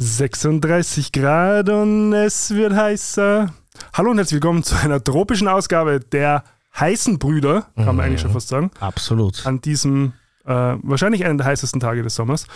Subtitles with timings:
[0.00, 3.52] 36 Grad und es wird heißer.
[3.92, 6.44] Hallo und herzlich willkommen zu einer tropischen Ausgabe der
[6.78, 8.70] heißen Brüder, kann man eigentlich schon fast sagen.
[8.78, 9.44] Absolut.
[9.44, 10.12] An diesem
[10.44, 12.46] äh, wahrscheinlich einen der heißesten Tage des Sommers.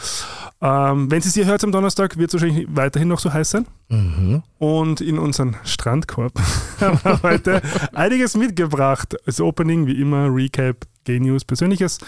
[0.61, 3.51] Ähm, wenn Sie es hier hört am Donnerstag, wird es wahrscheinlich weiterhin noch so heiß
[3.51, 3.67] sein.
[3.89, 4.45] Mhm.
[4.59, 6.35] Und in unseren Strandkorb
[6.81, 7.61] haben wir heute
[7.93, 9.17] einiges mitgebracht.
[9.27, 11.99] Als Opening, wie immer, Recap, G-News, Persönliches.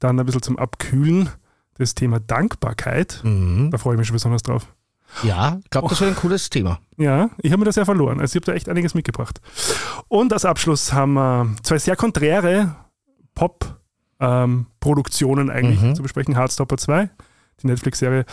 [0.00, 1.30] Dann ein bisschen zum Abkühlen
[1.78, 3.20] das Thema Dankbarkeit.
[3.22, 3.70] Mhm.
[3.70, 4.66] Da freue ich mich schon besonders drauf.
[5.22, 6.80] Ja, ich glaube, das wird ein cooles Thema.
[6.96, 8.18] Ja, ich habe mir das ja verloren.
[8.20, 9.40] Also ich habe da echt einiges mitgebracht.
[10.08, 12.74] Und als Abschluss haben wir zwei sehr konträre
[13.34, 15.94] Pop-Produktionen eigentlich Mhm.
[15.94, 16.34] zu besprechen.
[16.34, 17.08] Heartstopper 2,
[17.62, 18.24] die Netflix-Serie,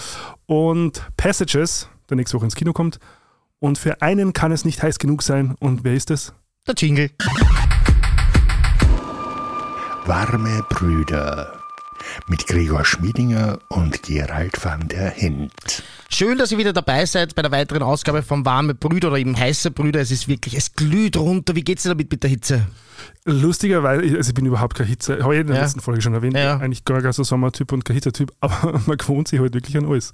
[0.48, 3.00] und Passages, der nächste Woche ins Kino kommt.
[3.60, 5.56] Und für einen kann es nicht heiß genug sein.
[5.60, 6.34] Und wer ist es?
[6.68, 7.12] Der Jingle.
[10.06, 11.53] Warme Brüder
[12.28, 15.84] mit Gregor Schmiedinger und Gerald van der Hint.
[16.10, 19.38] Schön, dass ihr wieder dabei seid bei der weiteren Ausgabe von Warme Brüder oder eben
[19.38, 20.00] heiße Brüder.
[20.02, 21.56] Es ist wirklich, es glüht runter.
[21.56, 22.68] Wie geht's dir damit mit der Hitze?
[23.26, 25.62] Lustigerweise, ich- also ich bin überhaupt kein Hitze, habe ich in der Ja.
[25.64, 26.58] letzten Folge schon erwähnt, Ja, ja.
[26.58, 29.86] eigentlich gar kein so Sommertyp und kein Hitzetyp, aber man gewohnt sich halt wirklich an
[29.86, 30.12] alles.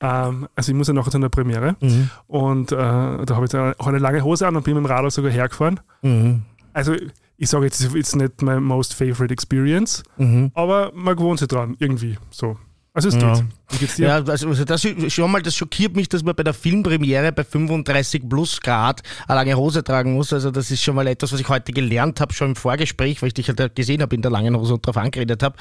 [0.00, 2.10] Ähm, also ich muss ja nachher zu einer Premiere Mhm.
[2.26, 4.86] und äh, da habe ich dann auch eine lange Hose an und bin mit dem
[4.86, 5.80] Radl sogar hergefahren.
[6.02, 6.42] Mhm.
[6.72, 6.94] Also
[7.36, 10.50] ich sage jetzt, it's not my most favorite experience, Mhm.
[10.54, 12.56] aber man gewohnt sich dran, irgendwie so.
[12.94, 13.32] Also es Ja.
[13.36, 13.44] geht.
[13.70, 14.08] Wie geht's dir?
[14.08, 17.42] Ja, also also das schon mal, das schockiert mich, dass man bei der Filmpremiere bei
[17.42, 20.30] 35 plus Grad eine lange Hose tragen muss.
[20.30, 23.28] Also das ist schon mal etwas, was ich heute gelernt habe, schon im Vorgespräch, weil
[23.28, 25.56] ich dich halt gesehen habe in der langen Hose und darauf angeredet habe.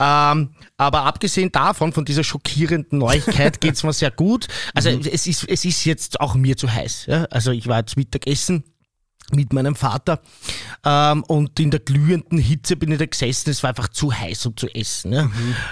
[0.00, 4.48] Ähm, aber abgesehen davon, von dieser schockierenden Neuigkeit, geht's mir sehr gut.
[4.72, 7.04] Also es, ist, es ist jetzt auch mir zu heiß.
[7.06, 7.24] Ja?
[7.24, 8.64] Also ich war jetzt Mittagessen
[9.32, 10.20] mit meinem Vater
[10.84, 13.50] ähm, und in der glühenden Hitze bin ich da gesessen.
[13.50, 15.12] Es war einfach zu heiß, um zu essen.
[15.12, 15.30] Ja?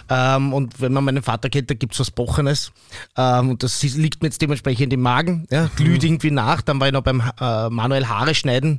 [0.08, 2.72] Ähm, und wenn man meinen Vater kennt, da gibt's was Bochenes
[3.16, 5.46] ähm, und das liegt mir jetzt dementsprechend im Magen.
[5.50, 5.70] Ja?
[5.76, 6.62] Glüht irgendwie nach.
[6.62, 8.78] Dann war ich noch beim äh, Manuel Haare schneiden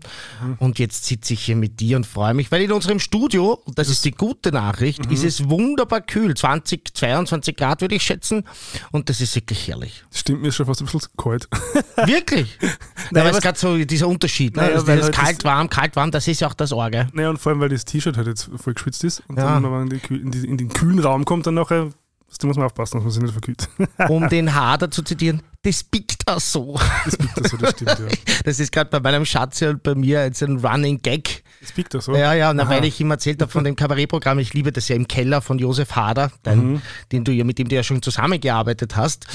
[0.59, 3.77] und jetzt sitze ich hier mit dir und freue mich, weil in unserem Studio, und
[3.77, 6.33] das ist die gute Nachricht, ist es wunderbar kühl.
[6.35, 8.43] 20, 22 Grad würde ich schätzen
[8.91, 10.03] und das ist wirklich herrlich.
[10.11, 11.47] Stimmt mir schon fast ein bisschen kalt.
[12.05, 12.57] Wirklich?
[13.11, 14.55] Naja, Naja, was- ist gerade so dieser Unterschied.
[14.55, 14.62] Ne?
[14.63, 16.71] Naja, also weil dieses halt das- kalt, warm, kalt, warm, das ist ja auch das
[16.71, 17.07] Orge.
[17.13, 19.45] naja, und vor allem, weil das T-Shirt halt jetzt voll geschwitzt ist und Ja.
[19.53, 21.89] dann, wenn man in, die, in, die, in den kühlen Raum kommt, dann nachher,
[22.39, 23.69] da muss man aufpassen, dass man sich nicht verkühlt.
[24.09, 26.79] Um den Hader zu zitieren, das biegt auch so.
[27.05, 28.05] Das biegt das so, das stimmt, ja.
[28.43, 31.42] Das ist gerade bei meinem Schatz und bei mir jetzt ein Running Gag.
[31.63, 32.13] Das biegt das so.
[32.13, 32.71] Ja, ja, na, Aha.
[32.71, 35.59] weil ich ihm erzählt habe von dem Kabarettprogramm, ich liebe das ja im Keller von
[35.59, 36.81] Josef Hader, dein,
[37.13, 39.27] den du ja, mit dem du ja schon zusammengearbeitet hast.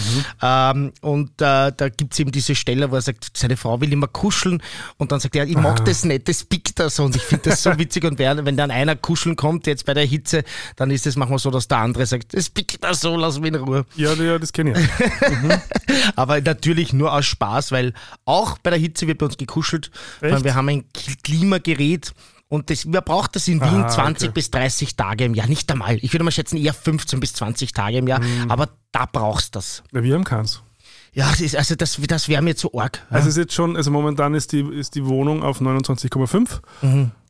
[0.42, 4.08] Ähm, und äh, da gibt's eben diese Stelle, wo er sagt, seine Frau will immer
[4.08, 4.62] kuscheln
[4.98, 7.04] und dann sagt er, ich mag das nicht, das biegt da so.
[7.04, 8.04] Und ich finde das so witzig.
[8.04, 10.44] Und wenn dann einer kuscheln kommt, jetzt bei der Hitze,
[10.76, 13.54] dann ist es manchmal so, dass der andere sagt, das biegt da so, lass mich
[13.54, 13.86] in Ruhe.
[13.96, 15.56] Ja, ja, das kenne ich.
[16.16, 17.94] Aber natürlich nur aus Spaß, weil
[18.26, 19.90] auch bei der Hitze wird bei uns gekuschelt.
[20.20, 20.84] Wir haben ein
[21.22, 22.12] Klimagerät
[22.48, 24.34] und das, man braucht das in Wien Ah, 20 okay.
[24.34, 25.46] bis 30 Tage im Jahr.
[25.46, 25.98] Nicht einmal.
[26.00, 28.20] Ich würde mal schätzen, eher 15 bis 20 Tage im Jahr.
[28.20, 28.50] Mhm.
[28.50, 29.82] Aber da brauchst du das.
[29.92, 30.62] Ja, wir haben keins.
[31.12, 33.04] Ja, das ist, also das, das wäre mir zu arg.
[33.10, 33.16] Ja.
[33.16, 36.60] Also es ist jetzt schon, also momentan ist die, ist die Wohnung auf 29,5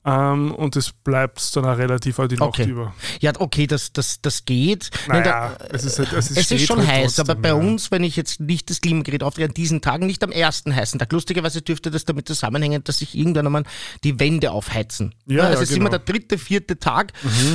[0.04, 2.64] ähm, und es bleibt dann auch relativ all die Nacht Okay.
[2.64, 2.94] über.
[3.20, 4.91] ja, okay, das, das, das geht.
[5.06, 7.48] Naja, da- es ist halt, es ist, Es ist schon halt heiß, trotzdem, aber bei
[7.50, 7.54] ja.
[7.54, 10.98] uns, wenn ich jetzt nicht das Klimagerät aufdrehe, an diesen Tagen, nicht am ersten heißen
[10.98, 11.12] Tag.
[11.12, 13.64] Lustigerweise dürfte das damit zusammenhängen, dass sich irgendwann einmal
[14.04, 15.14] die Wände aufheizen.
[15.26, 15.98] Ja, also ja, es ist immer genau.
[16.00, 16.04] Mhm.
[16.06, 17.12] der dritte, vierte Tag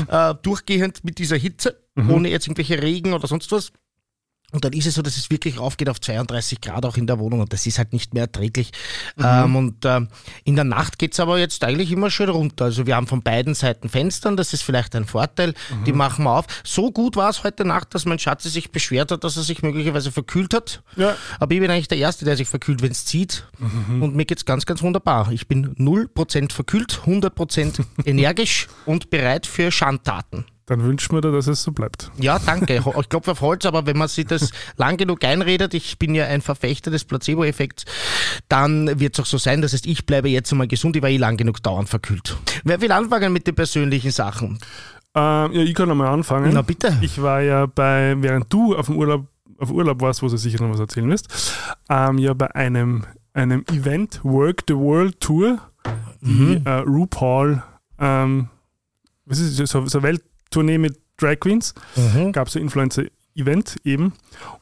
[0.10, 3.72] äh, durchgehend mit dieser Hitze, ohne jetzt irgendwelche Regen oder sonst was.
[4.54, 7.20] Und dann ist es so, dass es wirklich raufgeht auf 32 Grad auch in der
[7.20, 8.72] Wohnung und das ist halt nicht mehr erträglich.
[9.18, 9.24] Mhm.
[9.26, 10.08] Ähm, und ähm,
[10.46, 12.66] in der Nacht geht's aber jetzt eigentlich immer schön runter.
[12.66, 15.84] Also wir haben von beiden Seiten Fenstern, das ist vielleicht ein Vorteil, Mhm.
[15.86, 16.46] die machen wir auf.
[16.64, 19.62] So gut war es heute Nacht, dass mein Schatz sich beschwert hat, dass er sich
[19.64, 20.84] möglicherweise verkühlt hat.
[20.96, 21.16] Ja.
[21.40, 23.48] Aber ich bin eigentlich der Erste, der sich verkühlt, wenn es zieht.
[23.60, 25.32] Und mir geht's ganz, ganz wunderbar.
[25.32, 30.46] Ich bin 0% verkühlt, 100% energisch und bereit für Schandtaten.
[30.66, 32.10] Dann wünschen wir dir, dass es so bleibt.
[32.18, 32.82] Ja, danke.
[33.00, 36.26] Ich klopfe auf Holz, aber wenn man sich das lang genug einredet, ich bin ja
[36.26, 37.84] ein Verfechter des Placebo-Effekts,
[38.48, 39.62] dann wird es auch so sein.
[39.62, 42.38] Das heißt, ich bleibe jetzt einmal gesund, ich war eh lang genug dauernd verkühlt.
[42.64, 44.60] Wer will anfangen mit den persönlichen Sachen?
[45.16, 46.52] Ähm, ja, ich kann einmal anfangen.
[46.54, 46.98] Na bitte.
[47.02, 49.28] Ich war ja bei, während du auf dem Urlaub,
[49.60, 51.28] auf Urlaub warst, wo du sicher noch was erzählen wirst,
[51.90, 53.04] ähm, ja bei einem,
[53.34, 55.60] einem Event, Work the World Tour,
[56.22, 56.62] die Mhm.
[56.66, 57.62] äh, RuPaul,
[58.00, 58.48] ähm,
[59.26, 60.20] was ist das, so, so eine
[60.54, 62.32] Welttournee mit Drag Queens, Mhm.
[62.32, 64.14] gab es so Influencer-Event eben,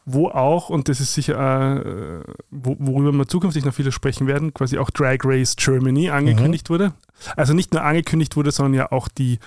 [0.05, 4.53] wo auch, und das ist sicher, äh, wo, worüber wir zukünftig noch viele sprechen werden,
[4.53, 6.93] quasi auch Drag Race Germany angekündigt wurde.
[7.35, 9.39] Also nicht nur angekündigt wurde, sondern ja auch die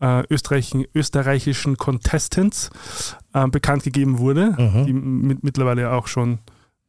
[0.00, 2.70] äh, österreichischen, österreichischen Contestants
[3.34, 4.86] äh, bekannt gegeben wurde, Mhm.
[4.86, 6.38] die mit, mittlerweile auch schon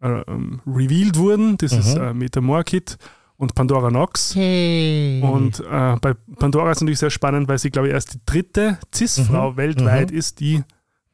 [0.02, 1.56] äh, ähm, revealed wurden.
[1.58, 2.02] Das ist Mhm.
[2.04, 2.98] äh, Meta Morkit
[3.38, 4.36] und Pandora Nox.
[4.36, 5.22] Hey.
[5.22, 8.78] Und äh, bei Pandora ist natürlich sehr spannend, weil sie, glaube ich, erst die dritte
[8.94, 9.58] CIS-Frau Mhm.
[9.58, 10.18] weltweit Mhm.
[10.18, 10.64] ist, die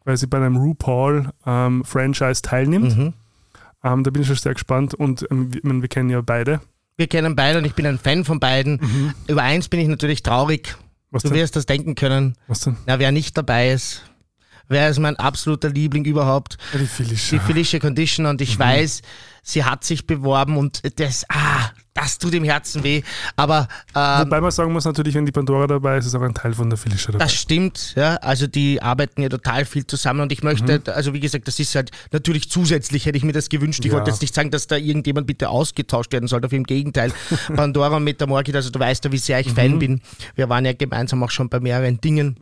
[0.04, 0.58] quasi bei einem
[1.44, 2.98] RuPaul-Franchise teilnimmt.
[2.98, 3.14] mhm.
[3.84, 6.60] Ähm, da bin ich schon sehr gespannt und ähm, wir, wir kennen ja beide.
[6.98, 9.14] Wir kennen beide und ich bin ein Fan von beiden.
[9.28, 10.76] Über eins bin ich natürlich traurig.
[11.12, 11.38] Was Du denn?
[11.38, 12.36] wirst das denken können.
[12.48, 12.76] Was denn?
[12.86, 14.04] Na, wer nicht dabei ist,
[14.68, 16.58] wer ist mein absoluter Liebling überhaupt?
[16.74, 17.40] Die Felicia.
[17.40, 18.44] Die Felicia Condition und Mhm.
[18.44, 19.02] ich weiß,
[19.44, 23.02] sie hat sich beworben und das, ah, das tut im Herzen weh.
[23.36, 26.34] Aber ähm, Wobei man sagen muss, natürlich, wenn die Pandora dabei ist, ist auch ein
[26.34, 27.26] Teil von der Felicia dabei.
[27.26, 28.16] Das stimmt, ja.
[28.18, 30.84] Also die arbeiten ja total viel zusammen und ich möchte, Mhm.
[30.94, 33.82] also wie gesagt, das ist halt natürlich zusätzlich, hätte ich mir das gewünscht.
[33.84, 33.94] Ich Ja.
[33.98, 37.12] wollte jetzt nicht sagen, dass da irgendjemand bitte ausgetauscht werden sollte, auf im Gegenteil.
[37.56, 39.56] Pandora und Metamorphid, also du weißt ja, wie sehr ich Mhm.
[39.56, 40.02] Fan bin.
[40.36, 42.38] Wir waren ja gemeinsam auch schon bei mehreren Dingen,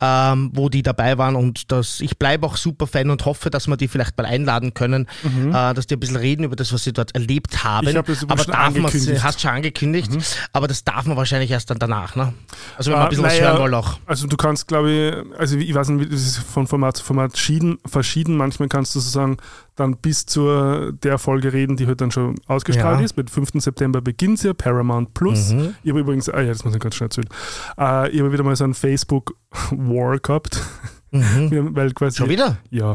[0.00, 3.66] ähm, wo die dabei waren und das, ich bleibe auch super Fan und hoffe, dass
[3.66, 6.84] wir die vielleicht mal einladen können, äh, dass die ein bisschen reden über das, was
[6.84, 7.84] sie dort erlebt haben.
[7.86, 7.90] Mhm.
[7.90, 8.82] Ich hab das aber schon darf man.
[8.92, 9.22] Mhm.
[9.22, 10.10] hast schon angekündigt,
[10.52, 12.32] aber das darf man wahrscheinlich erst dann danach, ne?
[12.76, 13.98] Also wenn wir Ah, ein bisschen was naja, hören wollen auch.
[14.06, 17.32] Also du kannst, glaube ich, also ich weiß nicht, das ist von Format zu Format
[17.32, 18.36] verschieden, verschieden.
[18.36, 19.36] Manchmal kannst du sozusagen
[19.76, 23.04] dann bis zur der Folge reden, die heute dann schon ausgestrahlt Ja.
[23.04, 23.16] ist.
[23.16, 23.50] Mit 5.
[23.62, 25.50] September beginnt sie, Paramount Plus.
[25.50, 25.74] Mhm.
[25.82, 27.28] Ich habe übrigens, ah ja, das muss ich ganz schnell erzählen.
[27.78, 30.60] Äh, ich habe wieder mal so einen Facebook-War gehabt.
[31.12, 32.24] Weil quasi, Mhm.
[32.24, 32.58] Schon wieder?
[32.70, 32.94] Ja.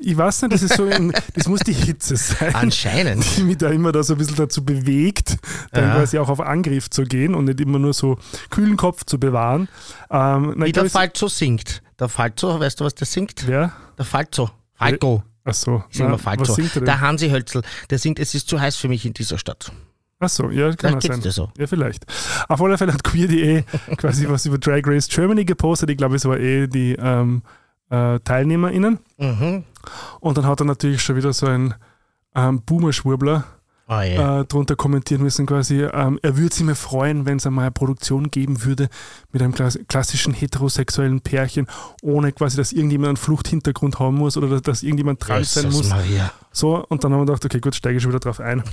[0.00, 2.54] Ich weiß nicht, das ist so, ein, das muss die Hitze sein.
[2.54, 3.24] Anscheinend.
[3.36, 5.36] die mich da immer da so ein bisschen dazu bewegt,
[5.72, 5.94] dann Ja.
[5.96, 8.18] quasi auch auf Angriff zu gehen und nicht immer nur so
[8.50, 9.68] kühlen Kopf zu bewahren.
[10.10, 11.82] Ähm, na, Wie der Falzo singt.
[11.98, 13.46] Der Falzo, weißt du, was der singt?
[13.46, 13.72] Wer?
[13.98, 14.50] Der Falzo.
[14.74, 15.22] Falco.
[15.44, 15.82] Ach so.
[15.90, 16.84] Singen wir denn?
[16.84, 19.72] Der Hansi Hölzl, der singt, es ist zu heiß für mich in dieser Stadt.
[20.18, 21.30] Ach so, ja, kann geht's sein.
[21.30, 21.50] so.
[21.58, 22.06] Ja, vielleicht.
[22.48, 23.62] Auf alle Fälle hat Queer.de
[23.96, 25.90] quasi was über Drag Race Germany gepostet.
[25.90, 27.42] Ich glaube, es war eh die ähm,
[27.90, 28.98] äh, TeilnehmerInnen.
[29.18, 29.64] Mhm.
[30.20, 31.74] Und dann hat er natürlich schon wieder so ein
[32.34, 33.44] ähm, Boomer-Schwurbler
[33.88, 34.40] Oh, yeah.
[34.40, 37.70] äh, drunter kommentieren müssen, quasi, ähm, er würde sich mir freuen, wenn es einmal eine
[37.70, 38.88] Produktion geben würde
[39.30, 41.68] mit einem klass klassischen heterosexuellen Pärchen,
[42.02, 45.88] ohne quasi, dass irgendjemand einen Fluchthintergrund haben muss oder dass, dass irgendjemand trans sein muss.
[45.88, 46.32] Maria.
[46.50, 48.64] So, und dann haben wir gedacht, okay, gut, steige ich schon wieder drauf ein.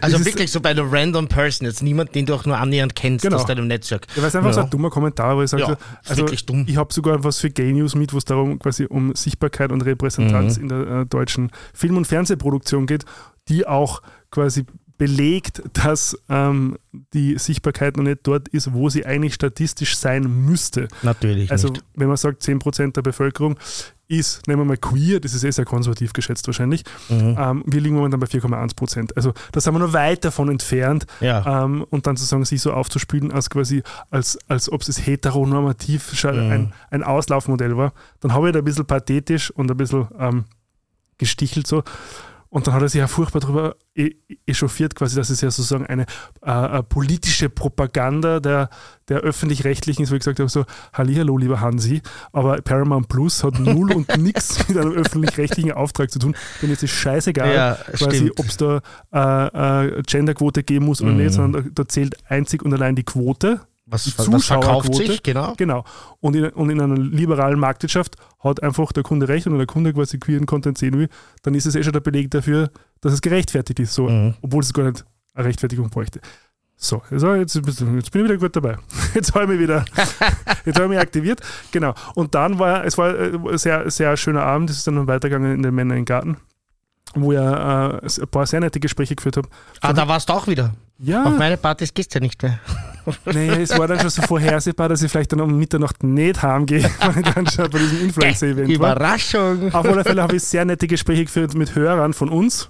[0.00, 3.22] Also wirklich so bei einer random Person, jetzt niemand, den du auch nur annähernd kennst
[3.24, 3.36] Genau.
[3.36, 4.06] aus deinem Netzwerk.
[4.14, 4.64] Ja, weil es einfach so Ja.
[4.64, 5.68] ein dummer Kommentar, wo ich sage, Ja,
[6.14, 6.26] so, also
[6.66, 9.82] ich habe sogar was für Gay News mit, wo es darum quasi um Sichtbarkeit und
[9.82, 10.62] Repräsentanz Mhm.
[10.62, 13.04] in der äh, deutschen Film- und Fernsehproduktion geht,
[13.48, 14.64] die auch quasi
[14.98, 16.76] belegt, dass ähm,
[17.14, 20.88] die Sichtbarkeit noch nicht dort ist, wo sie eigentlich statistisch sein müsste.
[21.02, 21.84] Natürlich Also nicht.
[21.94, 23.56] wenn man sagt, 10% der Bevölkerung
[24.08, 27.36] ist, nehmen wir mal queer, das ist eh sehr konservativ geschätzt wahrscheinlich, Mhm.
[27.38, 29.12] ähm, wir liegen momentan bei 4,1%.
[29.16, 31.62] Also da sind wir noch weit davon entfernt, Ja.
[31.64, 36.28] ähm, und dann sozusagen sich so aufzuspielen, als quasi, als, als ob es heteronormativ Mhm.
[36.50, 37.92] ein, ein Auslaufmodell war.
[38.18, 40.44] Dann habe ich da ein bisschen pathetisch und ein bisschen ähm,
[41.18, 41.84] gestichelt so.
[42.50, 44.12] Und dann hat er sich ja furchtbar darüber e-
[44.46, 46.06] echauffiert, quasi, dass es ja sozusagen eine
[46.46, 48.70] äh, äh, politische Propaganda der,
[49.08, 50.64] der Öffentlich-Rechtlichen ist, wo ich gesagt habe, so,
[50.94, 52.00] Hallihallo, lieber Hansi,
[52.32, 56.82] aber Paramount Plus hat null und nichts mit einem öffentlich-rechtlichen Auftrag zu tun, denn jetzt
[56.82, 58.80] ist scheißegal, Ja, quasi, ob es da
[59.12, 61.16] äh, äh, Genderquote geben muss oder Mhm.
[61.18, 63.60] nicht, sondern da, da zählt einzig und allein die Quote.
[63.90, 65.54] Was, verkauft sich, genau.
[65.56, 65.84] Genau.
[66.20, 69.66] Und in, und in einer liberalen Marktwirtschaft hat einfach der Kunde recht und wenn der
[69.66, 71.08] Kunde quasi queeren Content sehen will,
[71.42, 72.70] dann ist es eh schon der Beleg dafür,
[73.00, 74.34] dass es gerechtfertigt ist, so, Mhm.
[74.42, 76.20] obwohl es gar nicht eine Rechtfertigung bräuchte.
[76.80, 78.76] So, also jetzt, jetzt bin ich wieder gut dabei.
[79.14, 79.84] Jetzt habe ich mich wieder,
[80.64, 81.40] jetzt habe ich mich aktiviert.
[81.72, 81.92] Genau.
[82.14, 85.08] Und dann war, es war äh, ein sehr, sehr schöner Abend, es ist dann noch
[85.08, 86.36] weitergegangen in den Männer im Garten,
[87.22, 89.48] wo ich äh, ein paar sehr nette Gespräche geführt habe.
[89.80, 90.72] Ah, da warst du auch wieder.
[90.98, 92.58] Ja, Auf meine Partys gehst du ja nicht mehr.
[93.24, 96.82] Nee, es war dann schon so vorhersehbar, dass ich vielleicht dann um Mitternacht nicht heimgehe,
[97.00, 98.74] weil ich dann schon bei diesem Influencer-Event war.
[98.74, 99.72] Überraschung.
[99.72, 102.68] Auf alle Fälle habe ich sehr nette Gespräche geführt mit Hörern von uns,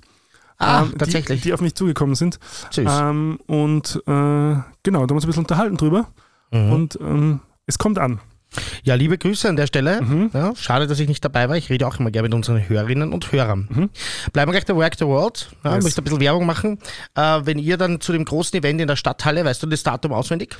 [0.59, 1.41] Ah, ähm, tatsächlich.
[1.41, 2.39] Die, die auf mich zugekommen sind.
[2.71, 2.89] Süß.
[2.89, 6.07] Ähm, und äh, genau, da haben wir uns ein bisschen unterhalten drüber.
[6.51, 6.73] Mhm.
[6.73, 8.21] Und ähm, es kommt an.
[8.83, 10.01] Ja, liebe Grüße an der Stelle.
[10.01, 10.31] Mhm.
[10.33, 11.57] Ja, schade, dass ich nicht dabei war.
[11.57, 13.69] Ich rede auch immer gerne mit unseren Hörerinnen und Hörern.
[13.71, 13.91] Mhm.
[14.33, 15.51] Bleiben wir gleich der Work the World.
[15.65, 15.85] Ja, Yes.
[15.85, 16.79] Möchte ein bisschen Werbung machen.
[17.15, 20.13] Äh, wenn ihr dann zu dem großen Event in der Stadthalle, weißt du das Datum
[20.13, 20.57] auswendig?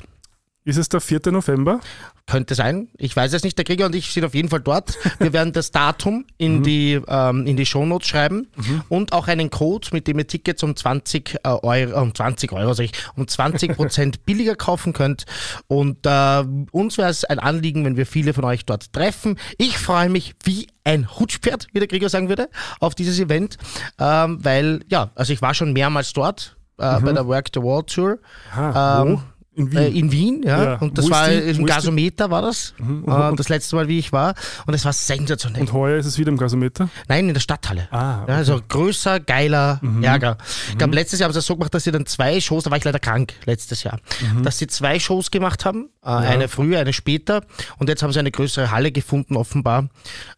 [0.69, 1.31] Ist es der 4.
[1.31, 1.79] November?
[2.27, 2.89] Könnte sein.
[2.97, 3.57] Ich weiß es nicht.
[3.57, 4.95] Der Krieger und ich sind auf jeden Fall dort.
[5.17, 8.47] Wir werden das Datum in die, ähm, in die Shownotes schreiben
[8.87, 12.73] und auch einen Code, mit dem ihr Tickets um 20 äh, Euro, um 20 Euro,
[12.73, 15.25] sag ich, um 20 Prozent billiger kaufen könnt.
[15.65, 19.39] Und äh, uns wäre es ein Anliegen, wenn wir viele von euch dort treffen.
[19.57, 22.47] Ich freue mich wie ein Hutschpferd, wie der Krieger sagen würde,
[22.79, 23.57] auf dieses Event,
[23.97, 27.87] ähm, weil, ja, also ich war schon mehrmals dort äh, bei der Work the World
[27.87, 28.19] Tour.
[28.51, 29.21] Aha, Ähm?
[29.55, 29.77] In Wien.
[29.77, 30.63] Äh, in Wien, ja.
[30.63, 30.75] Ja.
[30.77, 31.65] Und das Wo war im?
[31.65, 32.73] Gasometer war das.
[32.77, 33.03] Mhm.
[33.07, 34.35] Äh, Und- das letzte Mal, wie ich war.
[34.65, 35.61] Und es war sensationell.
[35.61, 36.87] Und heuer ist es wieder im Gasometer.
[37.07, 37.87] Nein, in der Stadthalle.
[37.91, 40.03] Ah, Ja, also größer, geiler Mhm.
[40.03, 40.37] Ärger.
[40.69, 42.71] Ich glaube, letztes Jahr haben sie das so gemacht, dass sie dann zwei Shows, da
[42.71, 43.99] war ich leider krank letztes Jahr,
[44.33, 44.43] Mhm.
[44.43, 47.41] dass sie zwei Shows gemacht haben, äh, eine früher, eine später
[47.79, 49.89] und jetzt haben sie eine größere Halle gefunden offenbar.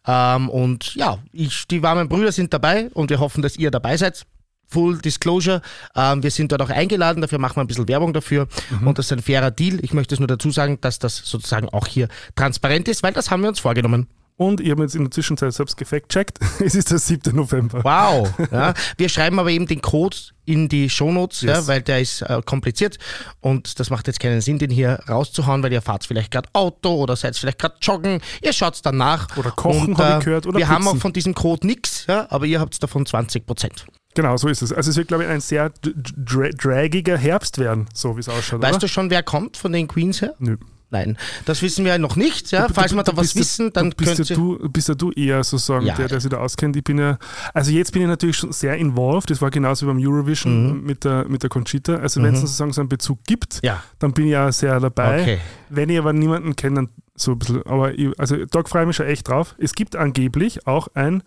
[0.06, 3.96] Ähm, und ja, ich, die warmen Brüder sind dabei und wir hoffen, dass ihr dabei
[3.96, 4.24] seid.
[4.72, 5.60] Full Disclosure,
[5.94, 8.48] ähm, wir sind dort auch eingeladen, dafür machen wir ein bisschen Werbung dafür
[8.84, 9.78] und das ist ein fairer Deal.
[9.82, 13.30] Ich möchte es nur dazu sagen, dass das sozusagen auch hier transparent ist, weil das
[13.30, 14.06] haben wir uns vorgenommen.
[14.38, 16.38] Und ich habe jetzt in der Zwischenzeit selbst gefact-checkt.
[16.64, 17.36] Es ist der 7.
[17.36, 17.84] November.
[17.84, 18.28] Wow.
[18.50, 18.72] Ja.
[18.96, 21.66] Wir schreiben aber eben den Code in die Shownotes, ja, Yes.
[21.68, 22.98] weil der ist äh, kompliziert
[23.40, 26.94] und das macht jetzt keinen Sinn, den hier rauszuhauen, weil ihr fahrt vielleicht gerade Auto
[26.94, 28.20] oder seid vielleicht gerade joggen.
[28.42, 29.36] Ihr schaut dann nach.
[29.36, 30.96] Oder kochen, und, äh, hab ich gehört, oder Wir haben putzen.
[30.96, 33.84] auch von diesem Code nichts, ja, aber ihr habt davon 20 Prozent.
[34.14, 34.72] Genau, so ist es.
[34.72, 38.60] Also es wird, glaube ich, ein sehr dra dragiger Herbst werden, so wie es ausschaut.
[38.62, 38.80] Weißt oder?
[38.80, 40.34] du schon, wer kommt von den Queens her?
[40.38, 40.56] Nö.
[40.90, 41.16] Nein,
[41.46, 42.50] das wissen wir noch nicht.
[42.50, 42.68] Ja.
[42.68, 45.10] Du- Falls du- wir da was wissen, dann du bist ja du, bist ja du
[45.12, 45.94] eher sozusagen Ja.
[45.94, 46.76] der, der sich da auskennt.
[46.76, 47.16] Ich bin ja,
[47.54, 49.30] also jetzt bin ich natürlich schon sehr involved.
[49.30, 51.94] Das war genauso wie beim Eurovision mit, der, mit der Conchita.
[51.94, 55.22] Also wenn es sozusagen so einen Bezug gibt, Ja, dann bin ich ja sehr dabei.
[55.22, 55.38] okay.
[55.70, 57.62] Wenn ich aber niemanden kenne, dann so ein bisschen.
[57.66, 59.54] Aber ich, also da freue ich mich schon echt drauf.
[59.56, 61.22] Es gibt angeblich auch ein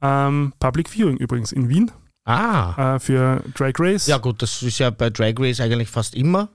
[0.00, 1.90] ähm, Public Viewing übrigens in Wien
[2.28, 2.96] Ah.
[2.96, 4.06] äh, für Drag Race.
[4.06, 6.48] Ja gut, das ist ja bei Drag Race eigentlich fast immer.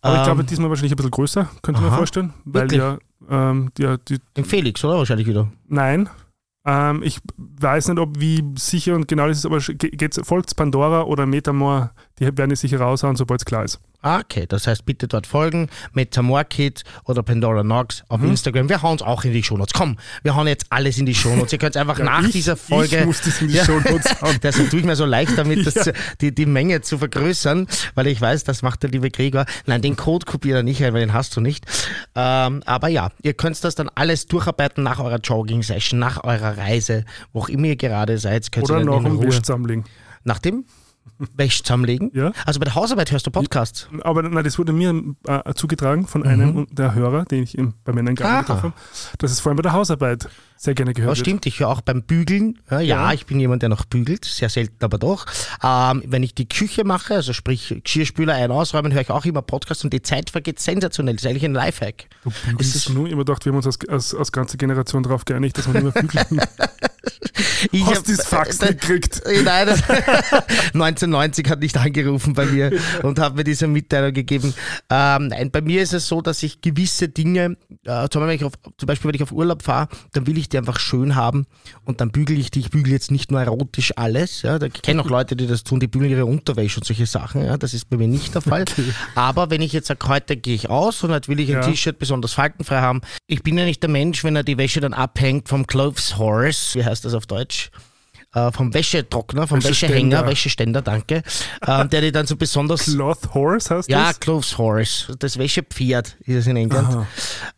[0.00, 1.96] aber ich glaube Ähm, diesmal wahrscheinlich ein bisschen größer, könnte ich mir Aha.
[1.98, 2.32] vorstellen.
[2.44, 2.80] Weil Wirklich?
[2.80, 2.98] ja,
[3.28, 4.96] ähm, die, die, In Felix, oder?
[4.96, 5.48] Wahrscheinlich wieder.
[5.68, 6.08] Nein.
[6.64, 9.60] Ähm, ich weiß nicht, ob wie sicher und genau das ist, aber
[10.24, 13.80] folgt Pandora oder Metamor, die werden es sicher raushauen, sobald es klar ist.
[14.02, 18.30] Ah, Okay, das heißt, bitte dort folgen, Metamor Kid oder Pandora Nox auf Mhm.
[18.30, 18.68] Instagram.
[18.68, 19.74] Wir hauen es auch in die Shownotes.
[19.74, 21.52] Komm, wir hauen jetzt alles in die Shownotes.
[21.52, 23.00] Ihr könnt einfach nach ich, dieser Folge.
[23.00, 23.64] Ich muss das in die Ja.
[23.64, 24.36] Shownotes hauen.
[24.40, 25.82] Das tue ich mir so leicht damit, das Ja.
[25.82, 29.44] zu, die, die Menge zu vergrößern, weil ich weiß, das macht der liebe Gregor.
[29.66, 31.66] Nein, den Code kopiert er nicht weil den hast du nicht.
[32.14, 37.04] Ähm, aber ja, ihr könnt das dann alles durcharbeiten nach eurer Jogging-Session, nach eurer Reise,
[37.32, 38.50] wo auch immer ihr gerade seid.
[38.50, 39.84] Könnt ihr Oder in um Ruhe- Wäschsammling.
[40.24, 40.64] Nach dem
[41.36, 42.10] Wäsch zusammenlegen?
[42.14, 42.32] Ja.
[42.46, 43.88] Also bei der Hausarbeit hörst du Podcasts.
[44.02, 44.94] Aber nein, das wurde mir
[45.26, 48.22] äh, zugetragen von einem der Hörer, den ich im, bei Männern Mhm.
[48.22, 48.42] Ah.
[48.42, 48.72] gearbeitet habe,
[49.18, 51.80] dass es vor allem bei der Hausarbeit sehr gerne gehört Ja, stimmt, ich höre auch
[51.80, 52.58] beim Bügeln.
[52.70, 55.26] Ja, ja, ich bin jemand, der noch bügelt, sehr selten, aber doch.
[55.62, 59.42] Ähm, wenn ich die Küche mache, also sprich Geschirrspüler ein- ausräumen, höre ich auch immer
[59.42, 61.14] Podcasts und die Zeit vergeht sensationell.
[61.14, 62.08] Das ist eigentlich ein Lifehack.
[62.24, 62.34] wird.
[62.44, 65.02] Du bügelst Es ist- nur immer gedacht, wir haben uns als, als, als ganze Generation
[65.02, 66.40] darauf geeinigt, dass man immer bügeln.
[67.72, 69.22] Ich Hast hab- das Fax äh, nicht gekriegt?
[69.26, 69.82] äh, Nein, das
[71.14, 74.54] 1990 hat nicht angerufen bei mir und hat mir diese Mitteilung gegeben.
[74.90, 78.36] Ähm, nein, bei mir ist es so, dass ich gewisse Dinge, äh, zum, Beispiel, wenn
[78.36, 81.16] ich auf, zum Beispiel wenn ich auf Urlaub fahre, dann will ich die einfach schön
[81.16, 81.46] haben
[81.84, 82.60] und dann bügel ich die.
[82.60, 84.42] Ich bügel jetzt nicht nur erotisch alles.
[84.42, 87.06] Ja, da ich kenne auch Leute, die das tun, die bügeln ihre Unterwäsche und solche
[87.06, 87.44] Sachen.
[87.44, 88.64] Ja, das ist bei mir nicht der Fall.
[89.14, 91.68] Aber wenn ich jetzt sage, heute gehe ich aus und heute will ich ein Ja.
[91.68, 94.94] T-Shirt besonders faltenfrei haben, ich bin ja nicht der Mensch, wenn er die Wäsche dann
[94.94, 97.70] abhängt vom Clothes Horse, wie heißt das auf Deutsch?
[98.32, 100.18] Äh, vom Wäschetrockner, vom Wäscheständer.
[100.18, 101.24] Wäschehänger, Wäscheständer, danke,
[101.66, 104.20] ähm, der die dann so besonders Cloth Horse heißt ja, das?
[104.20, 107.06] Clothes Horse, das Wäschepferd ist es in England.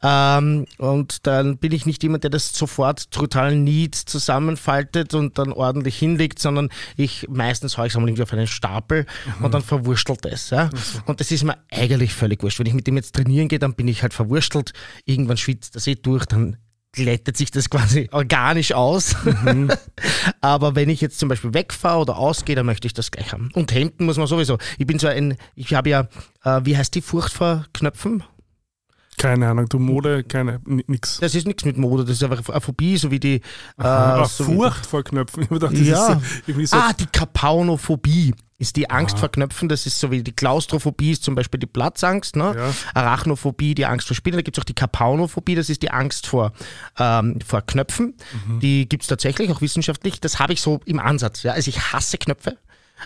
[0.02, 5.52] Ähm, und dann bin ich nicht jemand, der das sofort total neat zusammenfaltet und dann
[5.52, 9.05] ordentlich hinlegt, sondern ich meistens haue ich es einmal irgendwie auf einen Stapel
[9.43, 10.49] und dann verwurstelt es.
[10.49, 10.71] Ja?
[11.05, 12.59] Und das ist mir eigentlich völlig wurscht.
[12.59, 14.73] Wenn ich mit dem jetzt trainieren gehe, dann bin ich halt verwurstelt.
[15.05, 16.57] Irgendwann schwitzt das eh durch, dann
[16.92, 19.16] glättet sich das quasi organisch aus.
[20.40, 23.50] Aber wenn ich jetzt zum Beispiel wegfahre oder ausgehe, dann möchte ich das gleich haben.
[23.54, 24.58] Und Hemden muss man sowieso.
[24.78, 26.08] Ich bin so ein, ich habe ja,
[26.44, 28.22] äh, wie heißt die Furcht vor Knöpfen?
[29.19, 31.19] Keine Ahnung, du Mode, keine, nix.
[31.21, 33.35] Das ist nichts mit Mode, das ist einfach eine Phobie, so wie die.
[33.37, 33.40] Äh,
[33.78, 35.42] Ah, so Furcht vor Knöpfen.
[35.45, 36.21] Ich gedacht, Ja.
[36.64, 39.69] so, Ah, die Kapaunophobie ist die Angst vor Knöpfen.
[39.69, 42.37] Das ist so wie die Klaustrophobie, ist zum Beispiel die Platzangst.
[42.37, 42.54] Ne?
[42.57, 43.00] Ja.
[43.00, 44.38] Arachnophobie, die Angst vor Spinnen.
[44.38, 46.52] Da gibt es auch die Kapaunophobie, das ist die Angst vor,
[46.99, 48.14] ähm, vor Knöpfen.
[48.47, 48.61] Mhm.
[48.61, 50.21] Die gibt es tatsächlich, auch wissenschaftlich.
[50.21, 51.42] Das habe ich so im Ansatz.
[51.42, 51.52] Ja?
[51.52, 52.57] Also ich hasse Knöpfe.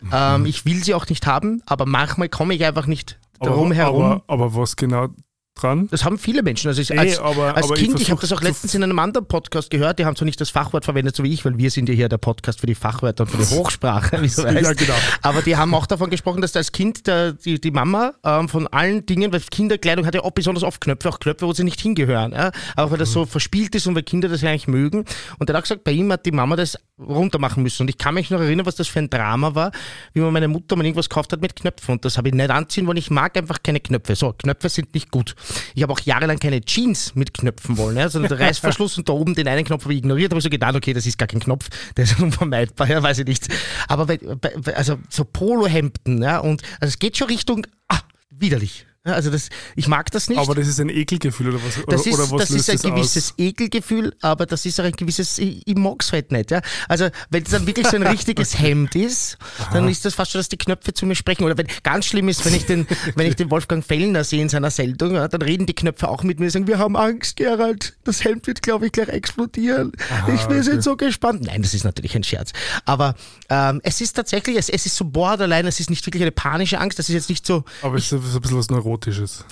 [0.03, 0.11] Mhm.
[0.13, 3.75] Ähm, ich will sie auch nicht haben, aber manchmal komme ich einfach nicht darum aber,
[3.75, 4.03] herum.
[4.05, 5.09] Aber, aber was genau
[5.57, 5.89] dran?
[5.91, 6.69] Das haben viele Menschen.
[6.69, 8.83] Also ich, als, aber- als aber ich Kind, ich, habe versuch das auch letztens in
[8.83, 11.59] einem anderen Podcast gehört, die haben zwar nicht das Fachwort verwendet, so wie ich, weil
[11.59, 14.43] wir sind ja hier der Podcast für die Fachwörter und für die Hochsprache, wie du
[14.43, 14.79] Ja, weißt.
[14.79, 14.95] genau.
[15.23, 18.67] Aber die haben auch davon gesprochen, dass als Kind der, die, die Mama ähm, von
[18.69, 21.81] allen Dingen, weil Kinderkleidung hat ja auch besonders oft Knöpfe, auch Knöpfe, wo sie nicht
[21.81, 22.33] hingehören.
[22.33, 22.53] Ja?
[22.77, 25.05] Auch weil das so verspielt ist und weil Kinder das ja eigentlich mögen.
[25.39, 27.83] Und er hat auch gesagt, bei ihm hat die Mama das runter machen müssen.
[27.83, 29.71] Und ich kann mich noch erinnern, was das für ein Drama war,
[30.15, 31.93] wie man meine Mutter mal irgendwas gekauft hat mit Knöpfen.
[31.93, 32.97] Und das habe ich nicht anziehen wollen.
[32.97, 34.15] Ich mag einfach keine Knöpfe.
[34.17, 35.35] So, Knöpfe sind nicht gut.
[35.75, 37.97] Ich habe auch jahrelang keine Jeans mit Knöpfen wollen.
[37.97, 38.09] Ja?
[38.09, 40.31] Sondern der Reißverschluss und da oben den einen Knopf habe ich ignoriert.
[40.31, 43.19] habe ich so gedacht, okay, das ist gar kein Knopf, der ist unvermeidbar, ja, weiß
[43.21, 43.49] ich nicht.
[43.89, 48.01] Aber bei, bei, also so Polohemden, ja, und also es geht schon Richtung, ah,
[48.31, 48.86] widerlich.
[49.13, 50.39] Also das, ich mag das nicht.
[50.39, 51.79] Aber das ist ein Ekelgefühl oder was?
[51.79, 53.35] Oder, das ist, oder was das ist ein das gewisses aus?
[53.39, 56.51] Ekelgefühl, aber das ist auch ein gewisses, ich, ich mag's halt nicht.
[56.51, 56.61] Ja?
[56.89, 59.39] Also wenn es dann wirklich so ein richtiges Hemd ist,
[59.73, 61.45] dann ist das fast schon, dass die Knöpfe zu mir sprechen.
[61.45, 64.49] Oder wenn ganz schlimm ist, wenn ich den, wenn ich den Wolfgang Fellner sehe in
[64.49, 67.37] seiner Sendung, ja, dann reden die Knöpfe auch mit mir und sagen, wir haben Angst,
[67.37, 69.93] Gerald, das Hemd wird, glaube ich, gleich explodieren.
[70.33, 71.43] ich wir sind so gespannt.
[71.43, 72.53] Nein, das ist natürlich ein Scherz.
[72.85, 73.15] Aber
[73.49, 76.79] ähm, es ist tatsächlich, es, es ist so borderline, es ist nicht wirklich eine panische
[76.81, 78.96] Angst, das ist jetzt nicht so, Aber es ist so ein bisschen was Neurotisches.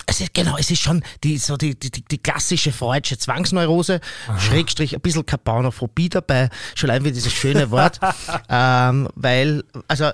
[0.05, 4.01] Es ist, genau, es ist schon die, so die, die, die klassische freudsche Zwangsneurose,
[4.39, 7.99] Schrägstrich, ein bisschen Kapaunophobie dabei, schon allein wie dieses schöne Wort.
[8.49, 10.11] ähm, weil, also,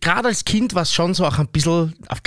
[0.00, 2.20] gerade als Kind war es schon so auch ein bisschen, auf,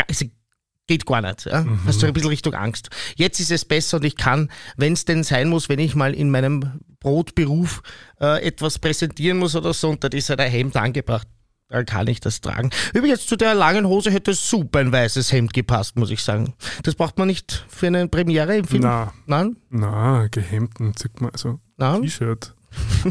[0.88, 1.46] geht gar nicht.
[1.46, 1.66] Ja?
[1.86, 2.90] Hast du ein bisschen Richtung Angst.
[3.16, 6.14] Jetzt ist es besser und ich kann, wenn es denn sein muss, wenn ich mal
[6.14, 7.84] in meinem Brotberuf
[8.20, 11.28] äh, etwas präsentieren muss oder so, und da ist halt ein Hemd angebracht,
[11.70, 12.70] dann kann ich das tragen.
[12.94, 16.54] Übrigens, zu der langen Hose hätte super ein weißes Hemd gepasst, muss ich sagen.
[16.84, 18.84] Das braucht man nicht für eine Premiere im Film.
[18.84, 19.58] Na, Nein?
[19.70, 21.60] na, gehemdten, zieht man, also?
[21.80, 22.56] T-Shirt.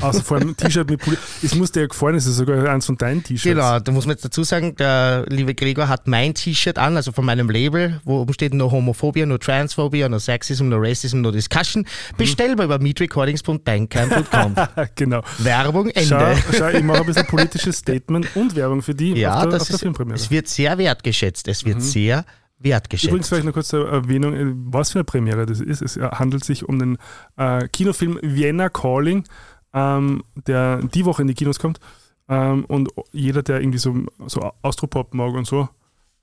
[0.01, 1.17] Außer vor allem T-Shirt mit Pulli.
[1.43, 3.43] Es muss dir ja gefallen, es ist sogar eins von deinen T-Shirts.
[3.57, 7.13] Genau, da muss man jetzt dazu sagen, der liebe Gregor hat mein T-Shirt an, also
[7.13, 11.31] von meinem Label, wo oben steht no Homophobia, no Transphobia, no Sexism, no Racism, no
[11.31, 11.87] Discussion.
[12.17, 14.55] Bestellbar über meetrecordings.bandcamp.com.
[14.95, 15.23] genau.
[15.39, 16.43] Werbung, Schau, Ende.
[16.57, 19.63] schau, ich mache ein bisschen politisches Statement und Werbung für die Ja, auf der, das
[19.63, 20.17] auf der ist, Filmpremiere.
[20.17, 21.49] es wird sehr wertgeschätzt.
[21.49, 22.25] Es wird sehr
[22.67, 23.09] wertgeschätzt.
[23.09, 25.83] Übrigens vielleicht eine Erwähnung, äh, was für eine Premiere das ist.
[25.83, 26.99] Es äh, handelt sich um den
[27.37, 29.25] äh, Kinofilm Vienna Calling,
[29.73, 31.81] ähm, der die Woche in die Kinos kommt.
[32.29, 33.95] Ähm, und jeder, der irgendwie so,
[34.27, 35.69] so Austropop mag und so,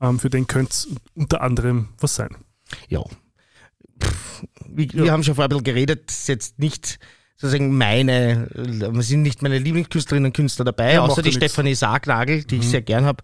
[0.02, 2.36] ähm, für den könnte es unter anderem was sein.
[2.90, 3.02] Ja.
[4.02, 7.00] Pff, Wir, wir haben schon vorher ein bisschen geredet, jetzt nicht
[7.36, 8.48] sozusagen meine,
[8.98, 11.46] es sind nicht meine Lieblingskünstlerinnen und Künstler dabei, Ja, außer die ja nix.
[11.54, 13.24] Stefanie Sargnagel, die ich sehr gern habe.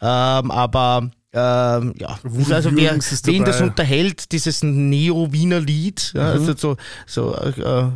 [0.00, 2.18] Ähm, aber ähm, ja,
[2.50, 3.70] also wer, wen das dabei.
[3.70, 6.76] unterhält, dieses Neo-Wiener Lied, ja, also so,
[7.06, 7.90] so äh, äh,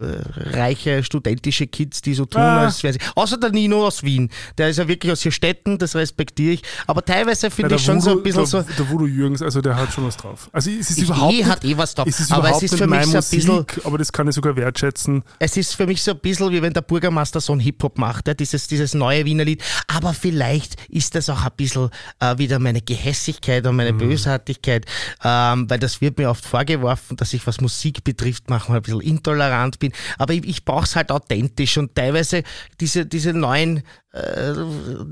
[0.00, 2.64] reiche studentische Kids, die so tun, Ah.
[2.66, 3.00] als wären sie.
[3.14, 6.62] Außer der Nino aus Wien, der ist ja wirklich aus Städten, das respektiere ich.
[6.86, 8.62] Aber teilweise finde ich schon so ein bisschen so.
[8.62, 10.48] der, der Voodoo Jürgens, also der hat schon was drauf.
[10.52, 12.06] Also es ist Ich überhaupt eh nicht, hat eh was drauf.
[12.08, 14.56] es aber es ist für mich so ein bisschen, Musik, aber das kann ich sogar
[14.56, 15.22] wertschätzen.
[15.38, 18.28] es ist für mich so ein bisschen wie wenn der Bürgermeister so ein Hip-Hop macht,
[18.28, 19.62] ja, dieses, dieses neue Wiener Lied.
[19.88, 24.86] Aber vielleicht ist das auch ein bisschen äh, wieder meine Gehässigkeit und meine Bösartigkeit,
[25.24, 29.00] ähm, weil das wird mir oft vorgeworfen, dass ich, was Musik betrifft, manchmal ein bisschen
[29.00, 29.87] intolerant bin.
[30.18, 31.78] Aber ich, ich brauche es halt authentisch.
[31.78, 32.42] Und teilweise
[32.80, 33.82] diese, diese neuen
[34.18, 34.52] äh,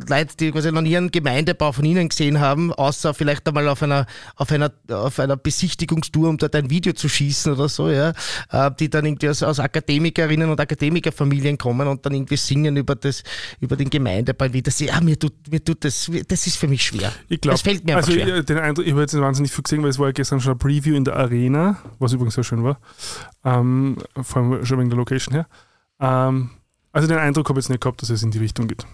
[0.09, 3.83] Leute, die quasi noch nie einen Gemeindebau von Ihnen gesehen haben, außer vielleicht einmal auf
[3.83, 8.13] einer, auf einer, auf einer Besichtigungstour, um dort ein Video zu schießen oder so, ja,
[8.51, 12.95] äh, die dann irgendwie aus, aus Akademikerinnen und Akademikerfamilien kommen und dann irgendwie singen über
[12.95, 13.23] das,
[13.61, 14.53] über den Gemeindebau.
[14.53, 17.13] Wie das, ja, mir tut, mir tut das, das ist für mich schwer.
[17.29, 18.43] Ich glaube, das fällt mir also schwer.
[18.43, 20.59] den Eindruck, ich habe jetzt wahnsinnig viel gesehen, weil es war ja gestern schon ein
[20.59, 22.81] Preview in der Arena, was übrigens sehr schön war,
[23.45, 25.47] ähm, vor allem schon wegen der Location her.
[26.01, 26.51] Ähm,
[26.93, 28.87] also den Eindruck habe ich jetzt nicht gehabt, dass es in die Richtung geht.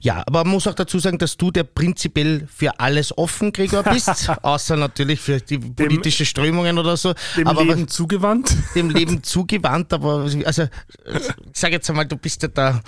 [0.00, 3.82] Ja, aber man muss auch dazu sagen, dass du der prinzipiell für alles offen, Gregor,
[3.82, 4.08] bist,
[4.42, 7.14] außer natürlich für die politische Strömungen oder so.
[7.36, 8.54] Dem aber Leben zugewandt.
[8.74, 12.80] dem Leben zugewandt, aber also ich sage jetzt einmal, du bist ja da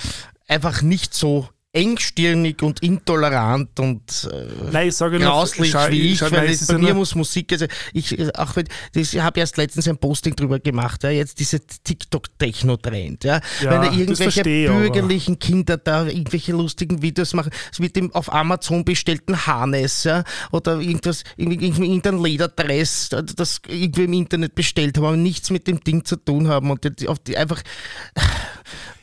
[0.46, 6.12] einfach nicht so engstirnig und intolerant und äh, Nein, ich sage nur, grauslich schau, wie
[6.12, 9.38] ich, weil es bei mir nur- muss Musik, also ich, äh, auch wenn, ich habe
[9.40, 14.48] erst letztens ein Posting drüber gemacht, ja, jetzt diese TikTok-Techno-Trend, ja, Ja, wenn da irgendwelche
[14.48, 14.80] ich aber.
[14.80, 20.80] bürgerlichen Kinder da irgendwelche lustigen Videos machen, mit dem auf Amazon bestellten Harness, ja, oder
[20.80, 25.84] irgendwas, irgendwie, irgendwie irgendein Lederdress, das irgendwie im Internet bestellt haben, aber nichts mit dem
[25.84, 27.62] Ding zu tun haben und die, auf die einfach,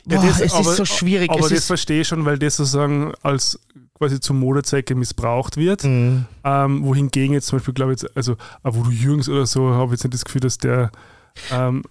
[0.08, 1.30] Ja, Boah, das- es aber, ist so schwierig.
[1.30, 3.58] Aber es das verstehe ich schon, weil das sozusagen als
[3.94, 5.84] quasi zum Modezwecke missbraucht wird.
[5.84, 6.26] Mhm.
[6.44, 9.86] Ähm, wohingegen jetzt zum Beispiel, glaube ich, jetzt, also wo du Jürgens oder so, habe
[9.86, 10.90] ich jetzt nicht das Gefühl, dass der
[11.50, 11.82] ähm,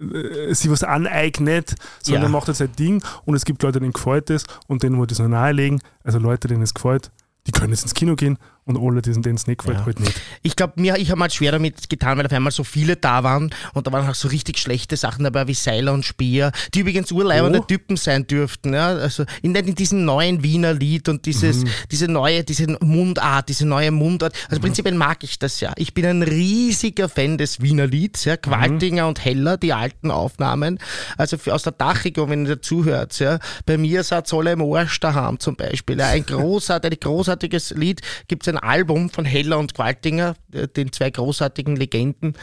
[0.00, 2.28] äh, sich was aneignet, sondern Ja.
[2.28, 5.10] er macht jetzt sein Ding und es gibt Leute, denen gefällt es und denen ich
[5.12, 5.80] es noch nahelegen.
[6.02, 7.10] Also Leute, denen es gefällt,
[7.46, 9.84] die können jetzt ins Kino gehen und alle, denen denen es nicht gefällt, Ja.
[9.86, 10.20] halt nicht.
[10.42, 13.22] Ich glaube, mir, ich habe mal schwer damit getan, weil auf einmal so viele da
[13.22, 16.80] waren und da waren auch so richtig schlechte Sachen dabei wie Seiler und Speer, die
[16.80, 17.64] übrigens urleibende Oh.
[17.64, 18.72] Typen sein dürften.
[18.72, 18.88] Ja?
[18.88, 23.90] Also in, in diesem neuen Wiener Lied und dieses, diese neue, diese Mundart, diese neue
[23.90, 24.34] Mundart.
[24.48, 25.72] Also prinzipiell mag ich das ja.
[25.76, 28.36] Ich bin ein riesiger Fan des Wiener Lieds, ja?
[28.36, 30.78] Qualtinger und Heller, die alten Aufnahmen.
[31.18, 33.38] Also für, aus der Dachregion, wenn ihr zuhört, ja?
[33.66, 35.98] bei mir seid alle im Arsch daheim zum Beispiel.
[35.98, 36.08] Ja?
[36.08, 41.10] Ein, großartig, großartiges Lied gibt es ein Album von Heller und Qualtinger, äh, den zwei
[41.10, 42.34] großartigen Legenden,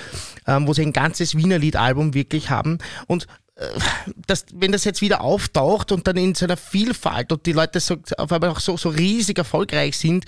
[0.47, 2.78] ähm, wo sie ein ganzes Wiener Lied-Album wirklich haben.
[3.08, 3.28] Und
[4.28, 7.97] dass, wenn das jetzt wieder auftaucht und dann in seiner Vielfalt und die Leute so,
[8.17, 10.26] auf einmal auch so, so riesig erfolgreich sind,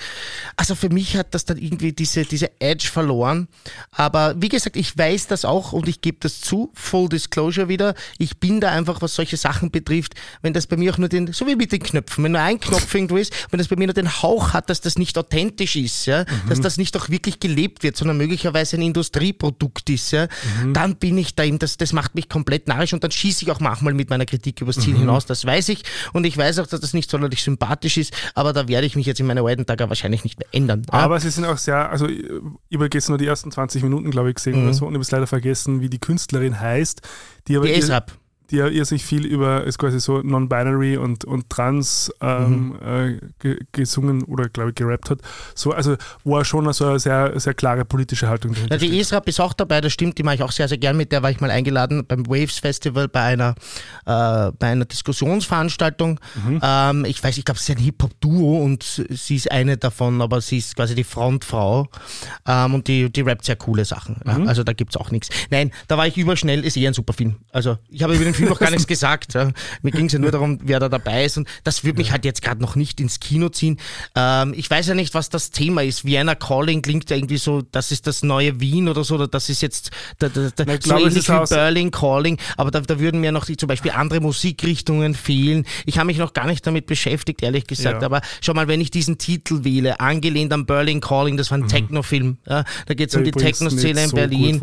[0.56, 3.48] also für mich hat das dann irgendwie diese, diese Edge verloren.
[3.92, 7.96] Aber wie gesagt, ich weiß das auch und ich gebe das zu, Full Disclosure wieder.
[8.18, 11.34] Ich bin da einfach, was solche Sachen betrifft, wenn das bei mir auch nur den,
[11.34, 13.88] so wie mit den Knöpfen, wenn nur ein Knopf irgendwo ist, wenn das bei mir
[13.88, 16.50] nur den Hauch hat, dass das nicht authentisch ist, ja, mhm.
[16.50, 20.28] dass das nicht auch wirklich gelebt wird, sondern möglicherweise ein Industrieprodukt ist, ja,
[20.64, 20.74] mhm.
[20.74, 23.52] dann bin ich da eben, das, das macht mich komplett narrisch und dann schieße ich
[23.52, 25.00] auch manchmal mit meiner Kritik übers Ziel mhm.
[25.00, 25.84] hinaus, das weiß ich.
[26.12, 29.06] Und ich weiß auch, dass das nicht sonderlich sympathisch ist, aber da werde ich mich
[29.06, 30.84] jetzt in meinen alten Tagen wahrscheinlich nicht mehr ändern.
[30.90, 31.20] Aber ja?
[31.22, 32.26] sie sind auch sehr, also ich
[32.74, 34.64] habe jetzt nur die ersten 20 Minuten, glaube ich, gesehen mhm.
[34.64, 37.02] oder so und ich habe es leider vergessen, wie die Künstlerin heißt.
[37.48, 38.12] Die, aber die ASAP
[38.54, 43.20] die ja sich viel über, ist quasi so non-binary und, und trans ähm, mhm.
[43.44, 45.20] äh, gesungen oder glaube ich gerappt hat.
[45.56, 49.00] So, also wo er schon so eine sehr, sehr klare politische Haltung drin ja, Die
[49.00, 51.24] Esrap ist auch dabei, das stimmt, die mache ich auch sehr, sehr gern mit, der
[51.24, 53.56] war ich mal eingeladen beim Waves Festival bei einer,
[54.06, 56.20] äh, bei einer Diskussionsveranstaltung.
[56.36, 56.60] Mhm.
[56.62, 60.42] Ähm, ich weiß, ich glaube, es ist ein Hip-Hop-Duo und sie ist eine davon, aber
[60.42, 61.88] sie ist quasi die Frontfrau
[62.48, 64.22] ähm, und die, die rappt sehr coole Sachen.
[64.24, 64.44] Mhm.
[64.44, 65.30] Ja, also da gibt es auch nichts.
[65.50, 67.38] Nein, da war ich überschnell, ist eh ein super Film.
[67.52, 69.34] Also ich habe über den Film noch gar nichts gesagt.
[69.34, 69.52] Ja.
[69.82, 71.38] Mir ging es ja nur darum, wer da dabei ist.
[71.38, 73.80] Und das würde mich halt jetzt gerade noch nicht ins Kino ziehen.
[74.16, 76.06] Ähm, ich weiß ja nicht, was das Thema ist.
[76.06, 79.50] Vienna Calling klingt ja irgendwie so, das ist das neue Wien oder so, oder das
[79.50, 82.38] ist jetzt da, da, da, so glaube, ähnlich wie Berlin Calling.
[82.58, 85.66] Aber da, da würden mir noch die, zum Beispiel andere Musikrichtungen fehlen.
[85.86, 88.02] Ich habe mich noch gar nicht damit beschäftigt, ehrlich gesagt.
[88.02, 88.06] Ja.
[88.06, 91.64] Aber schau mal, wenn ich diesen Titel wähle, angelehnt an Berlin Calling, das war ein
[91.64, 91.68] mhm.
[91.70, 92.38] Techno-Film.
[92.48, 94.62] Ja, da geht es um die Techno-Szene in so Berlin.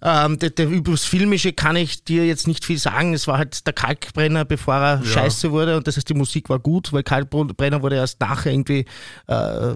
[0.00, 3.14] Ähm, der, der, übers Filmische kann ich dir jetzt nicht viel sagen.
[3.14, 5.04] Es war halt der Kalkbrenner, bevor er ja.
[5.04, 5.76] scheiße wurde.
[5.76, 8.84] Und das heißt, die Musik war gut, weil Kalkbrenner wurde erst nachher irgendwie
[9.26, 9.74] äh,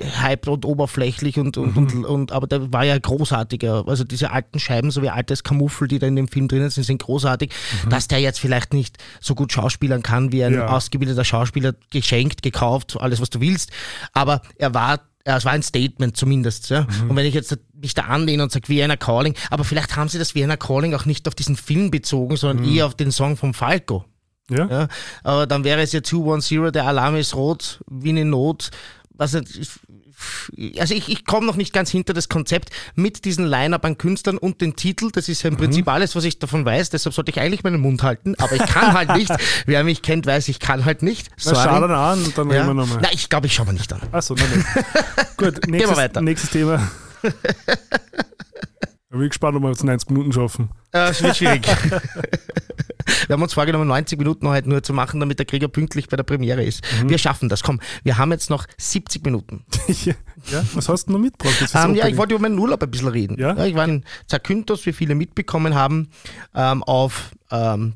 [0.00, 1.82] hyped und oberflächlich und, und, mhm.
[1.82, 3.84] und, und, aber der war ja großartiger.
[3.86, 6.84] Also diese alten Scheiben, so wie altes Kamuffel, die da in dem Film drinnen sind,
[6.84, 7.52] sind großartig.
[7.84, 7.90] Mhm.
[7.90, 10.66] Dass der jetzt vielleicht nicht so gut schauspielern kann wie ein ja.
[10.66, 13.70] ausgebildeter Schauspieler, geschenkt, gekauft, alles was du willst.
[14.12, 16.70] Aber er war es war ein Statement zumindest.
[16.70, 16.82] Ja?
[16.82, 17.10] Mhm.
[17.10, 20.18] Und wenn ich jetzt mich da anlehne und sage Vienna Calling, aber vielleicht haben sie
[20.18, 22.74] das Vienna Calling auch nicht auf diesen Film bezogen, sondern mhm.
[22.74, 24.04] eher auf den Song von Falco.
[24.50, 24.66] Ja.
[24.66, 24.88] ja.
[25.22, 28.70] Aber dann wäre es ja 210, der Alarm ist rot, Wien in Not.
[29.16, 29.40] Also
[30.78, 34.38] also ich, ich komme noch nicht ganz hinter das Konzept mit diesen Line-Up an Künstlern
[34.38, 35.10] und den Titel.
[35.12, 35.58] Das ist ja im mhm.
[35.58, 36.90] Prinzip alles, was ich davon weiß.
[36.90, 38.34] Deshalb sollte ich eigentlich meinen Mund halten.
[38.38, 39.32] Aber ich kann halt nicht.
[39.66, 41.28] Wer mich kennt, weiß, ich kann halt nicht.
[41.36, 41.56] Sorry.
[41.58, 42.56] Na, schau dann an und dann ja.
[42.56, 42.98] reden wir nochmal.
[43.02, 44.00] Na, ich glaube, ich schaue mir nicht an.
[44.12, 44.64] Achso, nein.
[45.36, 46.20] Gut, nächstes, Gehen wir weiter.
[46.20, 46.90] nächstes Thema.
[49.12, 50.70] Ich bin gespannt, ob wir jetzt 90 Minuten schaffen.
[50.92, 51.66] Äh, es wird schwierig.
[53.26, 56.16] wir haben uns vorgenommen, 90 Minuten heute nur zu machen, damit der Krieger pünktlich bei
[56.16, 56.84] der Premiere ist.
[57.02, 57.08] Mhm.
[57.08, 57.64] Wir schaffen das.
[57.64, 59.64] Komm, wir haben jetzt noch 70 Minuten.
[59.88, 60.14] ja,
[60.74, 61.74] was hast du noch mitgebracht?
[61.74, 63.36] Ähm, ja, ich wollte über meinen Urlaub ein bisschen reden.
[63.36, 63.56] Ja?
[63.56, 66.10] ja ich war in Zakynthos, wie viele mitbekommen haben,
[66.54, 67.94] ähm, auf ähm,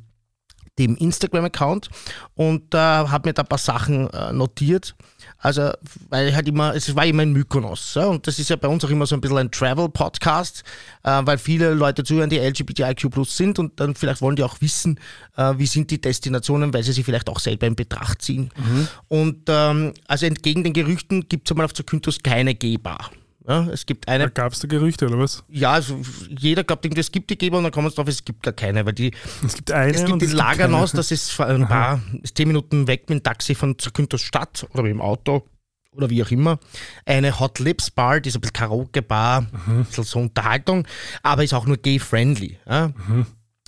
[0.81, 1.91] dem Instagram-Account
[2.35, 4.97] und äh, habe mir da ein paar Sachen äh, notiert.
[5.45, 5.73] Also,
[6.09, 7.97] weil halt immer, es war immer ein Mykonos.
[7.97, 8.07] Ja?
[8.07, 10.65] Und das ist ja bei uns auch immer so ein bisschen ein Travel-Podcast,
[11.03, 14.63] äh, weil viele Leute zuhören, die LGBTIQ plus sind und dann vielleicht wollen die auch
[14.63, 14.99] wissen,
[15.37, 18.49] äh, wie sind die Destinationen, weil sie sie vielleicht auch selber in Betracht ziehen.
[18.57, 18.89] Mhm.
[19.09, 23.11] Und ähm, also entgegen den Gerüchten gibt es einmal auf Zakynthos keine G-Bar.
[23.47, 24.31] Ja, es gibt eine.
[24.31, 25.45] Gab es da Gerüchte oder was?
[25.49, 28.25] Ja, also jeder glaubt irgendwie, es gibt die Geber und dann kommen wir drauf, es
[28.25, 29.13] gibt gar keine, weil die.
[29.45, 29.93] Es gibt eine.
[29.93, 33.55] Es gibt die Lagernaus, das ist ein paar, ist zehn Minuten weg mit dem Taxi
[33.55, 35.45] von Zakynthos Stadt oder mit dem Auto
[35.93, 36.59] oder wie auch immer.
[37.05, 39.49] Eine Hot Lips Bar, die ist ein bisschen Karaoke-Bar, mhm.
[39.67, 40.87] ein bisschen so Unterhaltung,
[41.23, 42.59] aber ist auch nur gay-friendly.
[42.67, 42.89] Ja?
[42.89, 43.27] Mhm.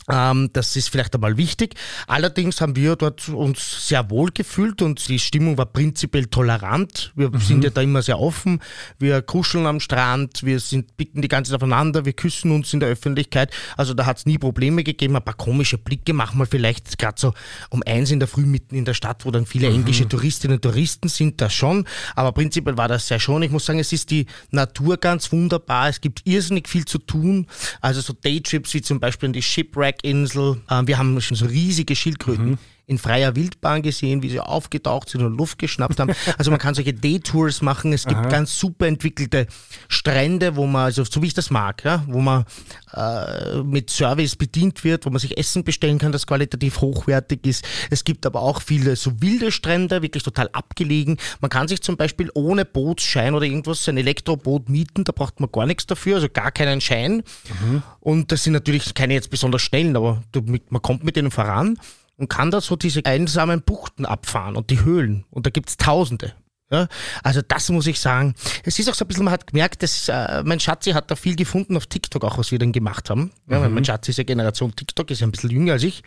[0.08, 1.74] Ähm, das ist vielleicht einmal wichtig.
[2.06, 7.12] Allerdings haben wir dort uns sehr wohl gefühlt und die Stimmung war prinzipiell tolerant.
[7.16, 7.40] Wir mhm.
[7.40, 8.60] sind ja da immer sehr offen.
[8.98, 12.80] Wir kuscheln am Strand, wir sind, bicken die ganze Zeit aufeinander, wir küssen uns in
[12.80, 13.52] der Öffentlichkeit.
[13.76, 15.16] Also da hat es nie Probleme gegeben.
[15.16, 17.34] Ein paar komische Blicke machen wir vielleicht gerade so
[17.70, 19.76] um eins in der Früh mitten in der Stadt, wo dann viele mhm.
[19.76, 21.84] englische Touristinnen und Touristen sind, das schon.
[22.14, 23.42] Aber prinzipiell war das sehr schon.
[23.42, 25.88] Ich muss sagen, es ist die Natur ganz wunderbar.
[25.88, 27.46] Es gibt irrsinnig viel zu tun.
[27.80, 30.60] Also so Daytrips wie zum Beispiel in die Shipwreck Berginsel.
[30.70, 32.50] Ähm, wir haben schon so riesige Schildkröten.
[32.50, 36.12] Mhm in freier Wildbahn gesehen, wie sie aufgetaucht sind und Luft geschnappt haben.
[36.38, 37.92] Also man kann solche Daytours machen.
[37.92, 38.28] Es gibt Aha.
[38.28, 39.48] ganz super entwickelte
[39.88, 42.44] Strände, wo man, also so wie ich das mag, ja, wo man
[42.92, 47.64] äh, mit Service bedient wird, wo man sich Essen bestellen kann, das qualitativ hochwertig ist.
[47.90, 51.16] Es gibt aber auch viele so wilde Strände, wirklich total abgelegen.
[51.40, 55.50] Man kann sich zum Beispiel ohne Bootsschein oder irgendwas ein Elektroboot mieten, da braucht man
[55.50, 57.24] gar nichts dafür, also gar keinen Schein.
[57.62, 57.82] Mhm.
[57.98, 60.22] Und das sind natürlich keine jetzt besonders schnellen, aber
[60.68, 61.78] man kommt mit denen voran
[62.16, 65.24] und kann da so diese einsamen Buchten abfahren und die Höhlen.
[65.30, 66.34] Und da gibt es Tausende.
[66.70, 66.88] Ja,
[67.22, 68.34] also das muss ich sagen.
[68.64, 71.14] Es ist auch so ein bisschen, man hat gemerkt, dass äh, mein Schatzi hat da
[71.14, 73.30] viel gefunden auf TikTok auch, was wir dann gemacht haben.
[73.48, 76.02] Ja, weil Mein Schatzi ist ja Generation TikTok, ist ja ein bisschen jünger als ich.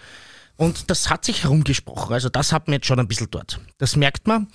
[0.57, 2.13] Und das hat sich herumgesprochen.
[2.13, 3.61] Also das hat mir jetzt schon ein bisschen dort.
[3.77, 4.47] Das merkt man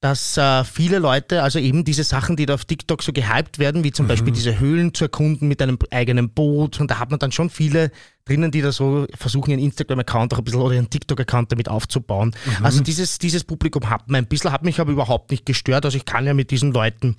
[0.00, 3.84] dass äh, viele Leute, also eben diese Sachen, die da auf TikTok so gehypt werden,
[3.84, 7.18] wie zum Beispiel diese Höhlen zu erkunden mit einem eigenen Boot, und da hat man
[7.18, 7.90] dann schon viele
[8.24, 12.34] drinnen, die da so versuchen, ihren Instagram-Account auch ein bisschen oder ihren TikTok-Account damit aufzubauen.
[12.62, 15.84] Also dieses, dieses Publikum hat man ein bisschen, hat mich aber überhaupt nicht gestört.
[15.84, 17.16] Also ich kann ja mit diesen Leuten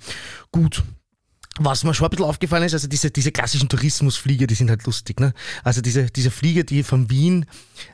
[0.50, 0.82] gut
[1.58, 4.86] was mir schon ein bisschen aufgefallen ist, also diese, diese klassischen Tourismusflieger, die sind halt
[4.86, 5.20] lustig.
[5.20, 5.34] Ne?
[5.62, 7.44] Also diese, diese Flieger, die von Wien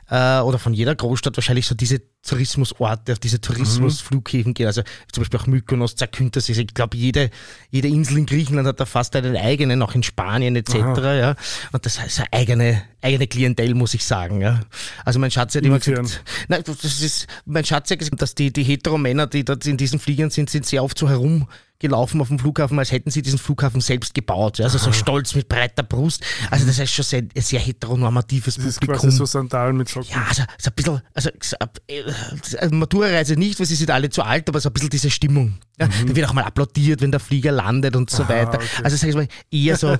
[0.08, 4.66] äh, oder von jeder Großstadt wahrscheinlich so diese Tourismusorte, auf diese Tourismusflughäfen gehen.
[4.66, 6.48] Also zum Beispiel auch Mykonos, Zakynthos.
[6.48, 7.30] Ich glaube, jede,
[7.70, 10.74] jede Insel in Griechenland hat da fast einen eigenen, auch in Spanien etc.
[10.74, 11.34] Ja?
[11.72, 14.40] Und das ist eine eigene, eigene Klientel, muss ich sagen.
[14.40, 14.60] Ja?
[15.04, 16.04] Also mein Schatz hat immer Inwiefern?
[16.04, 19.76] gesagt, nein, das ist, mein Schatz hat gesagt, dass die, die Heteromänner, die dort in
[19.76, 21.48] diesen Fliegern sind, sind sehr oft so herum
[21.80, 24.58] gelaufen auf dem Flughafen, als hätten sie diesen Flughafen selbst gebaut.
[24.58, 24.64] Ja?
[24.64, 26.24] Also so stolz mit breiter Brust.
[26.50, 29.00] Also das ist schon sehr, ein sehr heteronormatives Das ist Publikum.
[29.02, 30.10] quasi so Sandalen mit Socken.
[30.10, 32.02] Ja, also, so ein bisschen, also, so, äh,
[32.58, 35.58] also Matura-Reise nicht, weil sie sind alle zu alt, aber so ein bisschen diese Stimmung.
[35.78, 38.30] Ja, Da wird auch mal applaudiert, wenn der Flieger landet und so Mhm.
[38.30, 38.54] Aha, weiter.
[38.58, 38.82] okay.
[38.82, 39.96] Also sag ich mal, eher so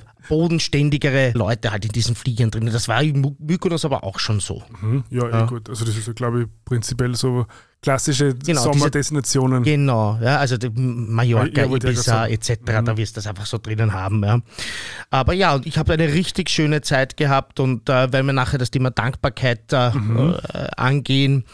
[0.48, 2.66] bodenständigere Leute halt in diesen Fliegern drin.
[2.66, 4.62] Das war in My- Mykonos aber auch schon so.
[4.80, 5.04] Mhm.
[5.10, 5.68] Ja, eh gut.
[5.68, 7.46] Also das ist ja, glaube ich, prinzipiell so
[7.80, 9.62] klassische Genau, diese- Sommerdestinationen.
[9.62, 13.92] Genau, ja, also die Mallorca, Ja, Ibiza etc., da wirst du das einfach so drinnen
[13.92, 14.22] haben.
[14.24, 14.40] Ja.
[15.10, 18.58] Aber ja, und ich habe eine richtig schöne Zeit gehabt und äh, weil wir nachher
[18.58, 20.34] das Thema Dankbarkeit äh, Mhm.
[20.52, 21.44] äh, angehen,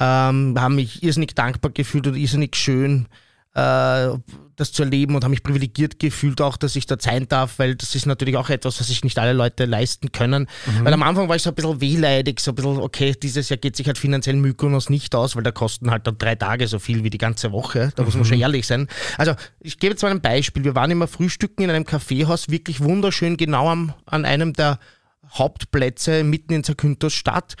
[0.00, 3.06] ähm, haben mich irrsinnig dankbar gefühlt und irrsinnig schön
[3.54, 4.08] äh,
[4.58, 7.76] das zu erleben und habe mich privilegiert gefühlt auch, dass ich dort sein darf, weil
[7.76, 10.48] das ist natürlich auch etwas, was sich nicht alle Leute leisten können.
[10.82, 13.58] Weil am Anfang war ich so ein bisschen wehleidig, so ein bisschen, okay, dieses Jahr
[13.58, 16.78] geht sich halt finanziell Mykonos nicht aus, weil da kosten halt dann drei Tage so
[16.78, 17.92] viel wie die ganze Woche.
[17.96, 18.88] Da muss man schon ehrlich sein.
[19.16, 20.64] Also ich gebe jetzt mal ein Beispiel.
[20.64, 24.78] Wir waren immer frühstücken in einem Kaffeehaus, wirklich wunderschön, genau am, an einem der
[25.32, 27.54] Hauptplätze mitten in Zakynthos Stadt.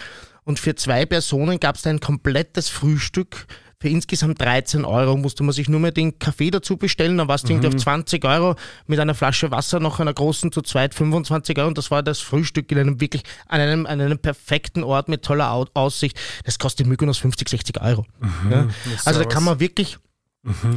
[0.44, 3.46] Und für zwei Personen gab es da ein komplettes Frühstück.
[3.80, 7.16] Für insgesamt 13 Euro musste man sich nur mehr den Kaffee dazu bestellen.
[7.16, 8.56] Dann war es irgendwie auf 20 Euro
[8.88, 11.68] mit einer Flasche Wasser, noch einer großen zu zweit 25 Euro.
[11.68, 15.22] Und das war das Frühstück in einem wirklich, an einem, an einem perfekten Ort mit
[15.22, 16.18] toller Au Aussicht.
[16.44, 18.04] Das kostet in Mykonos 50, 60 Euro.
[18.50, 18.66] Ja?
[19.04, 19.98] Also da kann man wirklich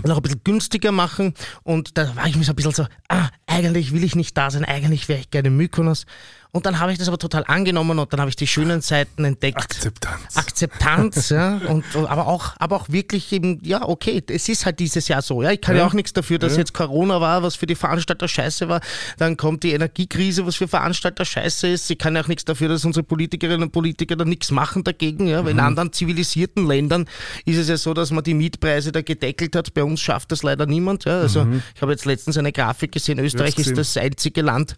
[0.04, 1.34] noch ein bisschen günstiger machen.
[1.64, 4.52] Und da war ich mir so ein bisschen so, ah, eigentlich will ich nicht da
[4.52, 6.06] sein, eigentlich wäre ich gerne in Mykonos.
[6.54, 9.24] Und dann habe ich das aber total angenommen und dann habe ich die schönen Seiten
[9.24, 9.58] entdeckt.
[9.58, 10.36] Akzeptanz.
[10.36, 15.08] Akzeptanz, ja, und, aber auch, aber auch wirklich eben, ja, okay, es ist halt dieses
[15.08, 15.88] Jahr so, ja, ich kann ja, Ja.
[15.88, 16.60] auch nichts dafür, dass Ja.
[16.60, 18.82] jetzt Corona war, was für die Veranstalter scheiße war,
[19.18, 22.68] dann kommt die Energiekrise, was für Veranstalter scheiße ist, ich kann ja auch nichts dafür,
[22.68, 27.06] dass unsere Politikerinnen und Politiker da nichts machen dagegen, ja, weil in anderen zivilisierten Ländern
[27.46, 30.44] ist es ja so, dass man die Mietpreise da gedeckelt hat, bei uns schafft das
[30.44, 34.42] leider niemand, ja, also ich habe jetzt letztens eine Grafik gesehen, Österreich ist das einzige
[34.42, 34.76] Land,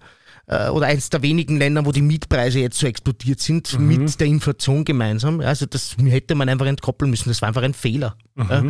[0.47, 4.27] äh, oder eines der wenigen Länder, wo die Mietpreise jetzt so explodiert sind, mit der
[4.27, 5.39] Inflation gemeinsam.
[5.39, 7.29] Also das hätte man einfach entkoppeln müssen.
[7.29, 8.17] Das war einfach ein Fehler.
[8.35, 8.63] Ja.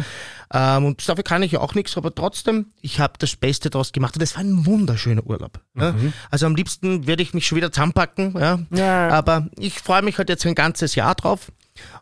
[0.54, 3.92] Ähm, und dafür kann ich ja auch nichts, aber trotzdem, ich habe das Beste daraus
[3.92, 5.60] gemacht und es war ein wunderschöner Urlaub.
[5.76, 5.96] Ja.
[6.30, 8.36] Also am liebsten würde ich mich schon wieder zusammenpacken.
[8.38, 8.60] Ja.
[8.72, 9.10] Ja.
[9.10, 11.52] Aber ich freue mich halt jetzt ein ganzes Jahr drauf.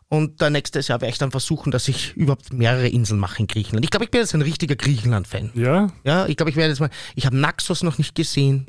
[0.08, 3.46] Und äh, nächstes Jahr werde ich dann versuchen, dass ich überhaupt mehrere Inseln mache in
[3.46, 3.84] Griechenland.
[3.84, 5.50] Ich glaube, ich bin jetzt ein richtiger Griechenland-Fan.
[5.54, 6.90] Ja, Ja, ich glaube, ich werde jetzt mal.
[7.14, 8.66] Ich habe Naxos noch nicht gesehen.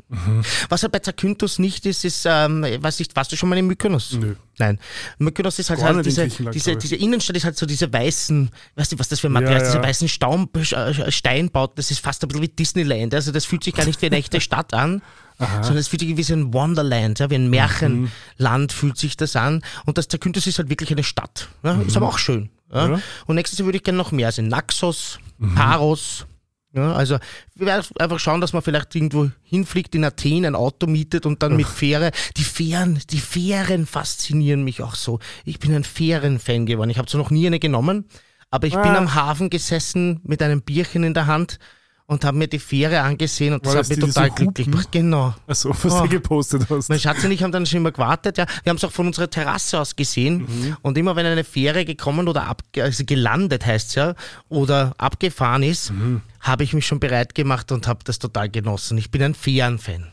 [0.68, 3.66] Was halt bei Zakynthos nicht ist, ist, ähm, weiß nicht, warst du schon mal in
[3.66, 4.12] Mykonos?
[4.12, 4.34] Nö.
[4.58, 4.78] Nein.
[5.18, 8.98] Mykonos ist halt, halt diese, diese, diese Innenstadt ist halt so diese weißen, weißt du,
[8.98, 9.88] was das für ein Material Ja, ist, diese ja.
[9.88, 13.14] weißen Staum, äh, Steinbauten, das ist fast ein bisschen wie Disneyland.
[13.14, 15.02] Also das fühlt sich gar nicht wie eine echte Stadt an.
[15.38, 19.34] Sondern es fühlt sich wie so ein Wonderland, ja, wie ein Märchenland fühlt sich das
[19.36, 19.62] an.
[19.84, 21.48] Und das Zakynthos ist halt wirklich eine Stadt.
[21.62, 22.50] Ja, Ist aber auch schön.
[22.72, 22.88] Ja.
[22.88, 23.00] Ja.
[23.26, 24.48] Und nächstes Jahr würde ich gerne noch mehr sehen.
[24.48, 25.18] Naxos,
[25.54, 26.26] Paros.
[26.72, 27.18] Ja, also
[27.54, 31.40] wir werden einfach schauen, dass man vielleicht irgendwo hinfliegt in Athen, ein Auto mietet und
[31.42, 32.10] dann mit Fähre.
[32.36, 35.20] Die Fähren, die Fähren faszinieren mich auch so.
[35.44, 36.90] Ich bin ein Fähren-Fan geworden.
[36.90, 38.06] Ich habe zwar noch nie eine genommen,
[38.50, 38.98] aber ich bin Ah.
[38.98, 41.60] am Hafen gesessen mit einem Bierchen in der Hand
[42.06, 44.28] und habe mir die Fähre angesehen und das War hat das mich die, die total
[44.28, 44.88] so glücklich gemacht.
[44.92, 45.34] Genau.
[45.46, 46.02] also was Oh.
[46.02, 46.88] du gepostet hast.
[46.90, 48.36] Mein Schatz und ich haben dann schon immer gewartet.
[48.36, 48.46] Ja.
[48.62, 50.40] Wir haben es auch von unserer Terrasse aus gesehen.
[50.46, 50.76] Mhm.
[50.82, 54.14] Und immer wenn eine Fähre gekommen oder ab, also gelandet heißt ja,
[54.50, 56.20] oder abgefahren ist, Mhm.
[56.40, 58.98] habe ich mich schon bereit gemacht und habe das total genossen.
[58.98, 60.08] Ich bin ein Fähren-Fan.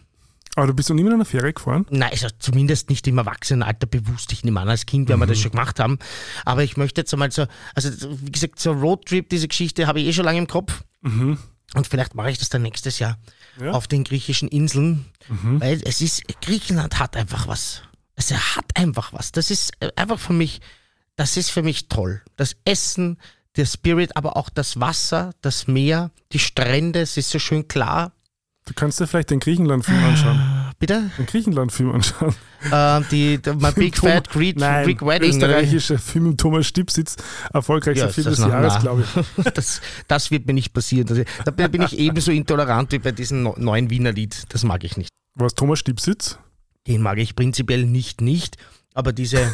[0.56, 1.86] Aber du bist noch nie mit einer Fähre gefahren?
[1.90, 4.34] Nein, also zumindest nicht im Erwachsenenalter bewusst.
[4.34, 5.42] Ich nehme an, als Kind werden wir das Mhm.
[5.44, 5.98] schon gemacht haben.
[6.46, 7.90] Aber ich möchte jetzt einmal so, also
[8.22, 10.84] wie gesagt, so Roadtrip, diese Geschichte habe ich eh schon lange im Kopf.
[11.76, 13.18] Und vielleicht mache ich das dann nächstes Jahr
[13.60, 13.68] Ja.
[13.68, 13.70] Mhm.
[13.76, 15.06] auf den griechischen Inseln.
[15.30, 17.82] Weil es ist, Griechenland hat einfach was.
[18.16, 19.32] Es hat einfach was.
[19.32, 20.62] Das ist äh, einfach für mich,
[21.16, 22.22] das ist für mich toll.
[22.36, 23.18] Das Essen,
[23.56, 28.12] der Spirit, aber auch das Wasser, das Meer, die Strände, es ist so schön klar.
[28.66, 30.51] Du kannst dir vielleicht den Griechenland-Film anschauen.
[30.82, 31.10] Bitte?
[31.18, 32.36] Den Griechenland-Film anschauen.
[32.70, 35.30] Äh, die, die, My Big Tom- Fat Greek, Nein, Greek Wedding.
[35.30, 37.16] österreichischer Film mit Thomas Stipsitz,
[37.54, 38.80] erfolgreichster Ja, Film des Jahres, nah.
[38.82, 39.44] glaube ich.
[39.54, 41.08] Das, das wird mir nicht passieren.
[41.08, 44.44] Das, da bin ich ebenso intolerant wie bei diesem neuen Wiener Lied.
[44.50, 45.10] Das mag ich nicht.
[45.36, 46.38] Was Thomas Stipsitz?
[46.88, 48.58] Den mag ich prinzipiell nicht, nicht.
[48.94, 49.54] Aber diese,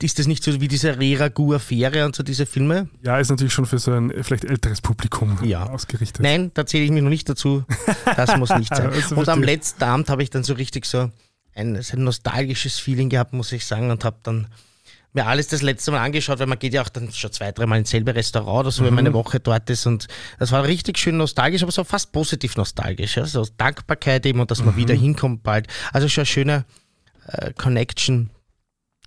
[0.00, 2.88] ist das nicht so wie diese Reragu-Affäre und so diese Filme?
[3.02, 5.66] Ja, ist natürlich schon für so ein vielleicht älteres Publikum Ja.
[5.68, 6.22] ausgerichtet.
[6.22, 7.64] Nein, da zähle ich mich noch nicht dazu.
[8.16, 8.90] Das muss nicht sein.
[8.92, 11.10] Also und am letzten Abend habe ich dann so richtig so
[11.54, 14.46] ein, so ein nostalgisches Feeling gehabt, muss ich sagen, und habe dann
[15.14, 17.78] mir alles das letzte Mal angeschaut, weil man geht ja auch dann schon zwei, dreimal
[17.78, 19.86] ins selbe Restaurant oder so, wenn man eine Woche dort ist.
[19.86, 20.06] Und
[20.38, 23.16] das war richtig schön nostalgisch, aber so fast positiv nostalgisch.
[23.16, 23.26] Ja?
[23.26, 25.66] So Dankbarkeit eben und dass man wieder hinkommt bald.
[25.92, 26.64] Also schon eine schöne
[27.26, 28.30] äh, Connection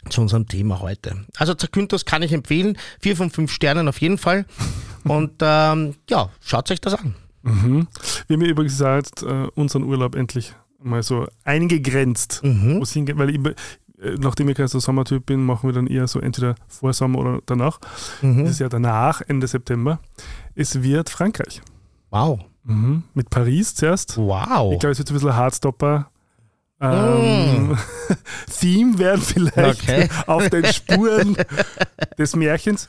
[0.09, 1.25] zu unserem Thema heute.
[1.37, 2.77] Also Zakynthos kann ich empfehlen.
[2.99, 4.45] Vier von fünf Sternen auf jeden Fall.
[5.03, 7.15] Und ähm, ja, schaut euch das an.
[7.43, 7.87] Mhm.
[8.27, 12.81] Wir haben ja übrigens gesagt, äh, unseren Urlaub endlich mal so eingegrenzt, Mhm.
[13.15, 13.39] weil ich,
[14.01, 17.19] äh, nachdem ich kein so Sommertyp bin, machen wir dann eher so entweder vor Sommer
[17.19, 17.79] oder danach.
[18.21, 18.43] Mhm.
[18.43, 19.99] Das ist ja danach, Ende September.
[20.55, 21.61] Es wird Frankreich.
[22.09, 22.39] Wow.
[22.63, 23.03] Mhm.
[23.13, 24.17] Mit Paris zuerst.
[24.17, 24.73] Wow.
[24.73, 26.09] Ich glaube, es wird so ein bisschen Hardstopper.
[26.93, 27.77] Ähm,
[28.59, 29.83] Theme werden vielleicht.
[29.83, 30.09] Okay.
[30.27, 31.37] auf den Spuren
[32.17, 32.87] des Märchens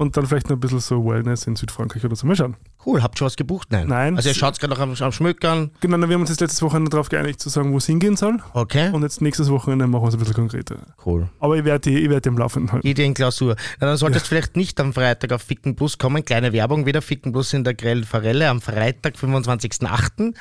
[0.00, 2.26] und dann vielleicht noch ein bisschen so Wellness in Südfrankreich oder so.
[2.26, 2.56] Mal schauen.
[2.86, 3.02] Cool.
[3.02, 3.68] Habt ihr schon was gebucht?
[3.70, 3.86] Nein.
[3.86, 4.16] Nein.
[4.16, 5.72] Also ihr schaut gerade noch am, am Schmökern.
[5.80, 8.16] Genau, dann wir haben uns das letztes Wochenende darauf geeinigt, zu sagen, wo es hingehen
[8.16, 8.38] soll.
[8.54, 8.88] Okay.
[8.92, 10.76] Und jetzt nächstes Wochenende machen wir es ein bisschen konkreter.
[11.04, 11.28] Cool.
[11.38, 12.86] Aber ich werde die, ich werde die im Laufenden halten.
[12.86, 13.56] Ideenklausur.
[13.78, 16.24] Na, dann solltest du vielleicht nicht am Freitag auf Ficken Plus kommen.
[16.24, 17.02] Kleine Werbung wieder.
[17.02, 20.32] Ficken Plus in der Grell Forelle am Freitag, 25.08.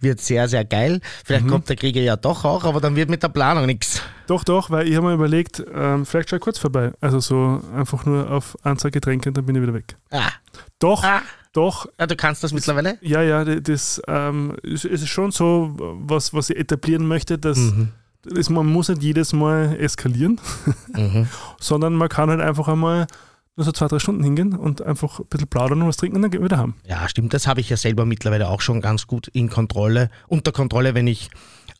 [0.00, 0.94] Wird sehr, sehr geil.
[0.94, 1.00] Mhm.
[1.26, 4.00] Vielleicht kommt der Krieger ja doch auch, aber dann wird mit der Planung nichts.
[4.26, 6.92] Doch, doch, weil ich habe mir überlegt, ähm, vielleicht schau ich kurz vorbei.
[7.00, 9.96] Also so einfach nur auf Anzahl Getränke und dann bin ich wieder weg.
[10.10, 10.30] Ah.
[10.78, 11.22] Doch, Ah.
[11.52, 12.98] doch, Ja, du kannst das mittlerweile?
[13.02, 17.88] Ja, ja, das ähm, ist, ist schon so, was, was ich etablieren möchte, dass, Mhm.
[18.24, 20.40] dass man muss nicht jedes Mal eskalieren,
[20.96, 21.28] Mhm.
[21.60, 23.06] sondern man kann halt einfach einmal
[23.54, 26.22] nur so zwei, drei Stunden hingehen und einfach ein bisschen plaudern und was trinken und
[26.22, 26.72] dann gehen wir wieder heim.
[26.86, 27.34] Ja, stimmt.
[27.34, 31.06] Das habe ich ja selber mittlerweile auch schon ganz gut in Kontrolle, unter Kontrolle, wenn
[31.06, 31.28] ich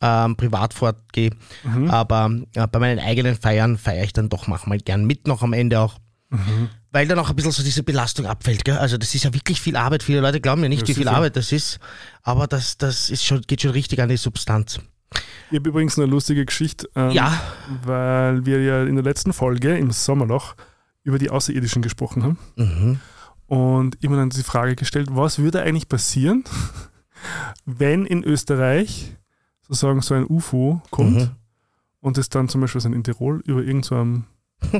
[0.03, 1.31] ähm, privat fortgehe.
[1.63, 1.89] Mhm.
[1.89, 5.53] Aber äh, bei meinen eigenen Feiern feiere ich dann doch manchmal gern mit, noch am
[5.53, 5.97] Ende auch.
[6.29, 6.69] Mhm.
[6.91, 8.65] Weil dann auch ein bisschen so diese Belastung abfällt.
[8.65, 8.77] Gell?
[8.77, 10.03] Also das ist ja wirklich viel Arbeit.
[10.03, 11.07] Viele Leute glauben ja nicht, Ja, wie viel.
[11.07, 11.79] Arbeit das ist.
[12.21, 14.79] Aber das, das ist schon, geht schon richtig an die Substanz.
[15.51, 17.39] Ich habe übrigens eine lustige Geschichte, ähm, Ja,
[17.85, 20.55] weil wir ja in der letzten Folge im Sommerloch
[21.03, 22.37] über die Außerirdischen gesprochen haben.
[22.57, 22.99] mhm.
[23.47, 26.43] Und immer dann die Frage gestellt, was würde eigentlich passieren,
[27.65, 29.15] wenn in Österreich
[29.67, 31.29] sozusagen so ein UFO kommt Mhm.
[32.01, 34.25] und es dann zum Beispiel so in Tirol über irgendeinem
[34.71, 34.79] so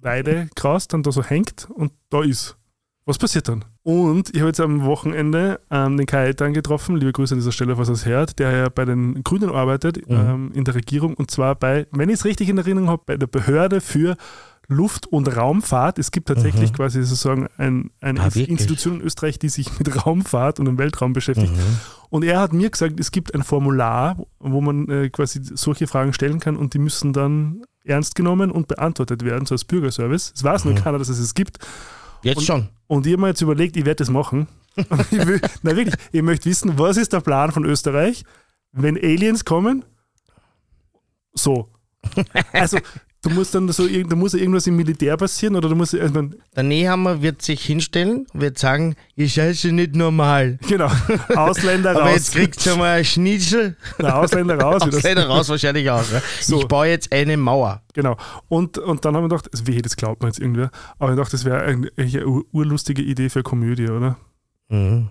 [0.00, 2.56] Weidegras dann da so hängt und da ist.
[3.04, 3.64] Was passiert dann?
[3.82, 7.52] Und ich habe jetzt am Wochenende ähm, den Kai dann getroffen, liebe Grüße an dieser
[7.52, 10.14] Stelle, falls er es hört, der ja bei den Grünen arbeitet, Mhm.
[10.16, 13.16] ähm, in der Regierung und zwar bei, wenn ich es richtig in Erinnerung habe, bei
[13.16, 14.16] der Behörde für
[14.70, 15.98] Luft- und Raumfahrt.
[15.98, 16.76] Es gibt tatsächlich Mhm.
[16.76, 18.28] quasi sozusagen ein, eine Ah?
[18.34, 21.52] Institution in Österreich, die sich mit Raumfahrt und dem Weltraum beschäftigt.
[21.56, 21.80] Mhm.
[22.10, 26.12] Und er hat mir gesagt, es gibt ein Formular, wo man äh, quasi solche Fragen
[26.12, 30.32] stellen kann und die müssen dann ernst genommen und beantwortet werden, so als Bürgerservice.
[30.36, 30.78] Es weiß nur Mhm.
[30.78, 31.58] keiner, dass es es gibt.
[32.22, 32.68] Jetzt Und- schon.
[32.88, 34.48] Und ich habe mir jetzt überlegt, ich werde das machen.
[35.10, 38.24] Ich will, na wirklich, ich möchte wissen, was ist der Plan von Österreich,
[38.72, 39.84] wenn Aliens kommen?
[41.34, 41.68] So.
[42.52, 42.78] Also,
[43.22, 46.62] du musst dann so, da muss irgendwas im Militär passieren oder du musst, also, Der
[46.62, 50.58] Nehammer wird sich hinstellen und wird sagen, ihr seid ja nicht normal.
[50.68, 50.90] genau,
[51.34, 52.14] Ausländer Aber raus.
[52.14, 53.76] jetzt kriegt schon mal ein Schnitzel.
[53.98, 54.82] Na, Ausländer raus.
[54.86, 56.04] Ausländer raus wahrscheinlich auch.
[56.12, 56.22] Ja.
[56.40, 56.58] So.
[56.60, 57.82] Ich baue jetzt eine Mauer.
[57.94, 58.16] Genau.
[58.48, 61.18] Und, und dann haben wir gedacht, also wehe, das glaubt man jetzt irgendwer, aber ich
[61.18, 64.16] dachte, das wäre eine, eine ur- urlustige Idee für eine Komödie, oder?
[64.68, 65.08] Mhm.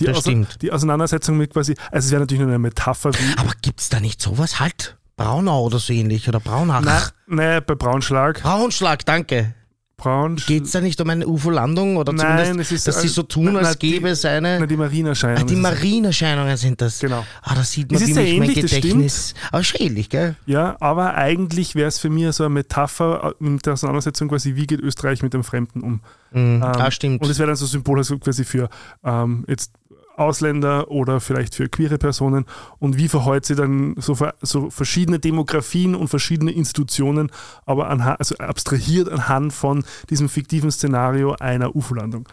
[0.00, 0.60] Die, Das stimmt.
[0.62, 3.38] die Auseinandersetzung mit quasi, also es wäre natürlich nur eine Metapher wie.
[3.38, 4.96] Aber gibt's da nicht sowas halt?
[5.16, 6.82] Braunau oder so ähnlich oder Braunach?
[6.82, 8.42] Nein, nein, bei Braunschlag.
[8.42, 9.54] Braunschlag, danke.
[9.96, 13.12] Braunsch Geht's da nicht um eine UFO-Landung oder Nein, zumindest, es ist dass sie ein-
[13.12, 14.66] so tun, na, als die- gäbe es Na, eine...
[14.66, 15.42] die Marienerscheinung.
[15.42, 16.98] Ah, die Marienerscheinungen sind das.
[16.98, 17.24] Genau.
[17.42, 19.34] Ah, da sieht man, Es wie ist mein ähnlich, das Gedächtnis...
[19.52, 20.34] Aber schon ähnlich, gell?
[20.46, 24.56] Ja, aber eigentlich wäre es für mich so eine Metapher äh, mit der Auseinandersetzung quasi,
[24.56, 25.92] wie geht Österreich mit dem Fremden um?
[26.32, 26.56] Mhm.
[26.56, 27.22] Ähm, ah, stimmt.
[27.22, 28.68] Und es wäre dann so Symbol also quasi für
[29.04, 29.70] ähm, jetzt
[30.16, 32.46] Ausländer oder vielleicht für queere Personen
[32.78, 37.30] und wie verhält sie dann so, so verschiedene Demografien und verschiedene Institutionen,
[37.66, 42.28] aber anha also abstrahiert anhand von diesem fiktiven Szenario einer UFO-Landung.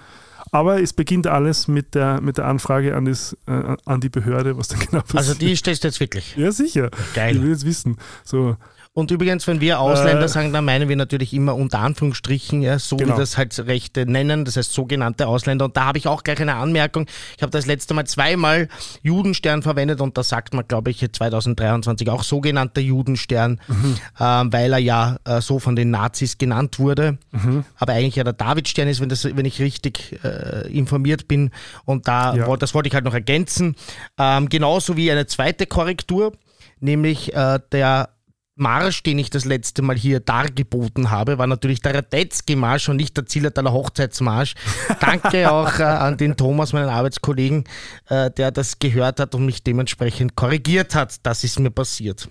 [0.52, 4.58] Aber es beginnt alles mit der, mit der Anfrage an, das, äh, an die Behörde,
[4.58, 5.18] was dann genau passiert.
[5.18, 6.36] also die stellst du jetzt wirklich.
[6.36, 6.90] ja, sicher.
[7.08, 7.42] Ich Geil.
[7.42, 7.98] will jetzt wissen.
[8.24, 8.58] So,
[8.94, 10.28] Und übrigens, wenn wir Ausländer Äh.
[10.28, 13.16] sagen, dann meinen wir natürlich immer unter Anführungsstrichen, ja, so Genau.
[13.16, 15.64] wie das halt Rechte nennen, das heißt sogenannte Ausländer.
[15.64, 17.06] Und da habe ich auch gleich eine Anmerkung.
[17.38, 18.68] Ich habe das letzte Mal zweimal
[19.02, 23.96] Judenstern verwendet und da sagt man, glaube ich, 2023 auch sogenannter Judenstern, Mhm.
[24.20, 27.18] ähm, weil er ja äh, so von den Nazis genannt wurde.
[27.32, 27.64] Mhm.
[27.78, 31.52] Aber eigentlich ja der Davidstern ist, wenn, das, wenn ich richtig äh, informiert bin.
[31.86, 32.58] Und da Ja.
[32.58, 33.78] das wollte ich halt noch ergänzen.
[34.20, 36.34] Ähm, genauso wie eine zweite Korrektur,
[36.82, 38.10] nämlich äh, der
[38.56, 43.16] Marsch, den ich das letzte Mal hier dargeboten habe, war natürlich der Radetzky-Marsch und nicht
[43.16, 44.56] der Zillertaler Hochzeitsmarsch.
[45.00, 47.64] Danke auch äh, an den Thomas, meinen Arbeitskollegen,
[48.10, 51.16] äh, der das gehört hat und mich dementsprechend korrigiert hat.
[51.24, 52.30] Das ist mir passiert.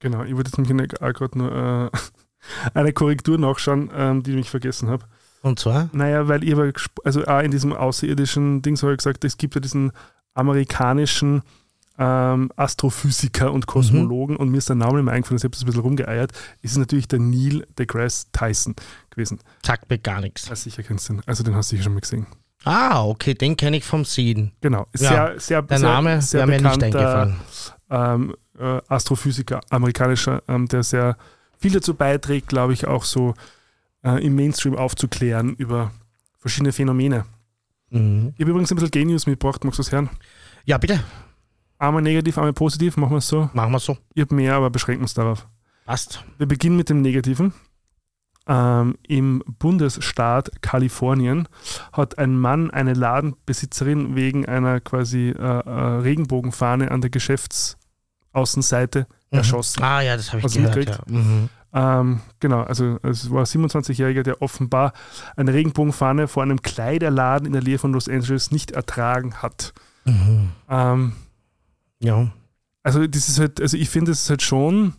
[0.00, 1.98] Genau, ich wollte jetzt nämlich auch gerade nur äh,
[2.74, 5.04] eine Korrektur nachschauen, ähm, die ich vergessen habe.
[5.42, 5.88] Und zwar?
[5.92, 9.60] Naja, weil gesp- also auch in diesem außerirdischen Ding habe ich gesagt, es gibt ja
[9.60, 9.92] diesen
[10.34, 11.42] amerikanischen
[11.98, 15.66] ähm, Astrophysiker und Kosmologen und mir ist der Name immer eingefallen, ich habe das ein
[15.66, 16.32] bisschen rumgeeiert,
[16.62, 18.74] ist natürlich der Neil deGrasse Tyson
[19.10, 19.40] gewesen.
[19.64, 20.48] Sagt mir gar nichts.
[20.48, 22.26] Ja, sicher kennst du den, also den hast du sicher schon mal gesehen.
[22.64, 24.52] Ah, okay, den kenne ich vom Sehen.
[24.60, 27.36] Genau, Ja, sehr, sehr, Der sehr, Name sehr wäre mir nicht eingefallen.
[27.90, 31.16] ähm, äh, Astrophysiker, amerikanischer, ähm, der sehr
[31.58, 33.34] viel dazu beiträgt, glaube ich, auch so
[34.04, 35.92] äh, im Mainstream aufzuklären über
[36.38, 37.24] verschiedene Phänomene.
[37.90, 38.32] Mhm.
[38.34, 40.10] Ich habe übrigens ein bisschen News mitgebracht, magst du das hören?
[40.64, 41.00] Ja, bitte,
[41.78, 43.48] Einmal negativ, einmal positiv, machen wir es so.
[43.52, 43.96] machen wir so.
[44.14, 45.46] Ich habe mehr, aber beschränken uns darauf.
[45.86, 46.24] Passt.
[46.36, 47.52] Wir beginnen mit dem Negativen.
[48.46, 51.48] Ähm, Im Bundesstaat Kalifornien
[51.92, 55.70] hat ein Mann eine Ladenbesitzerin wegen einer quasi äh, äh,
[56.00, 59.38] Regenbogenfahne an der Geschäftsaußenseite Mhm.
[59.38, 59.82] erschossen.
[59.82, 60.88] Ah ja, das habe ich du gehört.
[60.88, 60.98] Ja.
[61.06, 61.48] Mhm.
[61.74, 64.94] Ähm, genau, also es war ein 27-Jähriger, der offenbar
[65.36, 69.74] eine Regenbogenfahne vor einem Kleiderladen in der Nähe von Los Angeles nicht ertragen hat.
[70.06, 70.48] Mhm.
[70.70, 71.12] Ähm,
[72.00, 72.30] Ja.
[72.82, 74.94] also das ist halt, also ich finde es ist halt schon,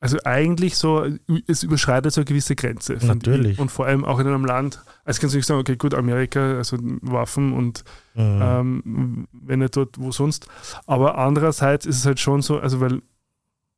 [0.00, 1.06] also eigentlich so,
[1.46, 2.98] es überschreitet so eine gewisse Grenze.
[3.02, 3.52] Natürlich.
[3.52, 3.58] Ich.
[3.58, 6.56] Und vor allem auch in einem Land, also kannst du nicht sagen, okay, gut, Amerika,
[6.58, 7.82] also Waffen und
[8.14, 8.40] Mhm.
[8.42, 10.46] ähm, wenn nicht dort, wo sonst.
[10.86, 13.02] Aber andererseits ist es halt schon so, also weil,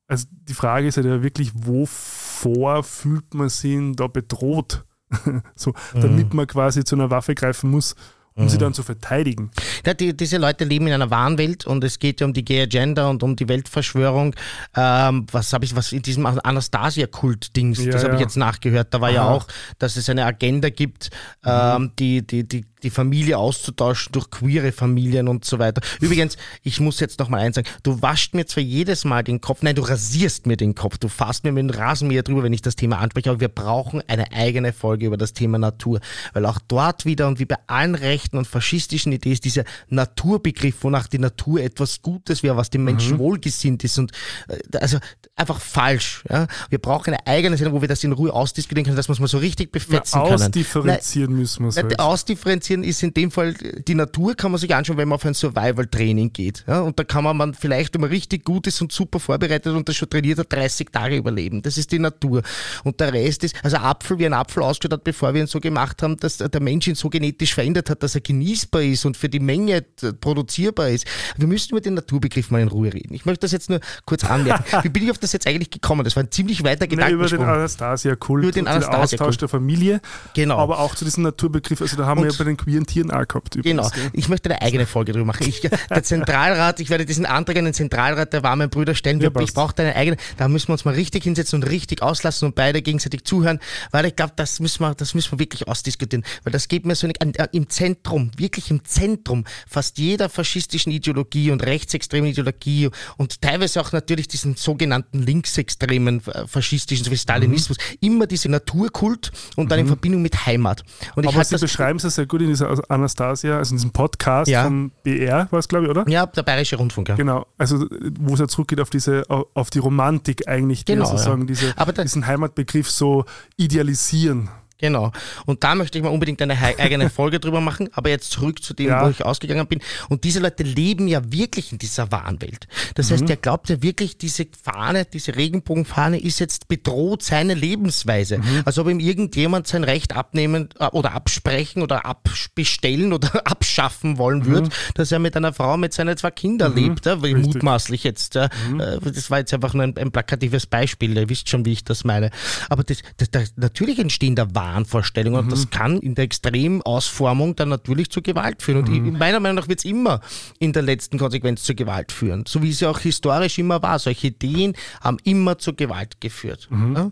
[0.08, 4.84] also die Frage ist halt ja wirklich, wovor fühlt man sich da bedroht?
[5.54, 7.94] so, damit man quasi zu einer Waffe greifen muss,
[8.38, 9.50] um sie dann zu verteidigen.
[9.84, 12.62] Ja, die, diese Leute leben in einer Wahnwelt und es geht ja um die Gay
[12.62, 14.34] Agenda und um die Weltverschwörung.
[14.76, 18.26] Ähm, was habe ich, was in diesem Anastasia-Kult-Dings, Ja, das habe ich ja.
[18.26, 18.94] jetzt nachgehört.
[18.94, 19.30] Da war ja Aha.
[19.30, 19.36] Mhm.
[19.36, 19.46] auch,
[19.78, 21.10] dass es eine Agenda gibt,
[21.44, 25.80] ähm, die, die, die, die Familie auszutauschen durch queere Familien und so weiter.
[26.00, 29.40] Übrigens, ich muss jetzt noch mal eins sagen, du waschst mir zwar jedes Mal den
[29.40, 32.52] Kopf, nein, du rasierst mir den Kopf, du fasst mir mit dem Rasenmäher drüber, wenn
[32.52, 36.00] ich das Thema anspreche, aber wir brauchen eine eigene Folge über das Thema Natur,
[36.32, 40.82] weil auch dort wieder und wie bei allen rechten und faschistischen Ideen ist dieser Naturbegriff,
[40.82, 44.12] wonach die Natur etwas Gutes wäre, was dem Menschen wohlgesinnt ist und
[44.48, 44.98] äh, also
[45.36, 46.24] einfach falsch.
[46.28, 46.46] Ja?
[46.68, 49.20] Wir brauchen eine eigene Sendung, wo wir das in Ruhe ausdiskutieren können, dass wir es
[49.20, 50.34] mal so richtig Na, befetzen können.
[50.34, 51.98] ausdifferenzieren müssen wir es halt.
[51.98, 55.34] Ausdifferenzieren ist in dem Fall, die Natur kann man sich anschauen, wenn man auf ein
[55.34, 56.64] Survival-Training geht.
[56.66, 56.80] Ja?
[56.80, 59.88] Und da kann man, man vielleicht, wenn man richtig gut ist und super vorbereitet und
[59.88, 61.62] das schon trainiert hat, 30 Tage überleben.
[61.62, 62.42] Das ist die Natur.
[62.84, 65.60] Und der Rest ist, also Apfel, wie ein Apfel ausgeschaut hat, bevor wir ihn so
[65.60, 69.16] gemacht haben, dass der Mensch ihn so genetisch verändert hat, dass er genießbar ist und
[69.16, 69.82] für die Menge
[70.20, 71.06] produzierbar ist.
[71.36, 73.14] Wir müssen über den Naturbegriff mal in Ruhe reden.
[73.14, 74.64] Ich möchte das jetzt nur kurz anmerken.
[74.82, 76.04] wie bin ich auf das jetzt eigentlich gekommen?
[76.04, 77.40] Das war ein ziemlich weiter Ne, über den.
[77.42, 78.84] Anastasia-Kult Über den und den.
[78.84, 80.00] Austausch der Familie,
[80.34, 80.58] Genau.
[80.58, 83.10] aber auch zu diesem Naturbegriff, also da haben wir Und- ja bei den queeren Tieren
[83.10, 83.54] auch gehabt.
[83.54, 83.86] Genau.
[83.86, 84.10] Übrigens, gell?
[84.12, 85.46] Ich möchte eine eigene Folge drüber machen.
[85.48, 89.20] Ich, der Zentralrat, ich werde diesen Antrag an den Zentralrat der warmen Brüder stellen.
[89.20, 92.02] Ja, ich brauche da eine eigene, da müssen wir uns mal richtig hinsetzen und richtig
[92.02, 93.58] auslassen und beide gegenseitig zuhören,
[93.90, 96.94] weil ich glaube, das müssen wir, das müssen wir wirklich ausdiskutieren, weil das geht mir
[96.94, 97.88] so nicht, an- äh, im Zentrum,
[98.36, 104.56] wirklich im Zentrum fast jeder faschistischen Ideologie und rechtsextremen Ideologie und teilweise auch natürlich diesen
[104.56, 110.46] sogenannten linksextremen äh, faschistischen, so wie Stalinismus, immer diese Naturkult und dann in Verbindung mit
[110.46, 110.82] Heimat.
[111.14, 113.90] Und ich Aber Sie das beschreiben es sehr gut in dieser Anastasia, also in diesem
[113.92, 114.64] Podcast Ja.
[114.64, 116.08] vom BR, war es glaube ich, oder?
[116.08, 117.14] ja, der Bayerische Rundfunk, ja.
[117.16, 117.86] Genau, also
[118.18, 121.46] wo es ja zurückgeht auf diese, auf die Romantik eigentlich, die Genau, sozusagen ja.
[121.46, 123.24] diese, Aber diesen Heimatbegriff so
[123.56, 124.48] idealisieren.
[124.80, 125.10] Genau.
[125.46, 127.88] Und da möchte ich mal unbedingt eine eigene Folge drüber machen.
[127.92, 129.04] Aber jetzt zurück zu dem, Ja.
[129.04, 129.80] wo ich ausgegangen bin.
[130.08, 132.68] Und diese Leute leben ja wirklich in dieser Wahnwelt.
[132.94, 133.14] Das Mhm.
[133.14, 138.38] heißt, der glaubt ja wirklich, diese Fahne, diese Regenbogenfahne ist jetzt bedroht seine Lebensweise.
[138.38, 138.62] Mhm.
[138.64, 144.46] Als ob ihm irgendjemand sein Recht abnehmen äh, oder absprechen oder abbestellen oder abschaffen wollen
[144.46, 147.04] würde, dass er mit einer Frau mit seinen zwei Kindern lebt.
[147.06, 147.22] Ja, Mhm.
[147.24, 147.38] Richtig.
[147.46, 147.52] Mhm.
[147.52, 148.34] mutmaßlich jetzt.
[148.36, 148.44] Ja.
[148.44, 151.16] Äh, Das war jetzt einfach nur ein, ein plakatives Beispiel.
[151.16, 152.30] Ihr wisst schon, wie ich das meine.
[152.68, 155.40] Aber das, das, das, natürlich entstehen da Wahnvorstellungen.
[155.40, 158.78] Und das kann in der Extremausformung dann natürlich zu Gewalt führen.
[158.78, 160.20] Und ich, meiner Meinung nach wird es immer
[160.58, 162.44] in der letzten Konsequenz zu Gewalt führen.
[162.46, 163.98] So wie es ja auch historisch immer war.
[163.98, 166.68] Solche Ideen haben immer zu Gewalt geführt.
[166.70, 167.10] Ja?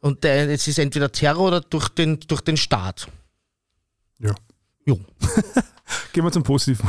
[0.00, 3.08] Und äh, es ist entweder Terror oder durch den, durch den Staat.
[4.18, 4.34] Ja.
[4.84, 4.98] Jo.
[6.12, 6.88] Gehen wir zum Positiven.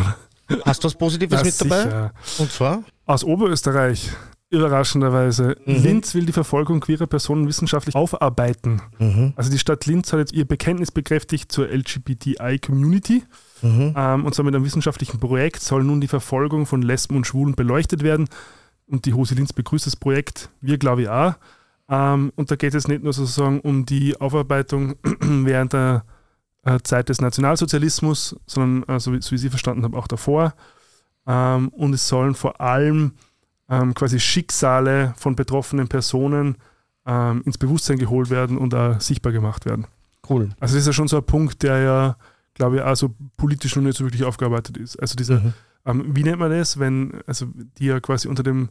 [0.66, 1.84] Hast du was Positives Na, mit dabei?
[1.84, 2.14] sicher.
[2.40, 2.84] Und zwar?
[3.06, 4.10] Aus Oberösterreich,
[4.54, 5.58] überraschenderweise.
[5.66, 5.76] Mhm.
[5.84, 8.82] Linz will die Verfolgung queerer Personen wissenschaftlich aufarbeiten.
[9.00, 9.34] Mhm.
[9.36, 13.24] Also die Stadt Linz hat jetzt ihr Bekenntnis bekräftigt zur LGBTI-Community.
[13.62, 13.94] Mhm.
[13.98, 17.56] Ähm, und zwar mit einem wissenschaftlichen Projekt soll nun die Verfolgung von Lesben und Schwulen
[17.56, 18.30] beleuchtet werden.
[18.86, 20.50] Und die Hose Linz begrüßt das Projekt.
[20.62, 21.34] Wir glaube ich auch.
[21.90, 26.06] Ähm, und da geht es nicht nur sozusagen um die Aufarbeitung während der
[26.64, 30.54] äh, Zeit des Nationalsozialismus, sondern, so, wie, so wie Sie verstanden haben, auch davor.
[31.26, 33.14] Ähm, und es sollen vor allem
[33.82, 36.58] ähm, quasi Schicksale von betroffenen Personen
[37.06, 39.86] ähm, ins Bewusstsein geholt werden und auch sichtbar gemacht werden.
[40.30, 40.50] Cool.
[40.60, 42.18] Also das ist ja schon so ein Punkt, der ja,
[42.54, 44.96] glaube ich, auch so politisch noch nicht so wirklich aufgearbeitet ist.
[44.98, 45.54] Also dieser, Mhm.
[45.86, 47.48] ähm, wie nennt man das, wenn, also
[47.78, 48.70] die ja quasi unter dem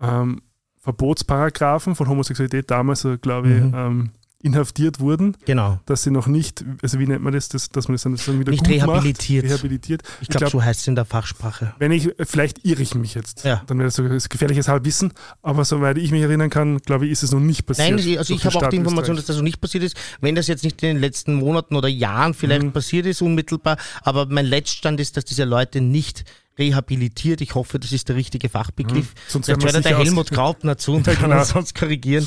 [0.00, 0.42] ähm,
[0.80, 4.10] Verbotsparagraphen von Homosexualität damals, äh, glaube ich, Mhm.
[4.42, 5.78] Inhaftiert wurden, Genau.
[5.86, 8.40] dass sie noch nicht, also wie nennt man das, dass, dass man das dann sozusagen
[8.40, 9.44] wieder Nicht gut rehabilitiert.
[9.44, 10.02] Macht, rehabilitiert.
[10.20, 11.74] Ich glaube, glaub, so heißt es in der Fachsprache.
[11.78, 13.62] wenn ich, vielleicht irre ich mich jetzt, Ja.
[13.66, 15.12] dann wäre das so das gefährliches Halbwissen,
[15.42, 17.96] aber soweit ich mich erinnern kann, glaube ich, ist es noch nicht passiert.
[17.96, 19.96] Nein, also ich habe auch die Information, dass das so nicht passiert ist.
[20.20, 22.72] Wenn das jetzt nicht in den letzten Monaten oder Jahren vielleicht Mhm.
[22.72, 26.24] passiert ist, unmittelbar, aber mein Letztstand ist, dass diese Leute nicht
[26.58, 27.40] rehabilitiert.
[27.40, 29.14] Ich hoffe, das ist der richtige Fachbegriff.
[29.14, 29.18] Mhm.
[29.28, 31.40] Sonst hört der Helmut Graupner zu und der kann Genau.
[31.40, 32.26] uns sonst korrigieren.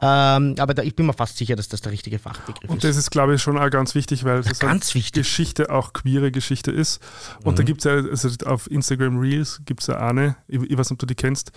[0.00, 2.84] Ähm, aber da, ich bin mir fast sicher, dass das der richtige Fachbegriff Und ist.
[2.84, 5.22] das ist, glaube ich, schon auch ganz wichtig, weil das Ganz wichtig.
[5.24, 7.00] Geschichte auch queere Geschichte ist.
[7.44, 7.56] Und Mhm.
[7.56, 10.90] da gibt es ja, also auf Instagram Reels gibt es ja eine, ich, ich weiß
[10.90, 11.52] nicht, ob du die kennst,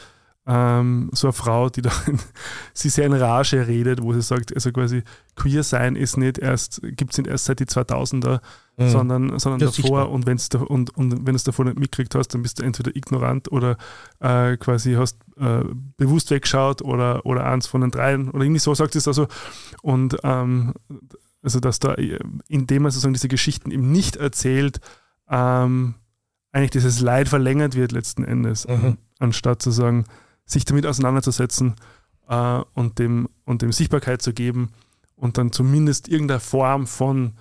[0.52, 1.92] ähm, so eine Frau, die da
[2.74, 5.04] sie sehr in Rage redet, wo sie sagt, also quasi
[5.36, 8.40] queer sein ist nicht erst, gibt es nicht erst seit die 2000er,
[8.78, 8.90] Mhm.
[8.92, 12.30] sondern, sondern davor und, wenn's da, und, und wenn du es davor nicht mitgekriegt hast,
[12.30, 13.76] dann bist du entweder ignorant oder
[14.22, 15.66] äh, quasi hast äh,
[15.98, 19.28] bewusst weggeschaut oder, oder eins von den dreien oder irgendwie so sagt es also
[19.82, 20.74] und ähm,
[21.44, 24.80] also dass da, äh, indem man sozusagen diese Geschichten eben nicht erzählt,
[25.30, 25.96] ähm,
[26.54, 28.98] eigentlich dieses Leid verlängert wird letzten Endes, Mhm.
[29.20, 30.06] anstatt zu sagen,
[30.52, 31.76] sich damit auseinanderzusetzen
[32.28, 34.70] äh, und, dem, und dem Sichtbarkeit zu geben
[35.16, 37.34] und dann zumindest irgendeine Form von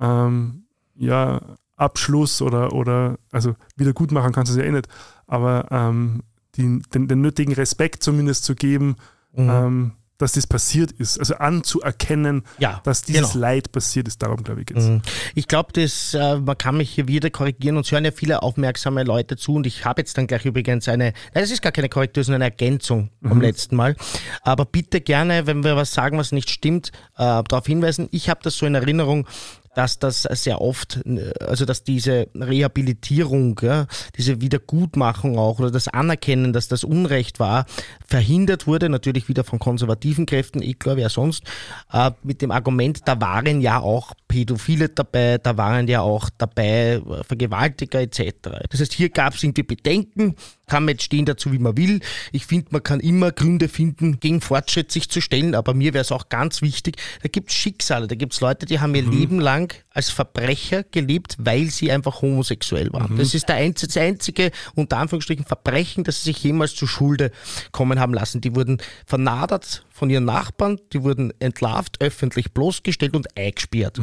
[0.00, 1.40] ähm, ja,
[1.76, 4.88] Abschluss oder, oder also wieder gut machen kannst du es ja eh nicht,
[5.26, 6.22] aber ähm,
[6.54, 8.96] die, den, den nötigen Respekt zumindest zu geben,
[9.34, 9.48] Mhm.
[9.48, 9.92] ähm,
[10.22, 11.18] dass das passiert ist.
[11.18, 13.42] Also anzuerkennen, ja, dass dieses genau.
[13.42, 14.22] Leid passiert ist.
[14.22, 14.86] Darum, glaube ich, geht's.
[14.86, 15.02] Mhm.
[15.34, 19.02] Ich glaube, äh, man kann mich hier wieder korrigieren und es hören ja viele aufmerksame
[19.04, 21.88] Leute zu und ich habe jetzt dann gleich übrigens eine, nein, das ist gar keine
[21.88, 23.96] Korrektur, sondern eine Ergänzung vom letzten Mal.
[24.42, 28.08] Aber bitte gerne, wenn wir was sagen, was nicht stimmt, äh, darauf hinweisen.
[28.10, 29.26] Ich habe das so in Erinnerung,
[29.74, 31.00] dass das sehr oft,
[31.40, 37.66] also dass diese Rehabilitierung, ja, diese Wiedergutmachung auch oder das Anerkennen, dass das Unrecht war,
[38.06, 41.44] verhindert wurde, natürlich wieder von konservativen Kräften, ich glaube ja sonst,
[41.92, 47.00] äh, mit dem Argument, da waren ja auch Pädophile dabei, da waren ja auch dabei
[47.06, 48.32] äh, Vergewaltiger etc.
[48.70, 50.36] Das heißt, hier gab es irgendwie Bedenken,
[50.72, 52.00] kann man jetzt stehen dazu, wie man will.
[52.32, 56.00] Ich finde, man kann immer Gründe finden, gegen Fortschritt sich zu stellen, aber mir wäre
[56.00, 59.02] es auch ganz wichtig, da gibt es Schicksale, da gibt es Leute, die haben ihr
[59.02, 63.18] Leben lang als Verbrecher gelebt, weil sie einfach homosexuell waren.
[63.18, 67.32] Das ist der einzige, das einzige, unter Anführungsstrichen, Verbrechen, das sie sich jemals zu Schulde
[67.70, 68.40] kommen haben lassen.
[68.40, 73.98] Die wurden vernadert von ihren Nachbarn, die wurden entlarvt, öffentlich bloßgestellt und eingesperrt.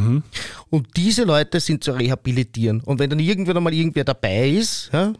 [0.69, 2.81] Und diese Leute sind zu rehabilitieren.
[2.81, 5.13] Und wenn dann irgendwann einmal irgendwer dabei ist, ja,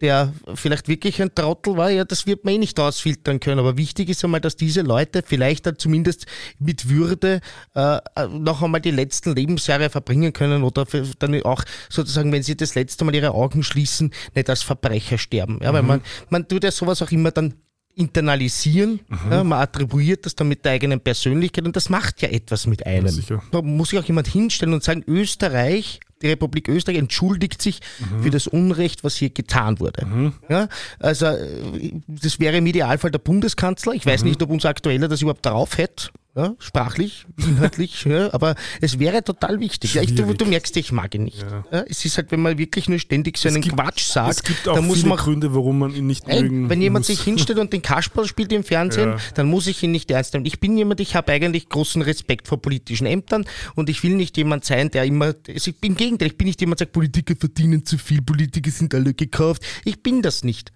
[0.00, 3.58] der vielleicht wirklich ein Trottel war, ja, das wird man eh nicht ausfiltern können.
[3.58, 6.26] Aber wichtig ist einmal, dass diese Leute vielleicht dann zumindest
[6.58, 7.40] mit Würde
[7.74, 12.56] äh, noch einmal die letzten Lebensjahre verbringen können oder für- dann auch sozusagen, wenn sie
[12.56, 15.60] das letzte Mal ihre Augen schließen, nicht als Verbrecher sterben.
[15.62, 17.54] Ja, weil man, man tut ja sowas auch immer dann
[17.94, 22.66] internalisieren, ja, man attribuiert das dann mit der eigenen Persönlichkeit und das macht ja etwas
[22.66, 23.06] mit einem.
[23.50, 27.80] Da muss sich auch jemand hinstellen und sagen, Österreich, die Republik Österreich entschuldigt sich
[28.22, 30.06] für das Unrecht, was hier getan wurde.
[30.48, 33.92] Ja, also äh, das wäre im Idealfall der Bundeskanzler.
[33.92, 36.08] Ich weiß nicht, ob unser Aktueller das überhaupt drauf hätte.
[36.36, 39.94] Ja, sprachlich, inhaltlich, ja, aber es wäre total wichtig.
[39.94, 41.46] Ja, ich, du, du merkst, ich mag ihn nicht.
[41.88, 44.68] Es ist halt, wenn man wirklich nur ständig so einen gibt- Quatsch sagt, es gibt
[44.68, 47.16] auch dann muss viele man Gründe, warum man ihn nicht Nein, mögen wenn jemand muss.
[47.16, 50.44] sich hinstellt und den Kasperl spielt im Fernsehen, dann muss ich ihn nicht ernst nehmen.
[50.44, 54.36] Ich bin jemand, ich habe eigentlich großen Respekt vor politischen Ämtern und ich will nicht
[54.36, 56.92] jemand sein, der immer, also ich bin im Gegenteil, ich bin nicht jemand, der sagt,
[56.92, 59.62] Politiker verdienen zu viel, Politiker sind alle gekauft.
[59.86, 60.70] Ich bin das nicht.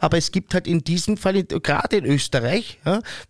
[0.00, 2.78] Aber es gibt halt in diesem Fall, gerade in Österreich,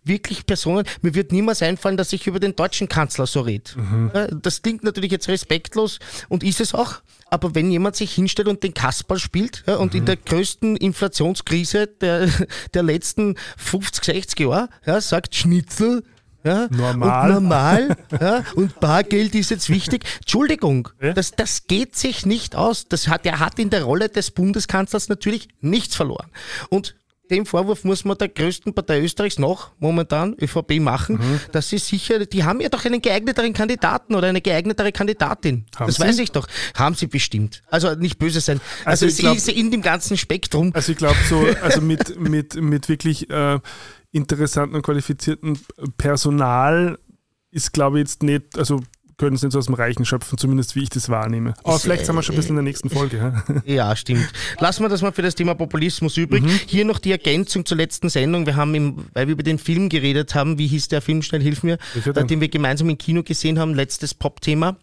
[0.03, 3.71] wirklich Personen, mir wird niemals einfallen, dass ich über den deutschen Kanzler so rede.
[3.75, 4.11] Mhm.
[4.41, 6.95] Das klingt natürlich jetzt respektlos und ist es auch.
[7.31, 10.05] Aber wenn jemand sich hinstellt und den Kasperl spielt ja, und in Mhm.
[10.07, 12.27] der größten Inflationskrise der,
[12.73, 16.03] der letzten 50, 60 Jahre ja, sagt Schnitzel,
[16.43, 17.27] ja, Normal.
[17.27, 17.97] Und normal.
[18.21, 20.05] ja, und Bargeld ist jetzt wichtig.
[20.21, 21.11] Entschuldigung, Ja?
[21.13, 22.87] das, das geht sich nicht aus.
[22.87, 26.29] Das hat, er hat in der Rolle des Bundeskanzlers natürlich nichts verloren.
[26.69, 26.95] Und
[27.29, 31.39] den Vorwurf muss man der größten Partei Österreichs noch momentan, ÖVP, machen, Mhm.
[31.51, 35.65] dass sie sicher, die haben ja doch einen geeigneteren Kandidaten oder eine geeignetere Kandidatin.
[35.77, 36.01] Haben das sie?
[36.03, 36.47] weiß ich doch.
[36.75, 37.61] Haben sie bestimmt.
[37.69, 38.59] Also nicht böse sein.
[38.85, 40.71] Also Also, ich es glaub- ist in dem ganzen Spektrum.
[40.73, 43.59] Also ich glaube so, also mit, mit, mit wirklich äh,
[44.11, 45.59] interessanten und qualifizierten
[45.97, 46.97] Personal
[47.51, 48.81] ist, glaube ich, jetzt nicht, also
[49.19, 51.53] können sie nicht so aus dem Reichen schöpfen, zumindest wie ich das wahrnehme.
[51.63, 53.17] Aber Ist, vielleicht sind wir schon ein bisschen in der nächsten Folge.
[53.17, 53.43] Ja?
[53.65, 54.27] Ja, stimmt.
[54.59, 56.43] Lassen wir das mal für das Thema Populismus übrig.
[56.43, 56.59] Mhm.
[56.65, 58.45] Hier noch die Ergänzung zur letzten Sendung.
[58.45, 61.41] Wir haben, im, weil wir über den Film geredet haben, wie hieß der Film, schnell
[61.41, 64.77] hilf mir, äh, den wir gemeinsam im Kino gesehen haben, letztes Pop-Thema,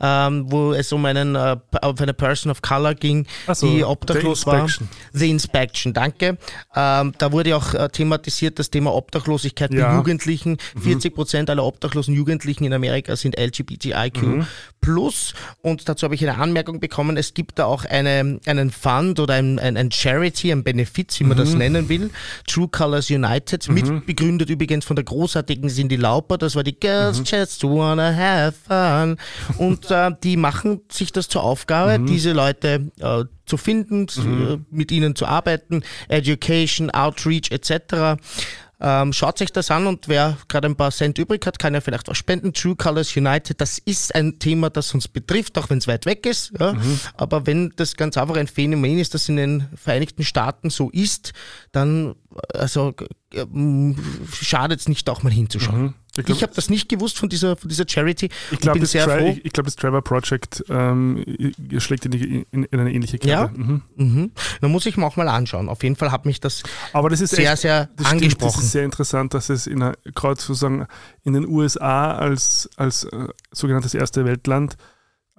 [0.00, 4.46] ähm, wo es um einen, äh, auf eine Person of Color ging, so, die obdachlos
[4.46, 4.66] war.
[5.12, 6.38] The Inspection, danke.
[6.74, 9.88] Ähm, da wurde auch äh, thematisiert das Thema Obdachlosigkeit Ja.
[9.88, 10.58] der Jugendlichen.
[10.74, 10.80] Mhm.
[10.82, 14.46] 40 Prozent aller obdachlosen Jugendlichen in Amerika sind LGBTIQ Mhm.
[14.86, 15.34] Plus.
[15.62, 17.16] Und dazu habe ich eine Anmerkung bekommen.
[17.16, 21.24] Es gibt da auch eine, einen Fund oder ein, ein, ein Charity, ein Benefiz, wie
[21.24, 21.40] man Mhm.
[21.40, 22.10] das nennen will.
[22.46, 26.38] True Colors United, mitbegründet übrigens von der großartigen Cindy Lauper.
[26.38, 27.24] Das war die Girls Mhm.
[27.24, 29.16] Just Wanna Have Fun.
[29.58, 32.06] Und äh, die machen sich das zur Aufgabe, Mhm.
[32.06, 38.20] diese Leute äh, zu finden, zu- äh, mit ihnen zu arbeiten, Education, Outreach etc.
[38.78, 41.80] Ähm, schaut sich das an und wer gerade ein paar Cent übrig hat, kann ja
[41.80, 42.52] vielleicht was spenden.
[42.52, 46.26] True Colors United, das ist ein Thema, das uns betrifft, auch wenn es weit weg
[46.26, 46.52] ist.
[46.58, 46.74] Ja?
[46.74, 47.00] Mhm.
[47.14, 51.32] Aber wenn das ganz einfach ein Phänomen ist, das in den Vereinigten Staaten so ist,
[51.72, 52.16] dann
[52.54, 52.94] also,
[54.32, 55.82] schadet es nicht, auch mal hinzuschauen.
[55.82, 55.94] Mhm.
[56.18, 58.30] Ich Ich, habe das nicht gewusst von dieser, von dieser Charity.
[58.50, 61.22] Ich glaube, das, ich, ich glaub, das Trevor Project ähm,
[61.78, 63.52] schlägt in, in, in eine ähnliche Kerbe.
[63.58, 63.64] Ja?
[63.64, 63.82] Mhm.
[63.96, 64.30] Mhm.
[64.62, 65.68] Da muss ich mir auch mal anschauen.
[65.68, 66.62] Auf jeden Fall hat mich das
[66.94, 68.54] Aber das ist sehr, echt, sehr das stimmt, angesprochen.
[68.56, 70.86] das ist sehr interessant, dass es in einer- gerade sozusagen
[71.24, 74.76] in den USA als, als äh, sogenanntes erste Weltland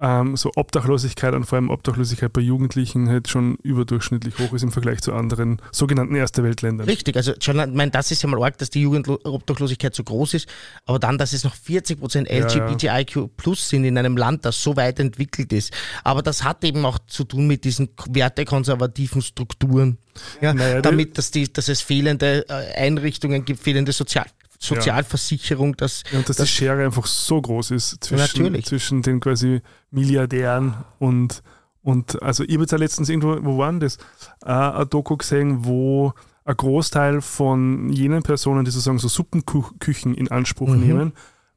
[0.00, 4.70] ähm, so Obdachlosigkeit und vor allem Obdachlosigkeit bei Jugendlichen halt schon überdurchschnittlich hoch ist im
[4.70, 6.88] Vergleich zu anderen sogenannten erste Weltländern.
[6.88, 10.34] Richtig, also schon, ich meine, das ist ja mal arg, dass die Jugendobdachlosigkeit so groß
[10.34, 10.48] ist,
[10.86, 12.46] aber dann, dass es noch 40% ja.
[12.46, 15.72] LGBTIQ plus sind in einem Land, das so weit entwickelt ist.
[16.04, 19.98] Aber das hat eben auch zu tun mit diesen wertekonservativen Strukturen.
[20.40, 24.26] Ja, Naja, damit, dass, die, dass es fehlende äh, Einrichtungen gibt, fehlende Sozial
[24.58, 28.66] Sozialversicherung, dass, Ja, und dass die Schere einfach so groß ist zwischen, Natürlich.
[28.66, 31.42] zwischen den quasi Milliardären und,
[31.82, 33.96] und also ich habe jetzt auch letztens irgendwo, wo waren das?
[34.44, 36.12] Äh, ein Doku gesehen, wo
[36.44, 40.80] ein Großteil von jenen Personen, die sozusagen so Suppenküchen in Anspruch Mhm.
[40.80, 41.12] nehmen,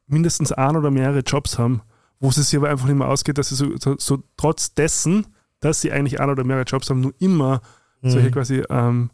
[0.08, 1.82] mindestens ein oder mehrere Jobs haben,
[2.20, 5.28] wo es sich aber einfach nicht mehr ausgeht, dass sie so, so, so trotz dessen,
[5.60, 7.62] dass sie eigentlich ein oder mehrere Jobs haben, nur immer
[8.04, 8.32] solche Mhm.
[8.32, 9.10] quasi ähm,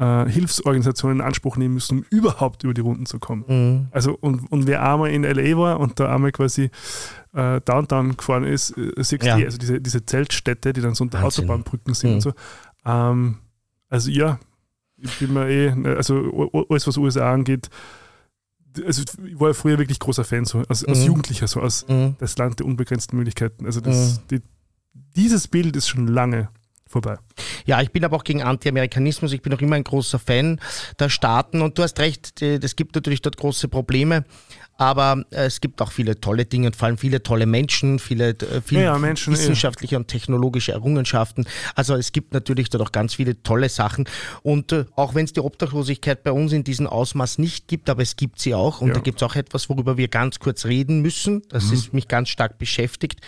[0.00, 3.44] äh, Hilfsorganisationen in Anspruch nehmen müssen, um überhaupt über die Runden zu kommen.
[3.46, 3.88] Mhm.
[3.92, 6.70] Also und, und wer einmal in LA war und da einmal quasi
[7.34, 9.36] äh, Downtown gefahren ist, äh, siehst Ja.
[9.38, 11.44] du, also diese, diese Zeltstädte, die dann so unter Wahnsinn.
[11.44, 12.14] Autobahnbrücken sind Mhm.
[12.16, 12.32] und so.
[12.86, 13.36] Ähm,
[13.90, 14.40] also ja,
[14.96, 17.68] ich bin mir eh, ne, also alles was USA angeht,
[18.86, 21.06] also ich war ja früher wirklich großer Fan, so als, als Mhm.
[21.06, 22.14] Jugendlicher, so als Mhm.
[22.18, 23.66] das Land der unbegrenzten Möglichkeiten.
[23.66, 24.40] Also das, die,
[25.16, 26.48] dieses Bild ist schon lange
[26.90, 27.16] vorbei.
[27.66, 29.32] Ja, ich bin aber auch gegen Anti-Amerikanismus.
[29.32, 30.60] Ich bin auch immer ein großer Fan
[30.98, 31.62] der Staaten.
[31.62, 34.24] Und du hast recht, es gibt natürlich dort große Probleme.
[34.76, 38.30] Aber äh, es gibt auch viele tolle Dinge und vor allem viele tolle Menschen, viele,
[38.30, 41.44] äh, viele Ja, ja, Menschen, wissenschaftliche und technologische Errungenschaften.
[41.74, 44.08] Also es gibt natürlich dort auch ganz viele tolle Sachen.
[44.42, 48.00] Und äh, auch wenn es die Obdachlosigkeit bei uns in diesem Ausmaß nicht gibt, aber
[48.00, 48.80] es gibt sie auch.
[48.80, 48.94] Und Ja.
[48.94, 51.42] da gibt es auch etwas, worüber wir ganz kurz reden müssen.
[51.50, 51.72] Das Mhm.
[51.74, 53.20] ist mich ganz stark beschäftigt,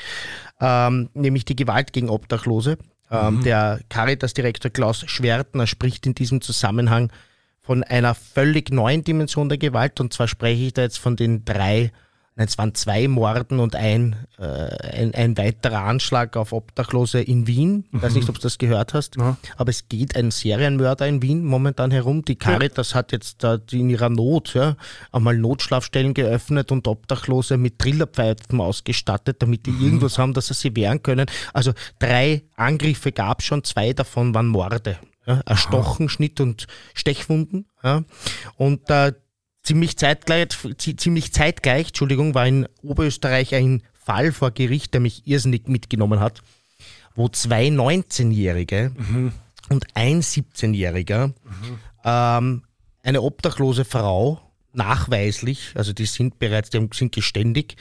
[0.59, 2.79] ähm, nämlich die Gewalt gegen Obdachlose.
[3.13, 3.43] Ähm, Mhm.
[3.45, 7.13] Der Caritas-Direktor Klaus Schwertner spricht in diesem Zusammenhang
[7.61, 10.01] von einer völlig neuen Dimension der Gewalt.
[10.01, 11.93] Und zwar spreche ich da jetzt von den drei,
[12.37, 17.47] nein, es waren zwei Morden und ein, äh, ein, ein weiterer Anschlag auf Obdachlose in
[17.47, 17.85] Wien.
[17.93, 19.37] Ich weiß nicht, ob du das gehört hast, Ja.
[19.57, 22.25] aber es geht ein Serienmörder in Wien momentan herum.
[22.25, 24.77] Die Caritas hat jetzt da in ihrer Not ja,
[25.13, 30.75] einmal Notschlafstellen geöffnet und Obdachlose mit Trillerpfeifen ausgestattet, damit die irgendwas haben, dass sie sie
[30.77, 31.27] wehren können.
[31.53, 34.99] Also drei Angriffe gab es schon, zwei davon waren Morde.
[35.25, 37.67] Ja, Erstochen, Schnitt und Stechwunden.
[37.85, 38.03] Ja.
[38.57, 39.13] Und äh,
[39.63, 40.49] ziemlich zeitgleich,
[40.79, 46.21] zi- ziemlich zeitgleich, Entschuldigung, war in Oberösterreich ein Fall vor Gericht, der mich irrsinnig mitgenommen
[46.21, 46.43] hat,
[47.15, 48.93] wo zwei 19-Jährige
[49.69, 51.33] und ein 17-Jähriger
[52.05, 52.63] ähm,
[53.05, 54.41] eine obdachlose Frau
[54.73, 57.77] nachweislich, also die sind bereits, die sind geständig,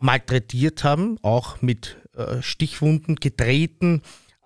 [0.00, 4.02] malträtiert haben, auch mit äh, Stichwunden getreten,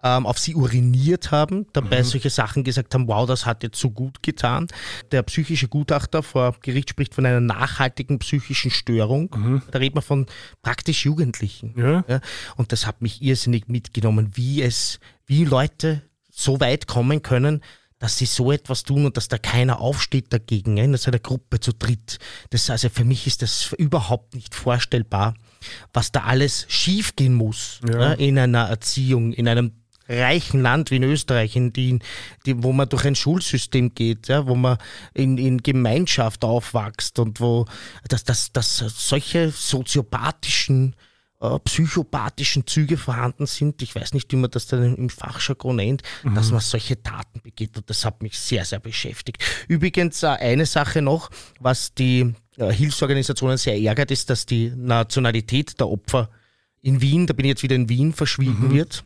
[0.07, 3.91] ähm, auf sie uriniert haben, dabei solche Sachen gesagt haben, wow, das hat jetzt so
[3.91, 4.69] gut getan.
[5.11, 9.31] Der psychische Gutachter vor Gericht spricht von einer nachhaltigen psychischen Störung.
[9.71, 10.27] Da redet man von
[10.63, 11.75] praktisch Jugendlichen.
[11.77, 12.05] Ja.
[12.09, 12.21] Ja,
[12.57, 17.63] und das hat mich irrsinnig mitgenommen, wie es, wie Leute so weit kommen können,
[17.99, 21.61] dass sie so etwas tun und dass da keiner aufsteht dagegen, in so einer Gruppe
[21.61, 22.19] zu dritt.
[22.51, 25.35] Das, also für mich ist das überhaupt nicht vorstellbar,
[25.95, 29.73] was da alles schiefgehen muss ja, in einer Erziehung, in einem
[30.09, 31.99] reichen Land wie in Österreich, in die,
[32.45, 34.79] die, wo man durch ein Schulsystem geht, ja, wo man
[35.15, 37.67] in, in Gemeinschaft aufwächst und wo
[38.09, 40.95] dass, dass, dass solche soziopathischen
[41.39, 43.83] äh, psychopathischen Züge vorhanden sind.
[43.83, 46.03] Ich weiß nicht, wie man das dann im Fachjargon nennt,
[46.35, 47.77] dass man solche Taten begeht.
[47.77, 49.45] Und das hat mich sehr, sehr beschäftigt.
[49.69, 51.31] Übrigens äh, eine Sache noch,
[51.61, 56.31] was die äh, Hilfsorganisationen sehr ärgert, ist, dass die Nationalität der Opfer
[56.81, 59.05] in Wien, da bin ich jetzt wieder in Wien, verschwiegen wird.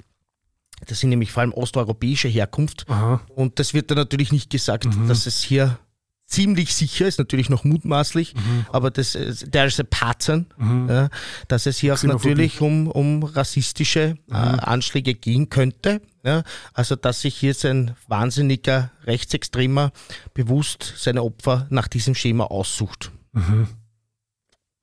[0.86, 2.84] Das sind nämlich vor allem osteuropäische Herkunft.
[2.88, 3.20] Aha.
[3.34, 5.78] Und das wird dann natürlich nicht gesagt, dass es hier
[6.26, 8.34] ziemlich sicher ist, natürlich noch mutmaßlich,
[8.70, 10.46] aber das, ist- there is a pattern,
[10.88, 11.08] ja,
[11.48, 16.00] dass es hier auch natürlich um, um rassistische äh, Anschläge gehen könnte.
[16.22, 19.90] Ja, also dass sich hier ein wahnsinniger Rechtsextremer
[20.32, 23.10] bewusst seine Opfer nach diesem Schema aussucht.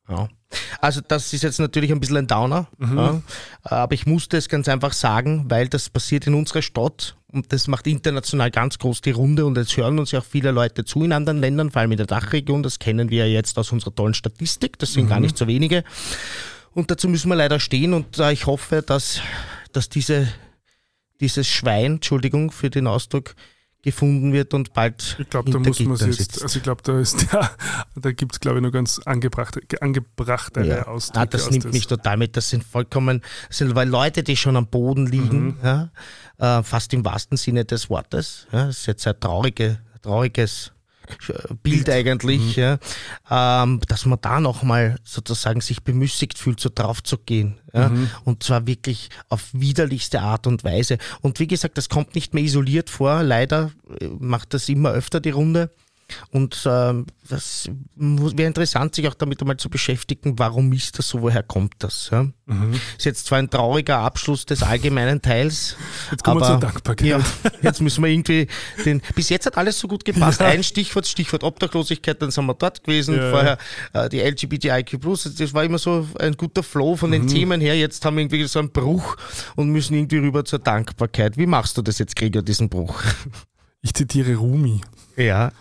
[0.10, 0.30] Ja.
[0.80, 3.22] Also das ist jetzt natürlich ein bisschen ein Downer, ja,
[3.64, 7.68] aber ich musste es ganz einfach sagen, weil das passiert in unserer Stadt und das
[7.68, 11.04] macht international ganz groß die Runde und jetzt hören uns ja auch viele Leute zu
[11.04, 13.94] in anderen Ländern, vor allem in der Dachregion, das kennen wir ja jetzt aus unserer
[13.94, 15.84] tollen Statistik, das sind gar nicht so wenige.
[16.74, 19.20] Und dazu müssen wir leider stehen und äh, ich hoffe, dass,
[19.74, 20.32] dass diese,
[21.20, 23.36] dieses Schwein, Entschuldigung für den Ausdruck,
[23.84, 26.42] gefunden wird und bald Ich glaube, da muss man jetzt, sitzt.
[26.44, 27.52] also ich glaube, da ist der,
[27.96, 30.88] da gibt es, glaube ich, nur ganz angebrachte, angebrachtere Ja.
[30.88, 31.20] Ausdrücke.
[31.20, 32.36] Ah, das nimmt mich total mit.
[32.36, 35.58] Das sind vollkommen, das sind weil Leute, die schon am Boden liegen, Mhm.
[35.64, 35.92] ja,
[36.60, 38.48] äh, fast im wahrsten Sinne des Wortes.
[38.52, 40.72] Ja, das ist jetzt ein traurige, trauriges
[41.64, 42.62] Bild eigentlich, Mhm.
[42.62, 42.78] ja,
[43.64, 47.60] ähm, dass man da nochmal sozusagen sich bemüßigt fühlt, so drauf zu gehen.
[47.74, 48.10] Ja, Mhm.
[48.24, 50.98] Und zwar wirklich auf widerlichste Art und Weise.
[51.22, 53.24] Und wie gesagt, das kommt nicht mehr isoliert vor.
[53.24, 55.72] Leider äh, macht das immer öfter die Runde.
[56.32, 61.22] Und ähm, das wäre interessant, sich auch damit einmal zu beschäftigen, warum ist das so,
[61.22, 62.10] woher kommt das?
[62.12, 62.28] Ja?
[62.98, 65.76] Ist jetzt zwar ein trauriger Abschluss des allgemeinen Teils,
[66.10, 67.06] Jetzt kommen wir aber zur Dankbarkeit.
[67.08, 67.20] ja,
[67.62, 68.48] jetzt müssen wir irgendwie
[68.86, 69.02] den.
[69.16, 70.42] Bis jetzt hat alles so gut gepasst.
[70.48, 73.16] Ein Stichwort, Stichwort Obdachlosigkeit, dann sind wir dort gewesen.
[73.18, 73.30] Ja.
[73.32, 73.58] Vorher
[73.94, 74.98] äh, die LGBTIQ+,
[75.38, 77.14] das war immer so ein guter Flow von Mhm.
[77.14, 77.78] den Themen her.
[77.78, 79.18] Jetzt haben wir irgendwie so einen Bruch
[79.58, 81.38] und müssen irgendwie rüber zur Dankbarkeit.
[81.38, 83.02] Wie machst du das jetzt, Gregor, diesen Bruch?
[83.82, 84.82] Ich zitiere Rumi.
[85.16, 85.52] Ja.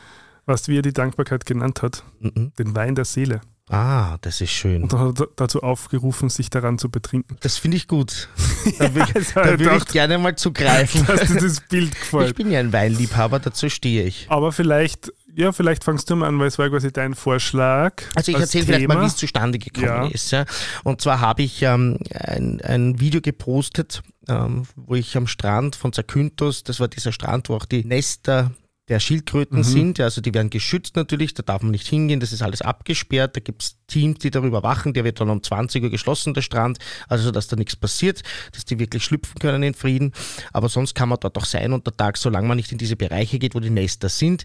[0.47, 2.05] Weißt du, wie er die Dankbarkeit genannt hat?
[2.20, 2.53] Mhm.
[2.59, 3.40] Den Wein der Seele.
[3.68, 4.84] Ah, das ist schön.
[4.84, 7.36] Und dann hat er dazu aufgerufen, sich daran zu betrinken.
[7.40, 8.28] Das finde ich gut.
[8.80, 11.07] Da, will, das da ich würde ich gerne mal zugreifen.
[11.07, 12.34] Dass dir das Bild Ich gefällt.
[12.36, 14.26] bin ja ein Weinliebhaber, dazu stehe ich.
[14.28, 18.03] Aber vielleicht, ja, vielleicht fangst du mal an, weil es war quasi dein Vorschlag.
[18.16, 20.07] Also ich als erzähle vielleicht mal, wie es zustande gekommen Ja.
[20.09, 20.32] ist.
[20.32, 20.47] Ja.
[20.82, 25.92] Und zwar habe ich ähm, ein, ein Video gepostet, ähm, wo ich am Strand von
[25.92, 28.51] Zakynthos, das war dieser Strand, wo auch die Nester
[28.89, 32.32] der Schildkröten sind, ja, also die werden geschützt natürlich, da darf man nicht hingehen, das
[32.32, 35.82] ist alles abgesperrt, da gibt es Teams, die darüber wachen, der wird dann um 20
[35.82, 36.78] Uhr geschlossen, der Strand,
[37.09, 38.22] also dass da nichts passiert,
[38.53, 40.12] dass die wirklich schlüpfen können in Frieden,
[40.53, 43.41] aber sonst kann man dort auch sein unter Tag, solange man nicht in diese Bereiche
[43.41, 44.45] geht, wo die Nester sind.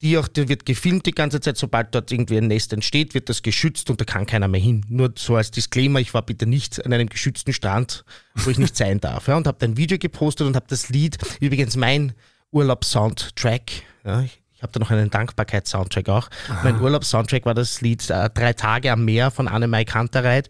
[0.00, 3.28] Die auch, der wird gefilmt die ganze Zeit, sobald dort irgendwie ein Nest entsteht, wird
[3.28, 4.86] das geschützt und da kann keiner mehr hin.
[4.88, 8.04] Nur so als Disclaimer, ich war bitte nicht an einem geschützten Strand,
[8.36, 9.26] wo ich nicht sein darf.
[9.26, 12.12] Ja, und habe ein Video gepostet und habe das Lied, übrigens mein
[12.52, 13.70] Urlaubs-Soundtrack,
[14.04, 16.28] ja, ich, ich habe da noch einen Dankbarkeits-Soundtrack auch.
[16.64, 20.48] Mein Urlaubs-Soundtrack war das Lied äh, Drei Tage am Meer von Annemai Kantereit.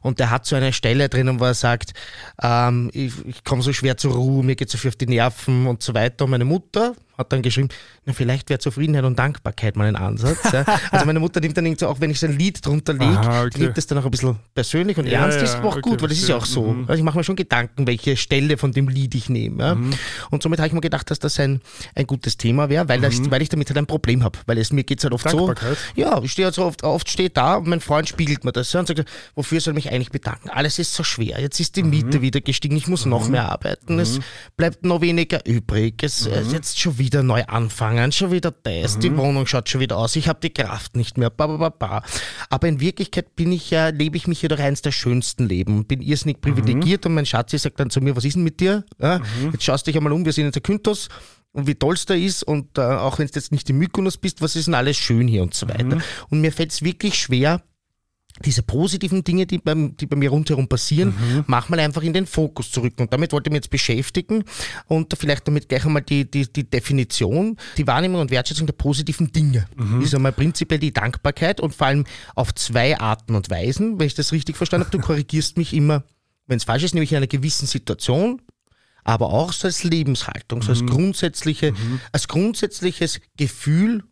[0.00, 1.92] Und der hat so eine Stelle drinnen, wo er sagt,
[2.40, 5.66] ähm, ich, ich komme so schwer zur Ruhe, mir geht so viel auf die Nerven
[5.66, 6.24] und so weiter.
[6.24, 7.68] Und meine Mutter hat dann geschrieben,
[8.04, 10.38] na, vielleicht wäre Zufriedenheit und Dankbarkeit mal ein Ansatz.
[10.52, 10.64] Ja.
[10.90, 13.18] Also meine Mutter nimmt dann irgendwie so, auch wenn ich so ein Lied drunter lege,
[13.18, 13.50] okay.
[13.58, 15.38] nimmt das dann auch ein bisschen persönlich und Ja, ernst.
[15.38, 16.72] ja, ist aber auch okay, gut, weil das ist ja auch so.
[16.72, 16.84] Mhm.
[16.88, 19.62] Also ich mache mir schon Gedanken, welche Stelle von dem Lied ich nehme.
[19.62, 19.76] Ja.
[20.30, 21.60] Und somit habe ich mir gedacht, dass das ein,
[21.94, 24.38] ein gutes Thema wäre, weil, das, weil ich damit halt ein Problem habe.
[24.46, 25.52] Weil es mir geht halt oft so.
[25.94, 28.74] Ja, ich stehe halt so oft, oft stehe da und mein Freund spiegelt mir das
[28.74, 29.04] und sagt,
[29.34, 30.50] wofür soll ich mich eigentlich bedanken?
[30.50, 31.40] Alles ist so schwer.
[31.40, 34.18] Jetzt ist die Miete wieder gestiegen, ich muss noch mehr arbeiten, es
[34.56, 39.14] bleibt noch weniger übrig, es äh, jetzt schon wieder neu anfangen, schon wieder das, die
[39.16, 42.02] Wohnung schaut schon wieder aus, ich habe die Kraft nicht mehr, ba, ba, ba, ba.
[42.48, 45.84] Aber in Wirklichkeit bin ich ja, lebe ich mich ja durch eines der schönsten Leben,
[45.84, 48.84] bin irrsinnig privilegiert und mein Schatzi sagt dann zu mir, was ist denn mit dir?
[49.00, 49.20] Ja,
[49.52, 51.08] Jetzt schaust dich einmal um, wir sind in der Kynthos,
[51.52, 54.16] und wie toll es da ist und äh, auch wenn du jetzt nicht im Mykonos
[54.16, 55.96] bist, was ist denn alles schön hier und so weiter.
[55.96, 56.02] Mhm.
[56.30, 57.60] Und mir fällt es wirklich schwer,
[58.42, 61.44] diese positiven Dinge, die, beim, die bei mir rundherum passieren, Mhm.
[61.46, 62.94] mach mal einfach in den Fokus zurück.
[62.98, 64.44] Und damit wollte ich mich jetzt beschäftigen
[64.88, 69.32] und vielleicht damit gleich einmal die, die, die Definition, die Wahrnehmung und Wertschätzung der positiven
[69.32, 69.66] Dinge.
[69.76, 70.02] Mhm.
[70.02, 74.14] Ist einmal prinzipiell die Dankbarkeit und vor allem auf zwei Arten und Weisen, wenn ich
[74.14, 74.98] das richtig verstanden habe.
[74.98, 76.04] Du korrigierst mich immer,
[76.46, 78.42] wenn es falsch ist, nämlich in einer gewissen Situation,
[79.04, 81.74] aber auch so als Lebenshaltung, so als, grundsätzliche,
[82.12, 84.04] als grundsätzliches Gefühl,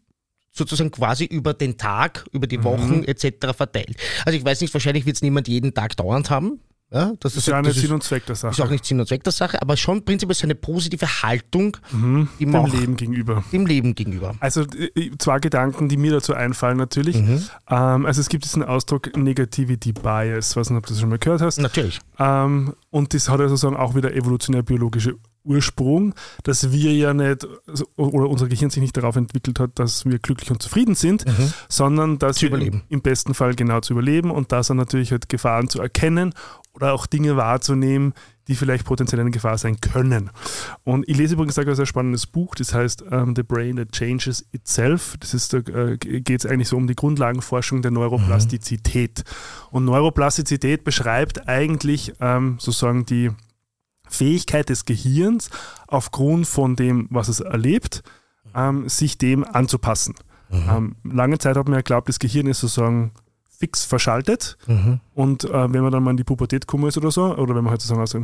[0.69, 3.55] sozusagen quasi über den Tag, über die Wochen etc.
[3.57, 3.97] verteilt.
[4.25, 6.61] Also ich weiß nicht, wahrscheinlich wird es niemand jeden Tag dauernd haben.
[6.93, 8.65] Ja, das Das ist ja das nicht Sinn und Zweck der ist Sache.
[8.65, 12.29] auch nicht Sinn und Zweck der Sache, aber schon prinzipiell so eine positive Haltung man
[12.41, 13.45] dem auch Leben gegenüber.
[13.53, 14.35] dem Leben gegenüber.
[14.41, 17.15] Also äh, zwei Gedanken, die mir dazu einfallen natürlich.
[17.17, 17.45] Mhm.
[17.69, 21.19] Ähm, also es gibt diesen Ausdruck Negativity Bias, weiß nicht, ob du das schon mal
[21.21, 21.59] gehört hast.
[21.59, 22.01] Natürlich.
[22.19, 25.15] Ähm, und das hat ja sozusagen auch wieder evolutionär-biologische
[25.45, 26.15] Ursprung,
[26.45, 30.19] dass wir ja nicht, also, oder unser Gehirn sich nicht darauf entwickelt hat, dass wir
[30.19, 31.25] glücklich und zufrieden sind,
[31.69, 32.39] sondern dass Mhm.
[32.39, 32.83] Zu wir überleben.
[32.89, 36.33] im besten Fall genau zu überleben und da sind natürlich halt Gefahren zu erkennen
[36.73, 38.15] oder auch Dinge wahrzunehmen,
[38.49, 40.31] die vielleicht potenziell eine Gefahr sein können.
[40.85, 44.45] Und ich lese übrigens ein sehr spannendes Buch, das heißt ähm, The Brain That Changes
[44.53, 45.17] Itself.
[45.21, 49.25] Das ist, da äh, geht es eigentlich so um die Grundlagenforschung der Neuroplastizität.
[49.71, 53.31] Und Neuroplastizität beschreibt eigentlich ähm, sozusagen die
[54.11, 55.51] Fähigkeit des Gehirns
[55.87, 58.03] aufgrund von dem, was es erlebt,
[58.55, 60.15] ähm, sich dem anzupassen.
[60.53, 63.13] Ähm, lange Zeit hat man ja geglaubt, das Gehirn ist sozusagen
[63.49, 64.59] fix verschaltet.
[65.15, 67.63] Und äh, wenn man dann mal in die Pubertät gekommen ist oder so, oder wenn
[67.63, 68.15] man halt sozusagen aus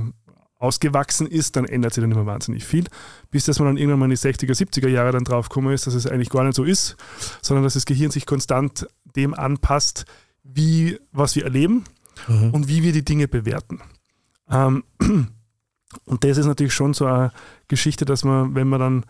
[0.58, 2.84] ausgewachsen ist, dann ändert sich dann immer wahnsinnig viel,
[3.30, 5.86] bis dass man dann irgendwann mal in die 60er, 70er Jahre dann drauf gekommen ist,
[5.86, 6.96] dass es eigentlich gar nicht so ist,
[7.42, 10.06] sondern dass das Gehirn sich konstant dem anpasst,
[10.42, 11.84] wie, was wir erleben
[12.52, 13.80] und wie wir die Dinge bewerten.
[14.50, 14.84] Ähm,
[16.04, 17.32] und das ist natürlich schon so eine
[17.68, 19.04] Geschichte, dass man, wenn man dann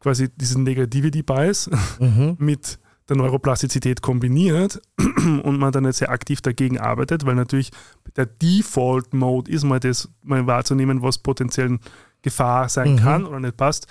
[0.00, 1.70] quasi diesen Negativity Bias
[2.38, 2.78] mit
[3.08, 7.70] der Neuroplastizität kombiniert und man dann jetzt sehr aktiv dagegen arbeitet, weil natürlich
[8.16, 11.78] der Default Mode ist mal das, mal wahrzunehmen, was potenziell
[12.22, 13.86] Gefahr sein kann oder nicht passt.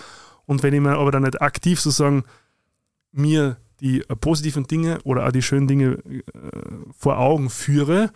[0.45, 2.23] Und wenn ich mir aber dann nicht aktiv sozusagen
[3.11, 6.21] mir die äh, positiven Dinge oder auch die schönen Dinge äh,
[6.97, 8.11] vor Augen führe,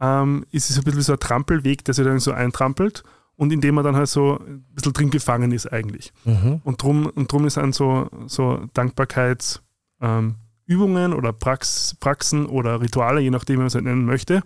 [0.00, 3.04] ähm, ist es ein bisschen wie so ein Trampelweg, der sich dann so eintrampelt
[3.36, 6.12] und in dem man dann halt so ein bisschen drin gefangen ist eigentlich.
[6.64, 10.36] Und drum, und drum ist dann so, so Dankbarkeitsübungen
[11.12, 14.42] ähm, oder Prax, Praxen oder Rituale, je nachdem, wie man es halt nennen möchte,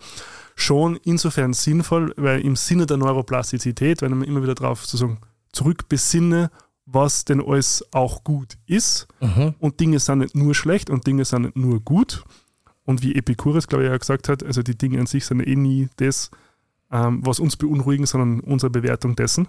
[0.55, 5.18] schon insofern sinnvoll, weil im Sinne der Neuroplastizität, wenn man immer wieder darauf sozusagen
[5.53, 6.51] zurückbesinne,
[6.87, 9.09] was denn alles auch gut ist
[9.59, 12.24] und Dinge sind nicht nur schlecht und Dinge sind nicht nur gut.
[12.84, 15.57] Und wie Epicurus, glaube ich, ja gesagt hat, also die Dinge an sich sind eh
[15.57, 16.30] nie das,
[16.93, 19.49] ähm, was uns beunruhigen, sondern unsere Bewertung dessen,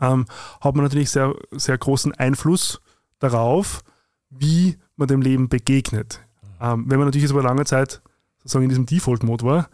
[0.00, 0.24] ähm,
[0.60, 2.80] hat man natürlich sehr, sehr großen Einfluss
[3.18, 3.82] darauf,
[4.30, 6.20] wie man dem Leben begegnet.
[6.60, 8.00] Ähm, wenn man natürlich jetzt über lange Zeit
[8.38, 9.68] sozusagen in diesem Default-Mode war,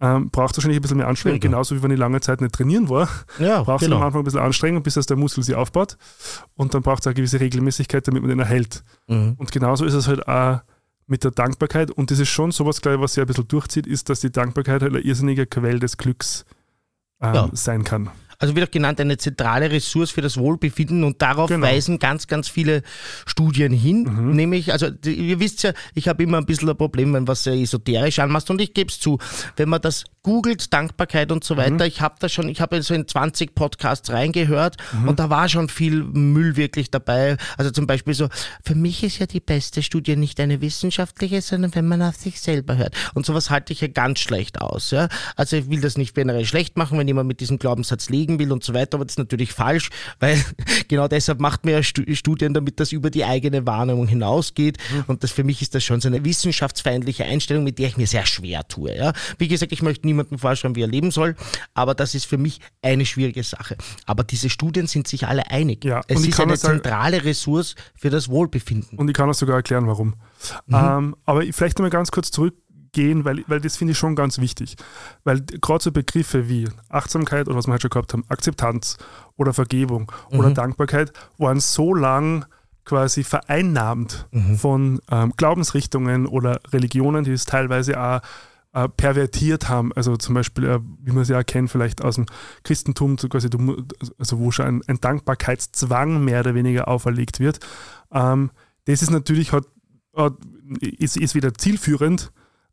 [0.00, 1.48] ähm, braucht es wahrscheinlich ein bisschen mehr Anstrengung, Schwieriger.
[1.48, 3.08] genauso wie wenn ich lange Zeit nicht trainieren war,
[3.38, 3.96] Ja, braucht es genau.
[3.96, 5.96] am Anfang ein bisschen Anstrengung, bis das der Muskel sich aufbaut
[6.54, 8.84] und dann braucht es eine gewisse Regelmäßigkeit, damit man den erhält.
[9.08, 9.34] Mhm.
[9.38, 10.60] Und genauso ist es halt auch
[11.06, 13.86] mit der Dankbarkeit und das ist schon sowas, glaube ich, was sich ein bisschen durchzieht,
[13.86, 16.44] ist, dass die Dankbarkeit halt eine irrsinnige Quelle des Glücks
[17.22, 17.50] ähm, Ja.
[17.52, 18.10] sein kann.
[18.38, 21.66] Also wird auch genannt eine zentrale Ressource für das Wohlbefinden und darauf Genau.
[21.66, 22.82] weisen ganz, ganz viele
[23.24, 24.32] Studien hin.
[24.34, 27.54] Nämlich, also ihr wisst ja, ich habe immer ein bisschen ein Problem, wenn was sehr
[27.54, 29.18] esoterisch anmachst und ich gebe es zu,
[29.56, 32.94] wenn man das googelt, Dankbarkeit und so weiter, ich habe da schon, ich habe so
[32.94, 34.74] in 20 Podcasts reingehört
[35.06, 37.36] und da war schon viel Müll wirklich dabei.
[37.56, 38.28] Also zum Beispiel so,
[38.64, 42.40] für mich ist ja die beste Studie nicht eine wissenschaftliche, sondern wenn man auf sich
[42.40, 42.96] selber hört.
[43.14, 44.90] Und sowas halte ich ja ganz schlecht aus.
[44.90, 45.08] Ja?
[45.36, 48.50] Also ich will das nicht generell schlecht machen, wenn jemand mit diesem Glaubenssatz legen will
[48.50, 50.44] und so weiter, aber das ist natürlich falsch, weil
[50.88, 54.78] genau deshalb macht man ja Stu- Studien, damit das über die eigene Wahrnehmung hinausgeht.
[55.06, 58.08] Und das für mich ist das schon so eine wissenschaftsfeindliche Einstellung, mit der ich mir
[58.08, 58.92] sehr schwer tue.
[58.96, 59.12] Ja?
[59.38, 61.36] Wie gesagt, ich möchte niemandem vorschreiben, wie er leben soll,
[61.74, 63.76] aber das ist für mich eine schwierige Sache.
[64.06, 65.84] Aber diese Studien sind sich alle einig.
[65.84, 68.98] Ja, es ist eine das zentrale Ressource für das Wohlbefinden.
[68.98, 70.14] Und ich kann auch sogar erklären, warum.
[70.70, 74.38] Ähm, aber ich- vielleicht nochmal ganz kurz zurückgehen, weil, weil das finde ich schon ganz
[74.38, 74.76] wichtig.
[75.24, 78.96] Weil gerade so Begriffe wie Achtsamkeit oder was wir halt schon gehabt haben, Akzeptanz
[79.36, 82.46] oder Vergebung oder Dankbarkeit waren so lang
[82.84, 88.20] quasi vereinnahmt von ähm, Glaubensrichtungen oder Religionen, die es teilweise auch
[88.76, 89.90] äh, pervertiert haben.
[89.94, 92.26] Also zum Beispiel, äh, wie man es ja kennt, vielleicht aus dem
[92.62, 93.48] Christentum, so quasi,
[94.18, 97.58] also wo schon ein, ein Dankbarkeitszwang mehr oder weniger auferlegt wird.
[98.12, 98.50] Ähm,
[98.84, 99.64] das ist natürlich hat,
[100.14, 100.34] hat,
[100.80, 102.32] ist, ist wieder zielführend,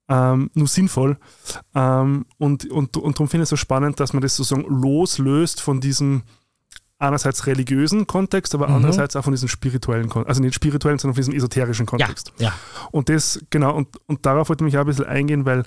[0.10, 1.18] ähm, nur sinnvoll.
[1.74, 5.62] Ähm, und, und, und darum finde ich es so spannend, dass man das sozusagen loslöst
[5.62, 6.24] von diesem
[6.99, 8.76] einerseits religiösen Kontext, aber Mhm.
[8.76, 12.32] andererseits auch von diesem spirituellen Kontext, also nicht spirituellen, sondern von diesem esoterischen Ja, Kontext.
[12.38, 12.54] ja.
[12.91, 15.64] Und das, genau, und, und darauf wollte ich mich auch ein bisschen eingehen, weil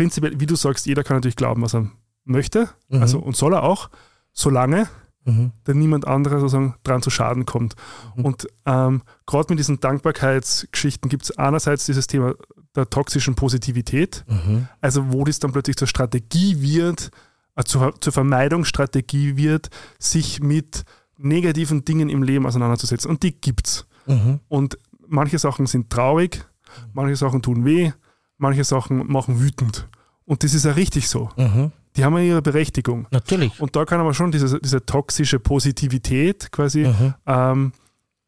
[0.00, 1.90] prinzipiell, wie du sagst, jeder kann natürlich glauben, was er
[2.24, 3.02] möchte, Mhm.
[3.02, 3.90] also und soll er auch,
[4.32, 4.88] solange
[5.26, 5.52] Mhm.
[5.64, 7.74] da niemand anderer sozusagen dran zu Schaden kommt.
[8.16, 8.24] Mhm.
[8.24, 12.34] Und ähm, gerade mit diesen Dankbarkeitsgeschichten gibt es einerseits dieses Thema
[12.74, 14.68] der toxischen Positivität, Mhm.
[14.80, 17.10] also wo das dann plötzlich zur Strategie wird,
[17.56, 20.84] äh, zur, zur Vermeidungsstrategie wird, sich mit
[21.18, 23.10] negativen Dingen im Leben auseinanderzusetzen.
[23.10, 23.86] Und die gibt's.
[24.06, 24.40] Mhm.
[24.48, 26.46] Und manche Sachen sind traurig,
[26.94, 27.92] manche Sachen tun weh,
[28.40, 29.88] manche Sachen machen wütend.
[30.24, 31.30] Und das ist ja richtig so.
[31.36, 31.72] Mhm.
[31.96, 33.06] Die haben ja ihre Berechtigung.
[33.10, 33.60] Natürlich.
[33.60, 37.14] Und da kann aber schon diese, diese toxische Positivität quasi Mhm.
[37.26, 37.72] ähm,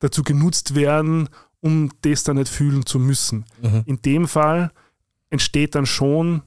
[0.00, 1.28] dazu genutzt werden,
[1.60, 3.44] um das dann nicht fühlen zu müssen.
[3.62, 3.82] Mhm.
[3.86, 4.72] In dem Fall
[5.30, 6.42] entsteht dann schon,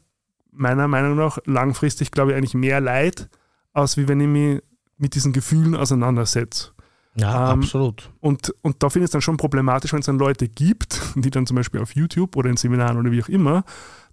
[0.52, 3.30] meiner Meinung nach, langfristig, glaube ich, eigentlich mehr Leid,
[3.74, 4.62] als wie wenn ich mich
[4.98, 6.72] mit diesen Gefühlen auseinandersetze.
[7.18, 8.10] Ja, Ähm, absolut.
[8.20, 11.30] Und, und da finde ich es dann schon problematisch, wenn es dann Leute gibt, die
[11.30, 13.64] dann zum Beispiel auf YouTube oder in Seminaren oder wie auch immer,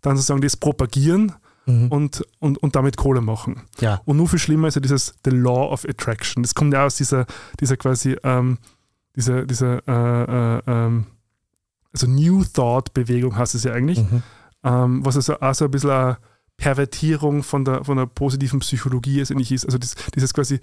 [0.00, 1.32] dann sozusagen das propagieren
[1.64, 1.86] Mhm.
[1.92, 3.62] und, und, und damit Kohle machen.
[3.78, 4.00] Ja.
[4.04, 6.42] Und nur viel schlimmer ist ja dieses The Law of Attraction.
[6.42, 7.24] Das kommt ja aus dieser,
[7.60, 8.58] dieser quasi, ähm,
[9.14, 11.06] dieser, dieser äh, äh, ähm,
[11.92, 14.22] also New Thought-Bewegung heißt es ja eigentlich, Mhm.
[14.64, 16.18] ähm, was also auch so ein bisschen eine
[16.56, 19.64] Pervertierung von der, von der positiven Psychologie ist, eigentlich ist.
[19.66, 20.58] Also das, dieses quasi,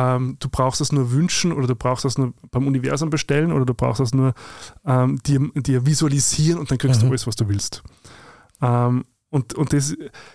[0.00, 3.64] ähm, du brauchst das nur wünschen oder du brauchst das nur beim Universum bestellen oder
[3.64, 4.32] du brauchst das nur
[4.86, 7.06] ähm, dir, dir visualisieren und dann kriegst Mhm.
[7.06, 7.82] du alles, was du willst.
[8.62, 9.94] Ähm, und, und das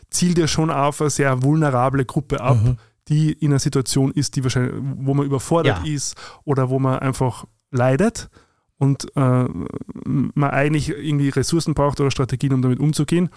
[0.10, 2.78] zielt ja schon auf eine sehr vulnerable Gruppe ab, Mhm.
[3.08, 5.94] die in einer Situation ist, die wahrscheinlich, wo man überfordert Ja.
[5.94, 8.30] ist oder wo man einfach leidet
[8.78, 9.46] und äh,
[10.06, 13.30] man eigentlich irgendwie Ressourcen braucht oder Strategien, um damit umzugehen.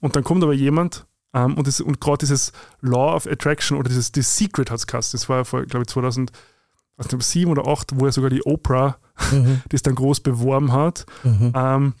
[0.00, 3.88] Und dann kommt aber jemand ähm, und, das- und gerade dieses Law of Attraction oder
[3.88, 7.90] dieses The Secret hat es geheißen, das war ja vor, glaube ich, 2007 oder 2008,
[7.96, 8.96] wo ja sogar die Oprah
[9.30, 9.60] Mhm.
[9.68, 11.06] das dann groß beworben hat.
[11.22, 11.52] Mhm.
[11.54, 11.94] Ähm,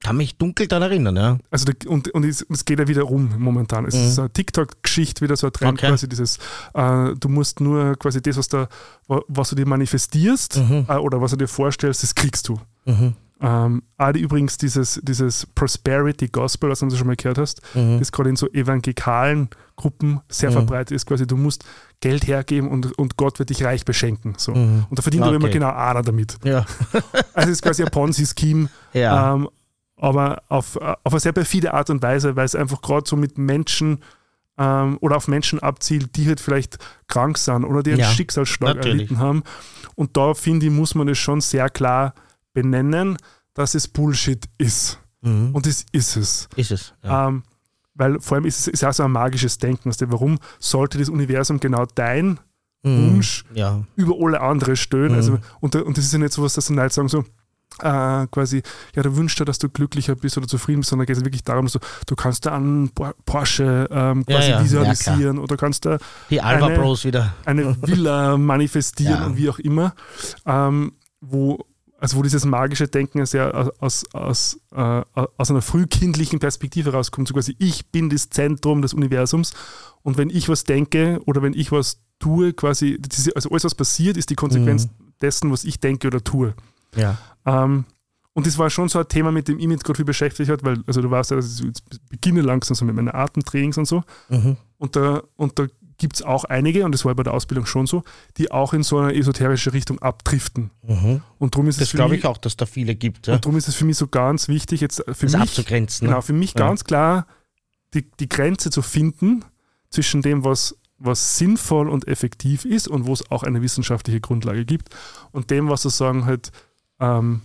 [0.00, 1.38] Kann mich dunkel daran erinnern, ja.
[1.50, 3.84] also da, und, und es, es geht ja wieder rum momentan.
[3.84, 4.00] Es Mhm.
[4.06, 5.88] ist eine TikTok-Geschichte, wieder so ein Trend, Okay.
[5.88, 6.38] quasi dieses,
[6.74, 8.68] äh, du musst nur quasi das, was, da,
[9.08, 10.86] wa- was du dir manifestierst Mhm.
[10.88, 12.60] äh, oder was du dir vorstellst, das kriegst du.
[12.84, 13.14] Mhm.
[13.40, 18.00] Ähm, auch die, übrigens dieses, dieses Prosperity Gospel, was du schon mal gehört hast, Mhm.
[18.00, 20.54] das gerade in so evangelikalen Gruppen sehr Mhm.
[20.54, 21.64] verbreitet ist, quasi du musst
[22.00, 24.34] Geld hergeben und, und Gott wird dich reich beschenken.
[24.38, 24.52] So.
[24.54, 24.86] Mhm.
[24.90, 25.54] Und da verdient aber immer Okay.
[25.54, 26.36] genau einer damit.
[26.44, 26.64] Ja.
[27.34, 29.34] Also es ist quasi ein Ponzi-Scheme, Ja.
[29.34, 29.48] ähm,
[29.96, 33.38] aber auf, auf eine sehr perfide Art und Weise, weil es einfach gerade so mit
[33.38, 34.02] Menschen
[34.60, 38.76] ähm, oder auf Menschen abzielt, die halt vielleicht krank sind oder die einen Ja, Schicksalsschlag
[38.76, 38.96] natürlich.
[39.02, 39.44] erlitten haben.
[39.94, 42.14] Und da finde ich, muss man es schon sehr klar
[42.52, 43.16] benennen,
[43.54, 44.98] dass es Bullshit ist.
[45.22, 45.50] mhm.
[45.54, 46.48] Und das ist es.
[46.56, 46.94] ist es.
[47.02, 47.28] Ja.
[47.28, 47.42] Ähm,
[47.94, 49.90] weil vor allem ist es ist auch so ein magisches Denken.
[49.90, 52.38] Du, warum sollte das Universum genau dein
[52.84, 53.14] Mhm.
[53.14, 53.82] Wunsch Ja.
[53.96, 55.10] über alle andere stellen?
[55.10, 55.14] Mhm.
[55.16, 57.24] Also, und, und das ist ja nicht so was, dass die Leute sagen so,
[57.82, 58.62] äh, quasi,
[58.94, 61.24] ja, du wünschst dir, dass du glücklicher bist oder zufrieden bist, sondern da geht es
[61.24, 65.38] wirklich darum, so, du kannst da einen Por- Porsche ähm, Ja, quasi ja, ja, visualisieren
[65.40, 65.98] oder kannst da
[66.30, 67.34] Die Alba Eine- Bros wieder.
[67.44, 69.26] eine Villa manifestieren Ja.
[69.26, 69.92] und wie auch immer,
[70.46, 71.64] ähm, wo,
[72.00, 77.34] also wo dieses magische Denken sehr aus, aus, äh, aus einer frühkindlichen Perspektive rauskommt, so
[77.34, 79.52] quasi ich bin das Zentrum des Universums
[80.02, 83.64] und wenn ich was denke oder wenn ich was tue, quasi, das ist, also alles
[83.64, 85.12] was passiert, ist die Konsequenz Mhm.
[85.20, 86.54] dessen, was ich denke oder tue.
[86.96, 87.18] Ja.
[87.44, 87.84] Ähm,
[88.32, 90.62] und das war schon so ein Thema, mit dem ich mich gerade viel beschäftigt habe,
[90.64, 91.72] weil, also du weißt ja, dass ich
[92.08, 94.04] beginne langsam so mit meinen Atemtrainings und so.
[94.28, 94.56] Mhm.
[94.78, 95.66] Und da, und da
[95.98, 98.04] gibt es auch einige, und das war bei der Ausbildung schon so,
[98.36, 100.70] die auch in so eine esoterische Richtung abdriften.
[100.86, 101.22] Mhm.
[101.38, 103.34] Und darum ist es Das für glaube mich, ich auch, dass da viele gibt, ja.
[103.34, 106.06] und darum ist es für mich so ganz wichtig, jetzt für das mich, abzugrenzen.
[106.06, 106.10] ne?
[106.12, 106.66] genau, für mich Ja.
[106.66, 107.26] ganz klar
[107.94, 109.44] die, die Grenze zu finden
[109.90, 114.64] zwischen dem, was, was sinnvoll und effektiv ist und wo es auch eine wissenschaftliche Grundlage
[114.64, 114.90] gibt
[115.32, 116.50] und dem, was sozusagen halt
[117.00, 117.40] ähm,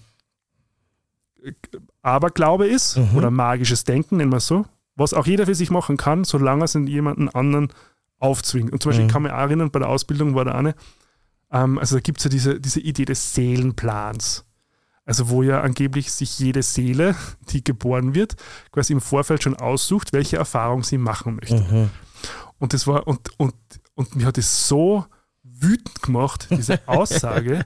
[2.02, 3.18] Aberglaube ist Mhm.
[3.18, 6.66] oder magisches Denken, nennen wir es so, was auch jeder für sich machen kann, solange
[6.66, 7.70] es in jemanden anderen
[8.24, 8.72] aufzwingt.
[8.72, 9.08] Und zum Beispiel, Mhm.
[9.10, 10.76] ich kann mich auch erinnern, bei der Ausbildung war da eine,
[11.52, 14.46] ähm, also da gibt es ja diese, diese Idee des Seelenplans.
[15.06, 17.16] Also wo ja angeblich sich jede Seele,
[17.50, 18.36] die geboren wird,
[18.72, 21.60] quasi im Vorfeld schon aussucht, welche Erfahrung sie machen möchte.
[21.62, 21.90] Mhm.
[22.60, 23.54] Und das war, und, und,
[23.96, 25.06] und mir hat es so
[25.44, 27.66] wütend gemacht, diese Aussage,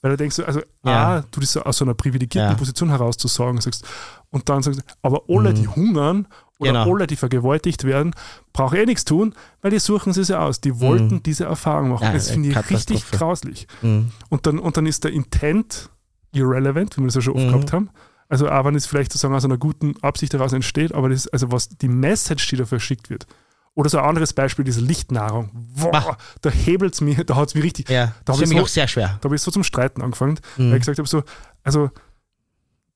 [0.00, 1.16] weil du denkst, so, also Ja.
[1.18, 2.56] A, du das aus so einer privilegierten Ja.
[2.56, 3.84] Position heraus zu sagen, sagst,
[4.30, 5.54] und dann sagst du, aber alle, Mhm.
[5.56, 6.26] die hungern
[6.58, 6.92] oder Genau.
[6.94, 8.14] alle, die vergewaltigt werden,
[8.52, 10.60] brauche ich eh nichts tun, weil die suchen sie sich aus.
[10.60, 11.22] Die wollten Mhm.
[11.22, 12.04] diese Erfahrung machen.
[12.04, 13.66] Ja, das finde ich richtig grauslich.
[13.82, 14.10] Mhm.
[14.28, 15.90] Und dann, und dann ist der Intent
[16.32, 17.48] irrelevant, wie wir das ja schon oft Mhm.
[17.52, 17.90] gehabt haben.
[18.28, 21.50] Also auch wenn es vielleicht sozusagen aus einer guten Absicht heraus entsteht, aber das also
[21.50, 23.26] was die Message, die da verschickt wird.
[23.74, 25.50] Oder so ein anderes Beispiel, diese Lichtnahrung.
[25.80, 27.88] Boah, da hebelt es mir, da hat es mir richtig.
[27.88, 29.16] Ja, da das habe ist so, auch sehr schwer.
[29.20, 30.70] da hab ich so zum Streiten angefangen, Mhm.
[30.70, 31.22] weil ich gesagt habe, so,
[31.62, 31.90] also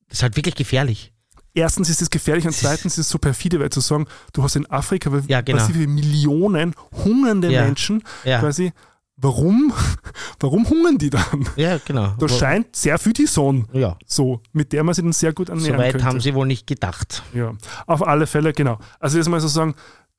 [0.09, 1.13] Das ist halt wirklich gefährlich.
[1.55, 4.57] Erstens ist es gefährlich und zweitens ist es so perfide, weil zu sagen, du hast
[4.57, 5.65] in Afrika Ja, genau.
[5.67, 6.75] viele Millionen
[7.05, 7.65] hungernde Ja.
[7.65, 8.73] Menschen Ja, quasi,
[9.17, 9.73] warum,
[10.41, 11.49] warum hungern die dann?
[11.57, 12.15] ja genau.
[12.19, 15.49] Da scheint sehr viel die Sonne, ja, so, mit der man sich dann sehr gut
[15.49, 16.07] ernähren soweit könnte.
[16.07, 17.23] haben sie wohl nicht gedacht.
[17.35, 17.53] Ja,
[17.87, 18.79] auf alle Fälle, genau.
[18.99, 19.75] Also jetzt mal so sagen,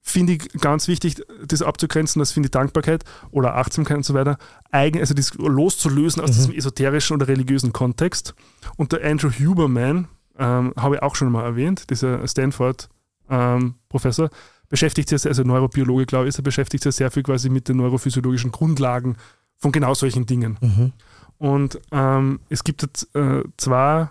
[0.05, 4.37] finde ich ganz wichtig, das abzugrenzen, das finde ich Dankbarkeit oder Achtsamkeit und so weiter,
[4.69, 6.33] eigen, also das loszulösen aus Mhm.
[6.35, 8.35] diesem esoterischen oder religiösen Kontext.
[8.75, 14.29] Und der Andrew Huberman, ähm, habe ich auch schon mal erwähnt, dieser Stanford-Professor,
[14.69, 18.51] beschäftigt sich, also Neurobiologe, glaube ich, er beschäftigt sich sehr viel quasi mit den neurophysiologischen
[18.51, 19.17] Grundlagen
[19.57, 20.57] von genau solchen Dingen.
[20.61, 20.91] Mhm.
[21.37, 24.09] Und ähm, es gibt jetzt äh, zwei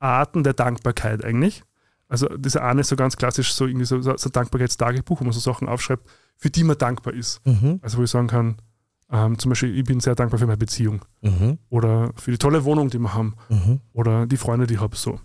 [0.00, 1.62] Arten der Dankbarkeit eigentlich.
[2.08, 5.32] Also das eine ist so ganz klassisch so irgendwie so, so ein Dankbarkeitstagebuch, wo man
[5.32, 6.06] so Sachen aufschreibt,
[6.36, 7.40] für die man dankbar ist.
[7.46, 7.78] Mhm.
[7.82, 8.56] Also wo ich sagen kann,
[9.10, 11.58] ähm, zum Beispiel, ich bin sehr dankbar für meine Beziehung Mhm.
[11.68, 13.80] oder für die tolle Wohnung, die wir haben Mhm.
[13.92, 14.96] oder die Freunde, die ich habe.
[14.96, 15.20] So.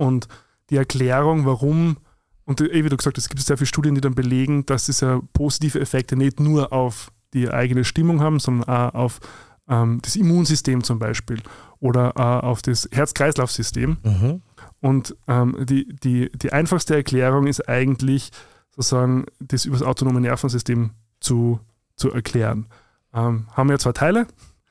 [0.00, 0.28] Und
[0.70, 1.98] die Erklärung, warum,
[2.44, 4.88] und eh, wie du gesagt hast, es gibt sehr viele Studien, die dann belegen, dass
[4.88, 9.20] es ja positive Effekte nicht nur auf die eigene Stimmung haben, sondern auch auf
[9.68, 11.40] ähm, das Immunsystem zum Beispiel
[11.80, 13.98] oder auch auf das Herz-Kreislauf-System.
[14.02, 14.42] Mhm.
[14.80, 18.30] Und ähm, die, die, die einfachste Erklärung ist eigentlich
[18.74, 20.90] sozusagen, das über das autonome Nervensystem
[21.20, 21.60] zu,
[21.96, 22.66] zu erklären.
[23.12, 24.26] Ähm, haben wir ja zwei Teile,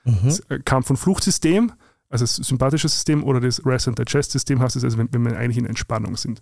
[0.05, 0.17] Mhm.
[0.23, 1.73] das äh, Kampf- und Fluchtsystem,
[2.09, 5.25] also das sympathische System oder das Rest and Digest System heißt es, also wenn, wenn
[5.25, 6.41] wir eigentlich in Entspannung sind.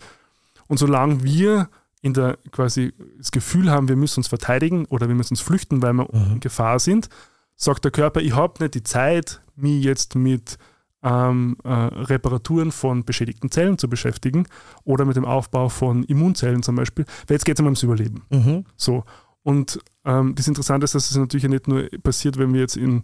[0.68, 1.70] Und solange wir
[2.02, 5.82] in der quasi das Gefühl haben, wir müssen uns verteidigen oder wir müssen uns flüchten,
[5.82, 6.34] weil wir Mhm.
[6.34, 7.10] in Gefahr sind,
[7.56, 10.58] sagt der Körper, ich habe nicht die Zeit, mich jetzt mit
[11.04, 14.48] ähm, äh, Reparaturen von beschädigten Zellen zu beschäftigen
[14.84, 18.24] oder mit dem Aufbau von Immunzellen zum Beispiel, weil jetzt geht es um ums Überleben.
[18.30, 18.66] Mhm.
[18.76, 19.04] So.
[19.44, 22.78] Und ähm, das Interessante ist, dass es natürlich ja nicht nur passiert, wenn wir jetzt
[22.78, 23.04] in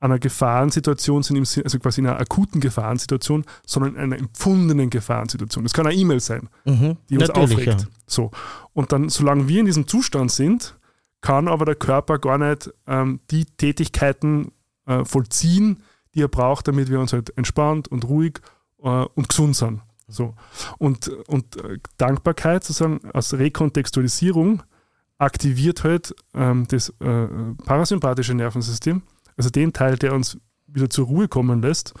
[0.00, 4.90] einer Gefahrensituation sind, im Sinn- also quasi in einer akuten Gefahrensituation, sondern in einer empfundenen
[4.90, 5.64] Gefahrensituation.
[5.64, 6.96] Das kann eine E-Mail sein, Mhm.
[7.10, 7.80] die uns Natürlich, aufregt.
[7.82, 7.86] ja.
[8.06, 8.30] So.
[8.74, 10.76] Und dann, solange wir in diesem Zustand sind,
[11.20, 14.52] kann aber der Körper gar nicht ähm, die Tätigkeiten
[14.86, 15.82] äh, vollziehen,
[16.14, 18.38] die er braucht, damit wir uns halt entspannt und ruhig
[18.82, 19.80] äh, und gesund sind.
[20.06, 20.34] So.
[20.78, 24.62] Und, und äh, Dankbarkeit sozusagen als Rekontextualisierung
[25.18, 27.26] aktiviert halt ähm, das äh,
[27.64, 29.02] parasympathische Nervensystem,
[29.38, 31.94] also den Teil, der uns wieder zur Ruhe kommen lässt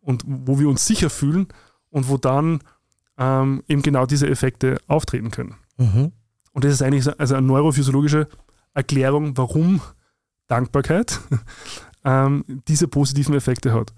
[0.00, 1.48] und wo wir uns sicher fühlen
[1.90, 2.60] und wo dann
[3.18, 5.56] ähm, eben genau diese Effekte auftreten können.
[5.76, 6.12] Mhm.
[6.52, 8.28] Und das ist eigentlich so, also eine neurophysiologische
[8.74, 9.80] Erklärung, warum
[10.46, 11.20] Dankbarkeit
[12.04, 13.92] ähm, diese positiven Effekte hat.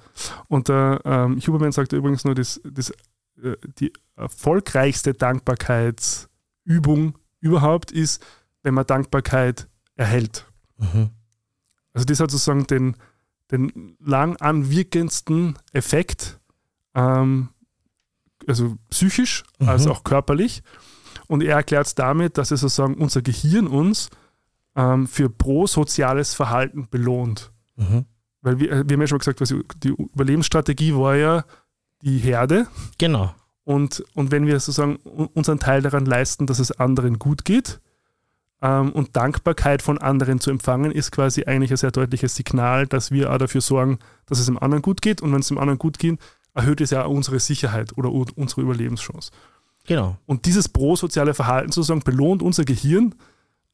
[0.48, 8.24] Und der ähm, Huberman sagte übrigens nur, dass, dass äh, die erfolgreichste Dankbarkeitsübung überhaupt ist,
[8.62, 10.46] wenn man Dankbarkeit erhält.
[10.78, 11.10] Mhm.
[11.94, 12.96] Also das hat sozusagen den,
[13.50, 16.38] den lang anwirkendsten Effekt,
[16.94, 17.48] ähm,
[18.46, 19.68] also psychisch Mhm.
[19.68, 20.62] als auch körperlich.
[21.28, 24.10] Und er erklärt es damit, dass es sozusagen unser Gehirn uns
[24.76, 27.52] ähm, für prosoziales Verhalten belohnt.
[27.76, 28.04] Mhm.
[28.42, 31.44] Weil wir, wir haben ja schon mal gesagt, was die Überlebensstrategie war ja
[32.02, 32.66] die Herde.
[32.98, 33.34] Genau.
[33.62, 37.80] Und, und wenn wir sozusagen unseren Teil daran leisten, dass es anderen gut geht
[38.64, 43.10] ähm, und Dankbarkeit von anderen zu empfangen, ist quasi eigentlich ein sehr deutliches Signal, dass
[43.10, 45.20] wir auch dafür sorgen, dass es dem anderen gut geht.
[45.20, 46.18] Und wenn es dem anderen gut geht,
[46.54, 49.30] erhöht es ja auch unsere Sicherheit oder unsere Überlebenschance.
[49.86, 50.16] Genau.
[50.24, 53.14] Und dieses prosoziale Verhalten sozusagen belohnt unser Gehirn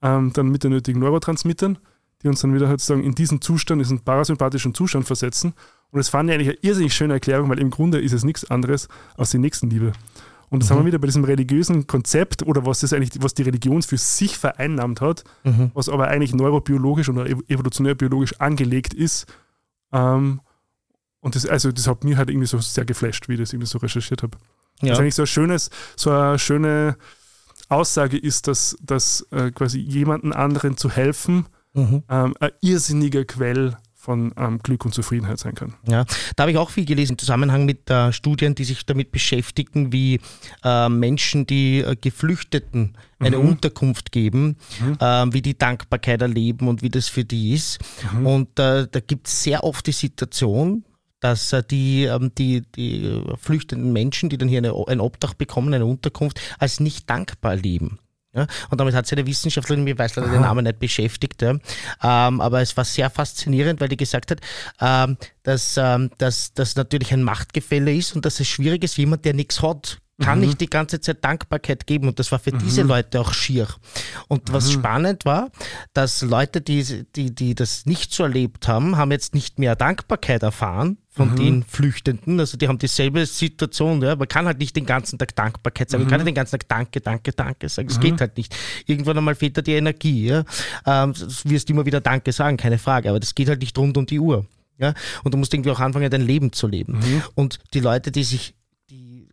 [0.02, 1.78] ähm, dann mit den nötigen Neurotransmittern,
[2.22, 5.54] die uns dann wieder halt sozusagen in diesen Zustand, diesen parasympathischen Zustand versetzen.
[5.92, 8.50] Und das fand ich eigentlich eine irrsinnig schöne Erklärung, weil im Grunde ist es nichts
[8.50, 9.92] anderes als die Nächstenliebe.
[10.50, 10.74] Und das Mhm.
[10.74, 13.96] haben wir wieder bei diesem religiösen Konzept oder was das eigentlich, was die Religion für
[13.96, 15.70] sich vereinnahmt hat, Mhm.
[15.74, 19.26] was aber eigentlich neurobiologisch oder ev- evolutionär biologisch angelegt ist.
[19.92, 20.40] Ähm,
[21.20, 23.68] und das, also das hat mich halt irgendwie so sehr geflasht, wie ich das irgendwie
[23.68, 24.38] so recherchiert habe.
[24.82, 24.90] Ja.
[24.90, 26.96] Das eigentlich so ein schönes, so eine schöne
[27.68, 32.02] Aussage ist, dass, dass äh, quasi jemanden anderen zu helfen Mhm.
[32.08, 33.76] ähm, ein irrsinniger Quell
[34.10, 35.74] von ähm, Glück und Zufriedenheit sein kann.
[35.88, 36.04] Ja,
[36.34, 39.92] da habe ich auch viel gelesen im Zusammenhang mit äh, Studien, die sich damit beschäftigen,
[39.92, 40.18] wie
[40.64, 43.48] äh, Menschen, die äh, Geflüchteten eine Mhm.
[43.50, 44.96] Unterkunft geben, Mhm.
[44.98, 47.78] äh, wie die Dankbarkeit erleben und wie das für die ist.
[48.12, 48.26] Mhm.
[48.26, 50.84] Und äh, da gibt es sehr oft die Situation,
[51.20, 55.34] dass äh, die, ähm, die, die äh, flüchtenden Menschen, die dann hier eine, ein Obdach
[55.34, 58.00] bekommen, eine Unterkunft, als nicht dankbar leben.
[58.32, 61.50] Ja, und damit hat sich eine Wissenschaftlerin, mir weiß leider den Namen nicht beschäftigt, ja.
[61.50, 64.40] ähm, aber es war sehr faszinierend, weil die gesagt hat,
[64.80, 69.24] ähm, dass ähm, dass das natürlich ein Machtgefälle ist und dass es schwierig ist, jemand,
[69.24, 70.46] der nichts hat, kann Mhm.
[70.46, 73.66] nicht die ganze Zeit Dankbarkeit geben und das war für diese Leute auch schier.
[74.28, 74.72] Und was Mhm.
[74.72, 75.50] spannend war,
[75.94, 80.42] dass Leute, die, die, die das nicht so erlebt haben, haben jetzt nicht mehr Dankbarkeit
[80.42, 80.96] erfahren Mhm.
[81.16, 82.38] von den Flüchtenden.
[82.38, 84.00] Also die haben dieselbe Situation.
[84.02, 84.14] Ja.
[84.14, 86.02] Man kann halt nicht den ganzen Tag Dankbarkeit sagen.
[86.02, 86.10] Man Mhm.
[86.10, 87.88] kann nicht den ganzen Tag Danke, Danke, Danke sagen.
[87.88, 88.54] Es geht halt nicht.
[88.86, 90.26] Irgendwann einmal fehlt da die Energie.
[90.28, 90.44] Ja.
[90.86, 93.08] Ähm, du wirst immer wieder Danke sagen, keine Frage.
[93.10, 94.46] Aber das geht halt nicht rund um die Uhr.
[94.78, 94.94] Ja?
[95.24, 96.94] Und du musst irgendwie auch anfangen, dein Leben zu leben.
[97.00, 97.22] Mhm.
[97.34, 98.54] Und die Leute, die sich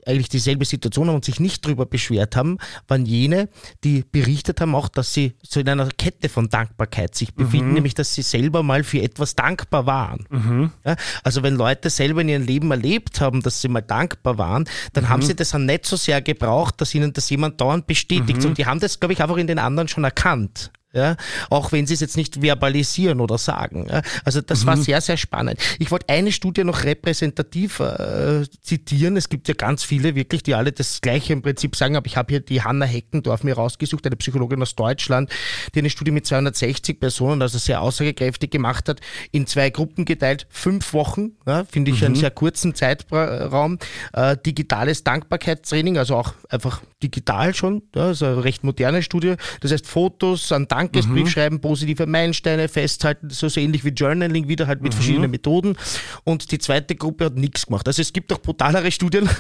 [0.08, 2.58] eigentlich dieselbe Situation haben und sich nicht drüber beschwert haben,
[2.88, 3.50] waren jene,
[3.84, 7.44] die berichtet haben auch, dass sie so in einer Kette von Dankbarkeit sich Mhm.
[7.44, 10.26] befinden, nämlich dass sie selber mal für etwas dankbar waren.
[10.30, 10.72] Mhm.
[10.86, 14.66] Ja, also wenn Leute selber in ihrem Leben erlebt haben, dass sie mal dankbar waren,
[14.94, 15.10] dann Mhm.
[15.10, 18.42] haben sie das auch nicht so sehr gebraucht, dass ihnen das jemand dauernd bestätigt.
[18.42, 18.50] Mhm.
[18.50, 20.72] Und die haben das, glaube ich, einfach in den anderen schon erkannt.
[20.98, 21.16] Ja,
[21.52, 23.86] auch wenn sie es jetzt nicht verbalisieren oder sagen.
[23.90, 24.02] Ja.
[24.26, 24.68] Also das Mhm.
[24.68, 25.60] war sehr, sehr spannend.
[25.78, 29.16] Ich wollte eine Studie noch repräsentativ äh, zitieren.
[29.16, 32.18] Es gibt ja ganz viele wirklich, die alle das Gleiche im Prinzip sagen, aber ich
[32.18, 35.30] habe hier die Hanna Heckendorf mir rausgesucht, eine Psychologin aus Deutschland,
[35.76, 39.00] die eine Studie mit 260 Personen, also sehr aussagekräftig gemacht hat,
[39.32, 43.78] in zwei Gruppen geteilt, fünf Wochen, ja, finde ich einen sehr kurzen Zeitraum,
[44.14, 49.36] äh, digitales Dankbarkeitstraining, also auch einfach digital schon, ja, also eine recht moderne Studie.
[49.62, 54.68] Das heißt Fotos, an Dankesbrief schreiben, positive Meilensteine festhalten, so, so ähnlich wie Journaling wieder
[54.68, 55.78] halt mit verschiedenen Methoden.
[56.24, 57.88] Und die zweite Gruppe hat nichts gemacht.
[57.88, 59.30] Also es gibt auch brutalere Studien.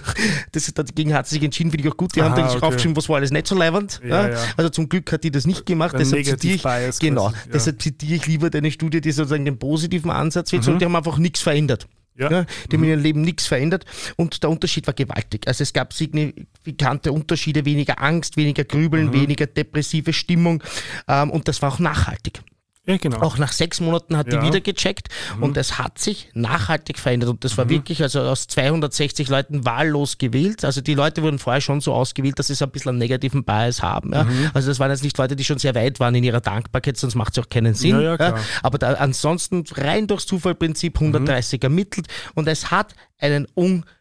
[0.51, 2.15] Das, dagegen hat sie sich entschieden, finde ich auch gut.
[2.15, 2.65] Die haben Aha, dann sich okay.
[2.65, 4.01] aufgeschrieben, was war alles nicht so leiwand.
[4.03, 4.37] Ja, Ja.
[4.55, 5.93] Also zum Glück hat die das nicht gemacht.
[5.93, 7.51] Ein deshalb zitiere ich, Bias genau, quasi, ja.
[7.53, 10.61] deshalb zitiere ich lieber deine Studie, die sozusagen den positiven Ansatz will.
[10.61, 10.67] Mhm.
[10.67, 11.87] Und die haben einfach nichts verändert.
[12.17, 12.31] Ja.
[12.31, 13.85] Ja, die haben in ihrem Leben nichts verändert
[14.15, 15.47] und der Unterschied war gewaltig.
[15.47, 18.67] Also es gab signifikante Unterschiede, weniger Angst, weniger Mhm.
[18.67, 20.63] Grübeln, weniger depressive Stimmung
[21.07, 22.41] ähm, und das war auch nachhaltig.
[22.87, 23.19] Ja, genau.
[23.19, 24.39] Auch nach sechs Monaten hat Ja.
[24.39, 25.09] die wieder gecheckt
[25.41, 27.29] und es hat sich nachhaltig verändert.
[27.29, 30.63] Und das war wirklich also aus 260 Leuten wahllos gewählt.
[30.63, 33.43] Also die Leute wurden vorher schon so ausgewählt, dass sie so ein bisschen einen negativen
[33.43, 34.13] Bias haben.
[34.13, 34.25] Ja.
[34.53, 37.15] Also das waren jetzt nicht Leute, die schon sehr weit waren in ihrer Dankbarkeit, sonst
[37.15, 37.99] macht es auch keinen Sinn.
[37.99, 38.35] Ja.
[38.63, 43.96] Aber da, ansonsten rein durchs Zufallprinzip 130 ermittelt und es hat einen unglaublichen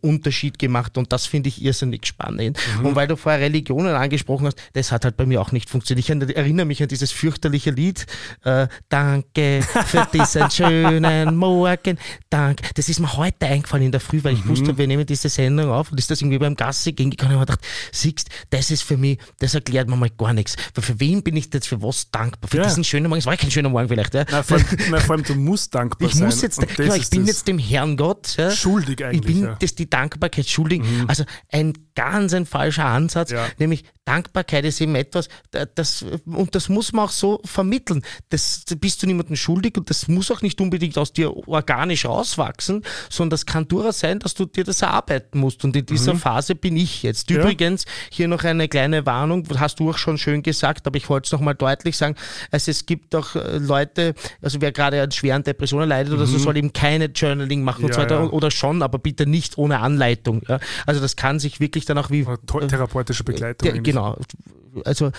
[0.00, 2.58] Unterschied gemacht und das finde ich irrsinnig spannend.
[2.82, 6.08] Und weil du vorher Religionen angesprochen hast, das hat halt bei mir auch nicht funktioniert.
[6.08, 8.06] Ich erinnere mich an dieses fürchterliche Lied,
[8.44, 11.98] äh, Danke für diesen schönen Morgen,
[12.30, 12.62] Danke.
[12.74, 15.70] Das ist mir heute eingefallen in der Früh, weil ich wusste, wir nehmen diese Sendung
[15.70, 17.60] auf und ist das irgendwie beim Gassi gegangen und habe gedacht,
[17.92, 20.56] siehst, das ist für mich, das erklärt mir mal gar nichts.
[20.74, 22.48] Weil für wen bin ich jetzt für was dankbar?
[22.50, 22.64] Für Ja.
[22.64, 24.24] diesen schönen Morgen, es war kein schöner Morgen vielleicht, ja.
[24.30, 26.26] Na, vor, allem, na, vor allem, du musst dankbar Ich sein.
[26.26, 28.36] muss jetzt, genau, ich bin das jetzt dem Herrn Gott.
[28.36, 28.50] Ja.
[28.50, 29.42] schuldig Ich bin.
[29.42, 29.56] Mhm.
[29.60, 30.82] das die Dankbarkeit schuldig.
[31.06, 33.46] Also ein ganz ein falscher Ansatz, Ja.
[33.58, 38.02] nämlich Dankbarkeit ist eben etwas, da- das, und das muss man auch so vermitteln.
[38.30, 42.06] Das da bist du niemandem schuldig und das muss auch nicht unbedingt aus dir organisch
[42.06, 45.62] rauswachsen, sondern das kann durchaus sein, dass du dir das erarbeiten musst.
[45.64, 47.30] Und in dieser Phase bin ich jetzt.
[47.30, 47.36] Mhm.
[47.36, 47.42] Ja.
[47.42, 51.26] Übrigens, hier noch eine kleine Warnung, hast du auch schon schön gesagt, aber ich wollte
[51.26, 52.16] es nochmal deutlich sagen.
[52.50, 56.38] Also es gibt auch äh, Leute, also wer gerade an schweren Depressionen leidet oder so,
[56.38, 57.96] soll eben keine Journaling machen und Mhm.
[58.00, 58.32] Ja, so weiter.
[58.32, 60.42] Oder schon, aber bitte nicht ohne Anleitung.
[60.86, 63.68] Also das kann sich wirklich dann auch wie To- Therapeutische Begleitung.
[63.68, 63.82] eigentlich.
[63.82, 64.16] genau.
[64.84, 65.10] Also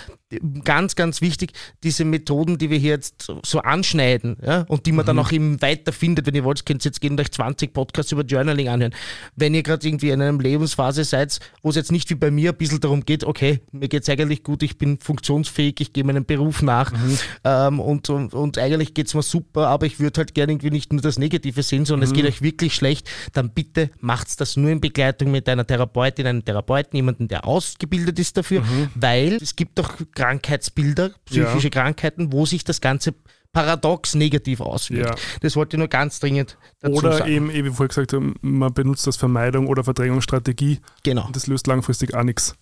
[0.64, 1.52] ganz, ganz wichtig,
[1.82, 5.06] diese Methoden, die wir hier jetzt so- anschneiden ja, und die man Mhm.
[5.08, 6.26] dann auch eben weiter findet.
[6.26, 8.94] Wenn ihr wollt, könnt ihr jetzt gehen euch 20 Podcasts über Journaling anhören.
[9.36, 12.50] Wenn ihr gerade irgendwie in einer Lebensphase seid, wo es jetzt nicht wie bei mir
[12.52, 16.04] ein bisschen darum geht, okay, mir geht es eigentlich gut, ich bin funktionsfähig, ich gehe
[16.04, 17.18] meinem Beruf nach Mhm.
[17.44, 20.70] ähm, und, und, und eigentlich geht es mir super, aber ich würde halt gerne irgendwie
[20.70, 22.14] nicht nur das Negative sehen, sondern Mhm.
[22.16, 26.26] es geht euch wirklich schlecht, dann bitte macht's das nur in Begleitung mit einer Therapeutin,
[26.26, 28.88] einem Therapeuten, jemanden, der ausgebildet ist dafür, Mhm.
[28.94, 33.14] weil es gibt auch Krankheitsbilder, psychische Krankheiten, wo sich das Ganze
[33.52, 35.10] paradox negativ auswirkt.
[35.18, 35.24] Ja.
[35.42, 37.30] Das wollte ich nur ganz dringend dazu Oder sagen.
[37.30, 41.46] eben, eben, wie vorher gesagt haben, man benutzt das Vermeidung oder Verdrängungsstrategie genau, und das
[41.48, 42.54] löst langfristig auch nichts.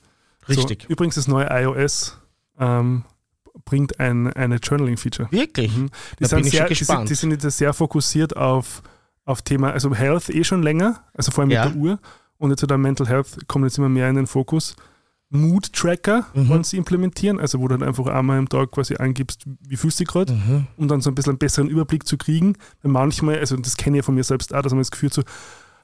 [0.49, 0.83] richtig.
[0.83, 2.19] So, übrigens, das neue iOS
[2.59, 3.05] ähm,
[3.65, 5.29] bringt ein, eine Journaling-Feature.
[5.31, 5.77] Wirklich?
[5.77, 5.91] Mhm.
[6.19, 7.11] Die, Da sind sehr, schon die, sind, gespannt.
[7.11, 8.83] die sind jetzt sehr fokussiert auf,
[9.25, 11.67] auf Thema, also Health eh schon länger, also vor allem Ja.
[11.67, 11.99] mit der Uhr.
[12.39, 14.75] Und jetzt so der Mental Health kommt jetzt immer mehr in den Fokus.
[15.31, 16.49] Mood Tracker Mhm.
[16.49, 20.01] wollen sie implementieren, also wo du dann einfach einmal am Tag quasi angibst, wie fühlst
[20.01, 20.67] du dich gerade, Mhm.
[20.77, 22.55] um dann so ein bisschen einen besseren Überblick zu kriegen.
[22.83, 25.09] Weil manchmal, also das kenne ich ja von mir selbst auch, dass man das Gefühl
[25.11, 25.23] hat, so,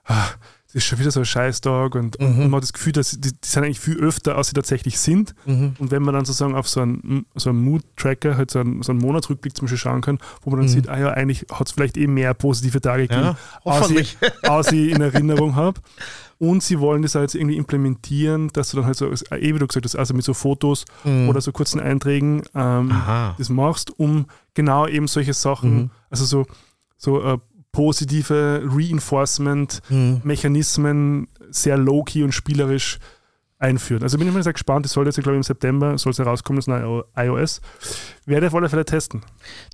[0.05, 0.27] ah,
[0.67, 3.21] das ist schon wieder so ein Scheißtag und, und man hat das Gefühl, dass die,
[3.33, 5.33] die sind eigentlich viel öfter, als sie tatsächlich sind.
[5.47, 5.75] Mhm.
[5.79, 8.91] Und wenn man dann sozusagen auf so einen, so einen Mood-Tracker, halt so einen, so
[8.91, 11.73] einen Monatsrückblick zum Beispiel schauen kann, wo man dann sieht, ah ja, eigentlich hat es
[11.73, 15.81] vielleicht eh mehr positive Tage gegeben, Ja, als, ich, als ich in Erinnerung habe.
[16.39, 19.67] Und sie wollen das halt irgendwie implementieren, dass du dann halt so, eh wie du
[19.67, 21.29] gesagt hast, also mit so Fotos Mhm.
[21.31, 22.93] oder so kurzen Einträgen ähm,
[23.39, 25.91] das machst, um genau eben solche Sachen, Mhm.
[26.11, 26.45] also so,
[26.99, 27.39] so äh,
[27.73, 28.63] positive
[29.97, 32.99] Reinforcement-Mechanismen sehr low-key und spielerisch
[33.67, 34.03] einführen.
[34.03, 34.85] Also bin ich mal sehr gespannt.
[34.87, 37.61] Das soll jetzt, glaube ich, im September soll es herauskommen, das neue iOS.
[38.25, 39.23] Werde auf alle Fälle testen.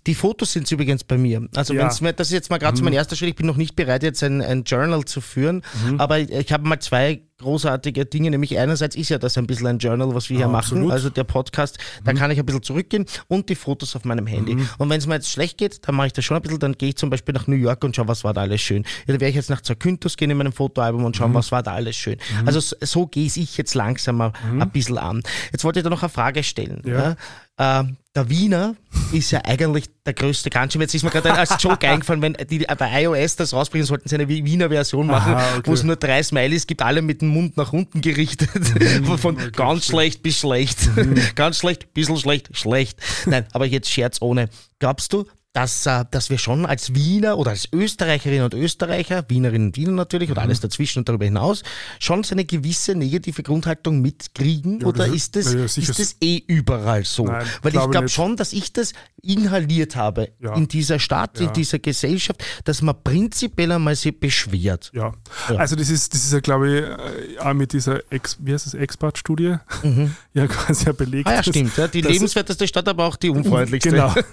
[0.06, 1.48] Die Fotos sind übrigens bei mir.
[1.54, 1.82] Also Ja.
[1.82, 3.28] wenn's mir, das ist jetzt mal gerade so mein erster Schritt.
[3.30, 5.62] Ich bin noch nicht bereit, jetzt ein, ein Journal zu führen,
[5.98, 9.78] aber ich habe mal zwei großartige Dinge, nämlich einerseits ist ja das ein bisschen ein
[9.78, 10.92] Journal, was wir hier Ja, machen, absolut.
[10.92, 14.56] also der Podcast, da kann ich ein bisschen zurückgehen und die Fotos auf meinem Handy.
[14.78, 16.72] Und wenn es mir jetzt schlecht geht, dann mache ich das schon ein bisschen, dann
[16.72, 18.82] gehe ich zum Beispiel nach New York und schaue, was war da alles schön.
[18.82, 21.62] Ja, dann werde ich jetzt nach Zakynthos gehen in meinem Fotoalbum und schauen, was war
[21.62, 22.16] da alles schön.
[22.46, 25.22] Also so, so gehe ich jetzt langsam mal ein bisschen an.
[25.52, 26.82] Jetzt wollte ich da noch eine Frage stellen.
[26.86, 27.16] Ja.
[27.58, 27.86] Ja?
[28.14, 28.76] Der Wiener
[29.10, 30.78] ist ja eigentlich der größte Country.
[30.80, 34.16] Jetzt ist mir gerade als Joke eingefallen, wenn die bei iOS das rausbringen, sollten sie
[34.16, 35.62] eine Wiener Version machen, okay.
[35.64, 38.50] wo es nur drei Smileys gibt, alle mit dem Mund nach unten gerichtet.
[38.78, 40.90] Mhm, Von ganz schlecht bis schlecht.
[41.36, 42.98] ganz schlecht, bisschen schlecht, schlecht.
[43.24, 44.50] Nein, aber jetzt Scherz ohne.
[44.78, 49.68] Glaubst du, dass, äh, dass wir schon als Wiener oder als Österreicherinnen und Österreicher, Wienerinnen
[49.68, 50.36] und Wiener natürlich Mhm.
[50.36, 51.62] und alles dazwischen und darüber hinaus,
[51.98, 54.82] schon so eine gewisse negative Grundhaltung mitkriegen?
[54.84, 57.26] oder das- ist das, ja, ja, ist das eh überall so?
[57.26, 58.14] Nein, Weil ich glaube glaube nicht.
[58.14, 58.92] schon, dass ich das
[59.22, 60.54] inhaliert habe Ja.
[60.54, 61.46] in dieser Stadt, Ja.
[61.46, 64.90] in dieser Gesellschaft, dass man prinzipiell einmal sich beschwert.
[64.94, 65.12] Ja.
[65.50, 65.56] Ja.
[65.56, 66.82] Also das ist, das ist ja, glaube ich,
[67.36, 69.56] äh, auch mit dieser Ex, wie heißt das, Expert-Studie
[70.34, 71.26] ja quasi ja belegt.
[71.26, 71.32] Mhm.
[71.32, 71.76] Ah ja, stimmt.
[71.76, 73.90] Ja, die lebenswerteste Stadt, aber auch die unfreundlichste.
[73.90, 74.14] Genau.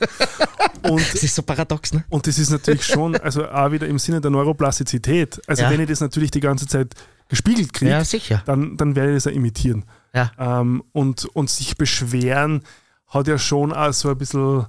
[0.84, 2.04] Und Das ist so paradox, ne?
[2.10, 5.42] Und das ist natürlich schon, also auch wieder im Sinne der Neuroplastizität.
[5.48, 5.70] Also Ja.
[5.70, 6.94] wenn ich das natürlich die ganze Zeit
[7.28, 9.86] gespiegelt kriege, Ja, dann, dann werde ich das ja imitieren.
[10.14, 10.32] Ja.
[10.38, 12.64] Ähm, und, und sich beschweren
[13.08, 14.66] hat ja schon auch so ein bisschen,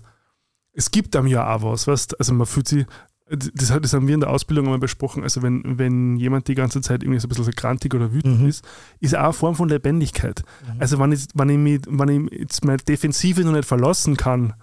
[0.73, 2.87] es gibt einem ja auch was, weißt Also man fühlt sich,
[3.31, 6.81] das, das haben wir in der Ausbildung einmal besprochen, also wenn, wenn jemand die ganze
[6.81, 8.49] Zeit irgendwie so ein bisschen so grantig oder wütend Mhm.
[8.49, 8.65] ist,
[8.99, 10.43] ist auch eine Form von Lebendigkeit.
[10.79, 14.55] Also wenn ich, wenn, ich mich, wenn ich jetzt meine Defensive noch nicht verlassen kann,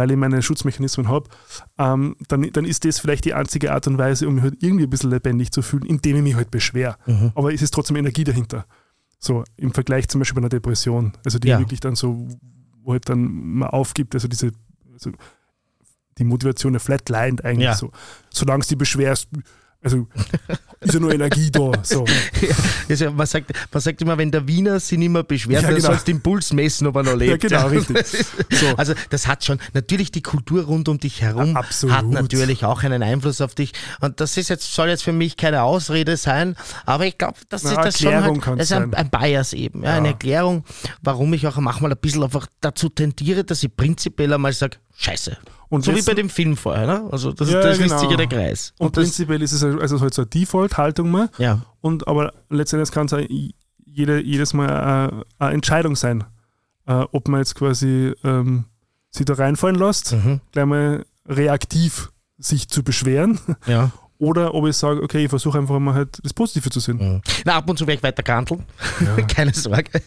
[0.00, 1.28] weil ich meine Schutzmechanismen habe,
[1.78, 4.84] ähm, dann, dann ist das vielleicht die einzige Art und Weise, um mich halt irgendwie
[4.84, 6.96] ein bisschen lebendig zu fühlen, indem ich mich halt beschwer.
[7.06, 7.32] Mhm.
[7.34, 8.64] Aber es ist trotzdem Energie dahinter.
[9.18, 11.58] So im Vergleich zum Beispiel bei einer Depression, also die Ja.
[11.58, 12.26] wirklich dann so,
[12.82, 13.20] wo halt dann
[13.58, 14.52] man aufgibt, also diese,
[14.92, 15.12] also
[16.16, 17.74] die Motivation der flatlined eigentlich Ja.
[17.74, 17.90] so.
[18.30, 19.28] Solange es die beschwerst,
[19.82, 20.06] also
[20.80, 21.72] ist ja nur Energie da.
[21.82, 22.04] So.
[22.88, 25.76] Also man, sagt, man sagt immer, wenn der Wiener sich nicht mehr beschwert, Ja, dann
[25.76, 25.90] genau.
[25.90, 27.40] sollst du den Puls messen, ob er noch lebt.
[27.40, 28.04] genau, richtig.
[28.50, 28.66] So.
[28.76, 32.82] Also das hat schon, natürlich die Kultur rund um dich herum Ja, hat natürlich auch
[32.82, 33.72] einen Einfluss auf dich.
[34.00, 37.62] Und das ist jetzt, soll jetzt für mich keine Ausrede sein, aber ich glaube, das
[37.62, 39.84] Na, ist das schon Erklärung halt, kann's das ist ein, ein Bias eben.
[39.84, 40.12] Ja, Eine Ja.
[40.14, 40.64] Erklärung,
[41.00, 45.36] warum ich auch manchmal ein bisschen einfach dazu tendiere, dass ich prinzipiell einmal sage, scheiße.
[45.70, 47.08] Und so wie bei dem Film vorher, ne?
[47.10, 47.88] Also das, Ja, das genau.
[47.88, 48.74] schließt sich ja der Kreis.
[48.78, 51.30] Und, das, prinzipiell ist es also halt so eine Default-Haltung mal.
[51.38, 51.62] ja.
[51.80, 53.20] Und aber letztendlich kann es auch
[53.86, 56.24] jede, jedes Mal eine, eine Entscheidung sein,
[56.86, 58.64] äh, ob man jetzt quasi ähm,
[59.10, 60.40] sich da reinfallen lässt, Mhm.
[60.52, 63.90] gleich mal reaktiv sich zu beschweren, ja.
[64.18, 66.96] oder ob ich sage, okay, ich versuche einfach mal halt das Positive zu sehen.
[66.98, 67.22] Mhm.
[67.44, 68.64] Na, ab und zu werde ich weiter kanteln.
[69.28, 70.02] Keine Sorge.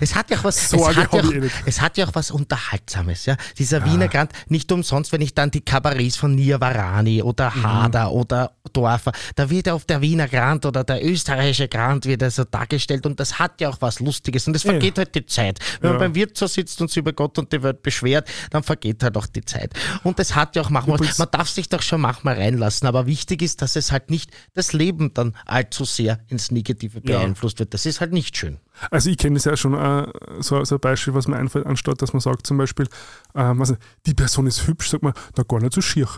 [0.00, 2.14] Es hat ja auch was, Sorge es hat ja auch, eh es hat ja auch
[2.14, 3.36] was Unterhaltsames, ja.
[3.58, 7.62] Dieser Wiener Grand, nicht umsonst, wenn ich dann die Kabarets von Nia Varani oder Mhm.
[7.62, 12.22] Hader oder Dorfer, da wird ja auf der Wiener Grand oder der österreichische Grand wird
[12.32, 14.70] so dargestellt und das hat ja auch was Lustiges und es Ja.
[14.72, 15.58] vergeht halt die Zeit.
[15.80, 15.98] Wenn Ja.
[15.98, 19.16] man beim Wirtshaus sitzt und sich über Gott und die Welt beschwert, dann vergeht halt
[19.16, 19.72] auch die Zeit.
[20.04, 23.06] Und es hat ja auch manchmal, Übrigens- man darf sich doch schon manchmal reinlassen, aber
[23.06, 27.18] wichtig ist, dass es halt nicht das Leben dann allzu sehr ins Negative Ja.
[27.18, 27.74] beeinflusst wird.
[27.74, 28.58] Das ist halt nicht schön.
[28.90, 30.06] Also ich kenne das ja schon, äh,
[30.40, 32.88] so, so ein Beispiel, was mir einfällt, anstatt dass man sagt zum Beispiel,
[33.34, 33.76] ähm, also,
[34.06, 36.08] die Person ist hübsch, sagt man, na gar nicht so schier.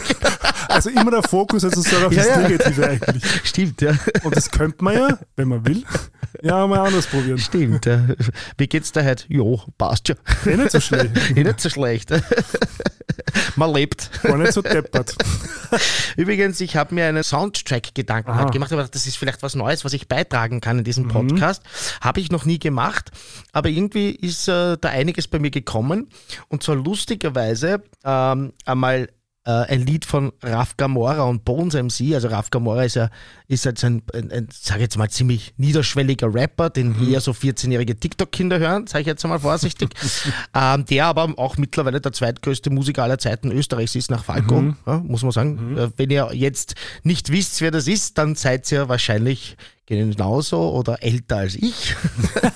[0.68, 2.48] also immer der Fokus also so auf Ja, das ja.
[2.48, 3.24] Negative eigentlich.
[3.44, 3.92] Stimmt, ja.
[4.22, 5.84] Und das könnte man ja, wenn man will,
[6.42, 7.38] ja mal anders probieren.
[7.38, 7.86] Stimmt.
[7.86, 8.06] Ja.
[8.56, 9.24] Wie geht's dir heute?
[9.28, 10.16] Jo, passt schon.
[10.46, 12.10] Eh nicht so schlecht, Eh nicht so schlecht.
[13.56, 14.10] Man lebt.
[14.22, 15.14] gar nicht so deppert.
[16.16, 19.92] Übrigens, ich habe mir einen Soundtrack-Gedanken halt gemacht, aber das ist vielleicht was Neues, was
[19.92, 21.62] ich beitragen kann in diesem Podcast.
[22.00, 23.10] Habe ich noch nie gemacht,
[23.52, 26.08] aber irgendwie ist äh, da einiges bei mir gekommen.
[26.48, 29.08] Und zwar lustigerweise ähm, einmal
[29.50, 32.14] äh, ein Lied von Raf Gamora und Bones MC.
[32.14, 33.10] Also Raf Gamora ist ja
[33.48, 37.98] ist jetzt ein, ein, ein sage jetzt mal, ziemlich niederschwelliger Rapper, den eher so 14-jährige
[37.98, 39.90] TikTok-Kinder hören, sage ich jetzt einmal vorsichtig.
[40.54, 44.98] ähm, der aber auch mittlerweile der zweitgrößte Musiker aller Zeiten Österreichs ist nach Falco, ja,
[44.98, 45.76] muss man sagen.
[45.76, 49.56] Äh, wenn ihr jetzt nicht wisst, wer das ist, dann seid ihr wahrscheinlich
[49.90, 51.96] genauso oder älter als ich.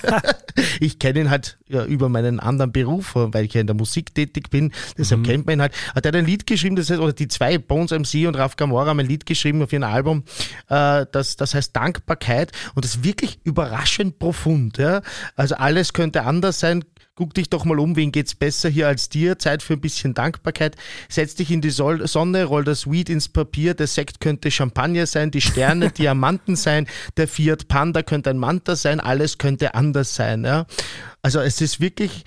[0.79, 4.15] ich kenne ihn halt ja, über meinen anderen Beruf, weil ich ja in der Musik
[4.15, 4.71] tätig bin.
[4.97, 5.73] Deshalb kennt man ihn halt.
[5.93, 8.55] Hat er hat ein Lied geschrieben, das heißt, oder die zwei, Bones MC und Raf
[8.55, 10.23] Gamora, haben ein Lied geschrieben auf ihrem Album,
[10.69, 14.77] äh, das, das heißt Dankbarkeit und das ist wirklich überraschend profund.
[14.77, 15.01] Ja?
[15.35, 16.85] Also alles könnte anders sein,
[17.15, 19.39] guck dich doch mal um, wen geht's besser hier als dir?
[19.39, 20.75] Zeit für ein bisschen Dankbarkeit.
[21.07, 23.73] Setz dich in die Sol Sonne, roll das Weed ins Papier.
[23.73, 28.75] Der Sekt könnte Champagner sein, die Sterne Diamanten sein, der Fiat Panda könnte ein Manta
[28.75, 30.43] sein, alles könnte anders sein.
[30.43, 30.65] Ja?
[31.25, 32.23] Also es ist wirklich,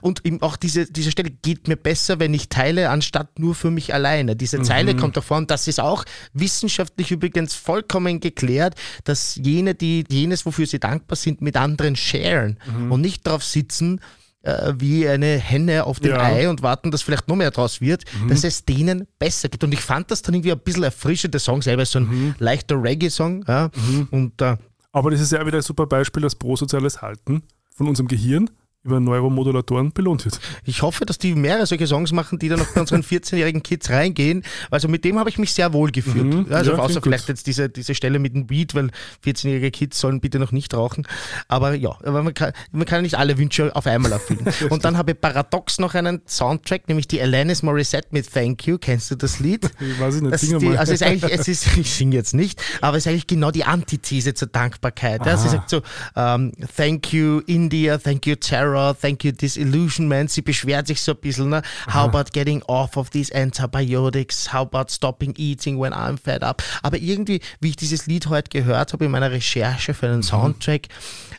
[0.00, 3.92] und auch diese, diese Stelle geht mir besser, wenn ich teile, anstatt nur für mich
[3.92, 4.36] alleine.
[4.36, 4.64] Diese mhm.
[4.64, 8.74] Zeile kommt davor und das ist auch wissenschaftlich übrigens vollkommen geklärt,
[9.04, 12.90] dass jene, die jenes, wofür sie dankbar sind, mit anderen sharen mhm.
[12.90, 14.00] und nicht darauf sitzen,
[14.44, 16.22] äh, wie eine Henne auf dem ja.
[16.22, 18.28] Ei und warten, dass vielleicht noch mehr draus wird, mhm.
[18.28, 19.62] dass es denen besser geht.
[19.62, 21.34] Und ich fand das dann irgendwie ein bisschen erfrischend.
[21.34, 22.34] Der Song selber ist so ein mhm.
[22.38, 23.44] leichter Reggae-Song.
[23.46, 23.70] Ja?
[23.76, 24.08] Mhm.
[24.10, 24.56] Und, äh,
[24.90, 27.42] Aber das ist ja wieder ein super Beispiel, dass prosoziales Halten
[27.80, 28.50] von unserem Gehirn
[28.82, 30.40] über Neuromodulatoren belohnt wird.
[30.64, 33.90] Ich hoffe, dass die mehrere solche Songs machen, die dann noch bei unseren 14-jährigen Kids
[33.90, 34.42] reingehen.
[34.70, 36.34] Also mit dem habe ich mich sehr wohl gefühlt.
[36.34, 37.28] Mhm, also ja, außer vielleicht gut.
[37.28, 38.90] jetzt diese, diese Stelle mit dem Beat, weil
[39.24, 41.06] 14-jährige Kids sollen bitte noch nicht rauchen.
[41.46, 44.46] Aber ja, aber man, kann, man kann nicht alle Wünsche auf einmal erfüllen.
[44.70, 48.78] Und dann habe ich paradox noch einen Soundtrack, nämlich die Alanis Morissette mit Thank You.
[48.78, 49.70] Kennst du das Lied?
[49.80, 50.76] Ich weiß nicht, das die.
[50.76, 53.64] Also ist eigentlich, es ist, ich singe jetzt nicht, aber es ist eigentlich genau die
[53.64, 55.24] Antithese zur Dankbarkeit.
[55.26, 55.82] Ja, sie sagt so, um,
[56.16, 60.30] ähm, Thank you India, Thank you Terror, Thank you Disillusionment.
[60.30, 61.48] Sie beschwert sich so ein bisschen.
[61.48, 61.62] Ne?
[61.86, 64.52] How about getting off of these antibiotics?
[64.52, 66.62] How about stopping eating when I'm fed up?
[66.82, 70.22] Aber irgendwie, wie ich dieses Lied heute gehört habe in meiner Recherche für einen mhm.
[70.22, 70.88] Soundtrack,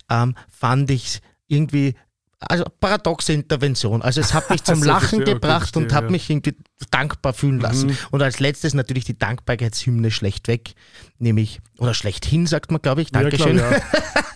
[0.09, 1.95] ähm, fand ich irgendwie
[2.41, 4.01] also paradoxe Intervention.
[4.01, 6.09] Also es hat mich zum Lachen verstehe, gebracht okay, und hat ja.
[6.09, 6.55] mich irgendwie
[6.89, 7.89] dankbar fühlen lassen.
[7.89, 7.97] Mhm.
[8.11, 10.73] Und als letztes natürlich die Dankbarkeitshymne schlechtweg,
[11.19, 13.11] nämlich, oder schlechthin sagt man, glaube ich.
[13.11, 13.57] Dankeschön.
[13.57, 13.81] Ja, klar,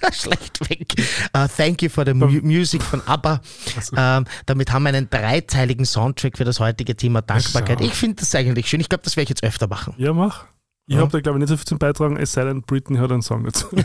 [0.03, 0.14] ja.
[0.14, 0.94] schlechtweg.
[1.36, 3.41] Uh, thank you for the mu Music von ABBA.
[3.82, 3.95] So.
[3.98, 7.82] Ähm, damit haben wir einen dreiteiligen Soundtrack für das heutige Thema Dankbarkeit.
[7.82, 8.80] Ich finde das eigentlich schön.
[8.80, 9.95] Ich glaube, das werde ich jetzt öfter machen.
[9.98, 10.45] Ja, mach.
[10.88, 11.02] Ich ja.
[11.02, 13.23] habe da, glaube ich, nicht so viel zum Beitragen, es sei denn, Britney hat einen
[13.23, 13.68] Song dazu.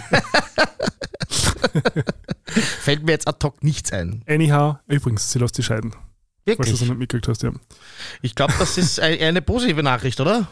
[2.46, 4.22] Fällt mir jetzt ad hoc nichts ein.
[4.26, 5.94] Anyhow, übrigens, sie lässt die scheiden.
[6.44, 6.68] Wirklich?
[6.68, 7.52] Falls du das nicht mitgekriegt hast, ja.
[8.22, 10.48] Ich glaube, das ist eine positive Nachricht, oder?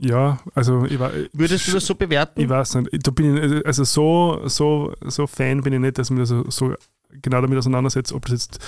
[0.00, 2.40] Ja, also ich war, Würdest du das so bewerten?
[2.40, 3.06] Ich weiß nicht.
[3.06, 6.48] Da bin ich, also so, so, so Fan bin ich nicht, dass ich mich so,
[6.50, 6.74] so
[7.10, 8.58] genau damit auseinandersetzt, ob das jetzt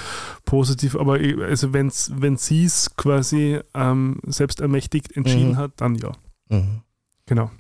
[0.45, 5.57] positiv, aber ich, also wenn's, wenn sie es quasi ähm, selbst ermächtigt entschieden mhm.
[5.57, 6.13] hat, dann ja.
[6.49, 6.81] Mhm.
[7.27, 7.51] Genau.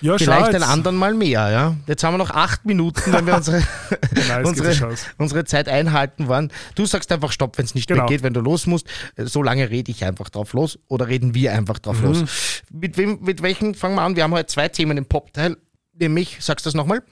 [0.00, 1.76] Ja, Vielleicht den anderen mal mehr, ja.
[1.86, 3.62] Jetzt haben wir noch acht Minuten, wenn wir unsere,
[4.28, 6.52] Nein, unsere, unsere, Zeit einhalten wollen.
[6.74, 8.02] Du sagst einfach Stopp, wenn es nicht genau.
[8.02, 8.86] mehr geht, wenn du los musst.
[9.16, 12.06] So lange rede ich einfach drauf los oder reden wir einfach drauf mhm.
[12.06, 12.62] los.
[12.70, 14.16] Mit, wem, mit welchen fangen wir an?
[14.16, 15.56] Wir haben heute zwei Themen im Pop-Teil.
[15.98, 17.02] Nämlich, sagst du das nochmal?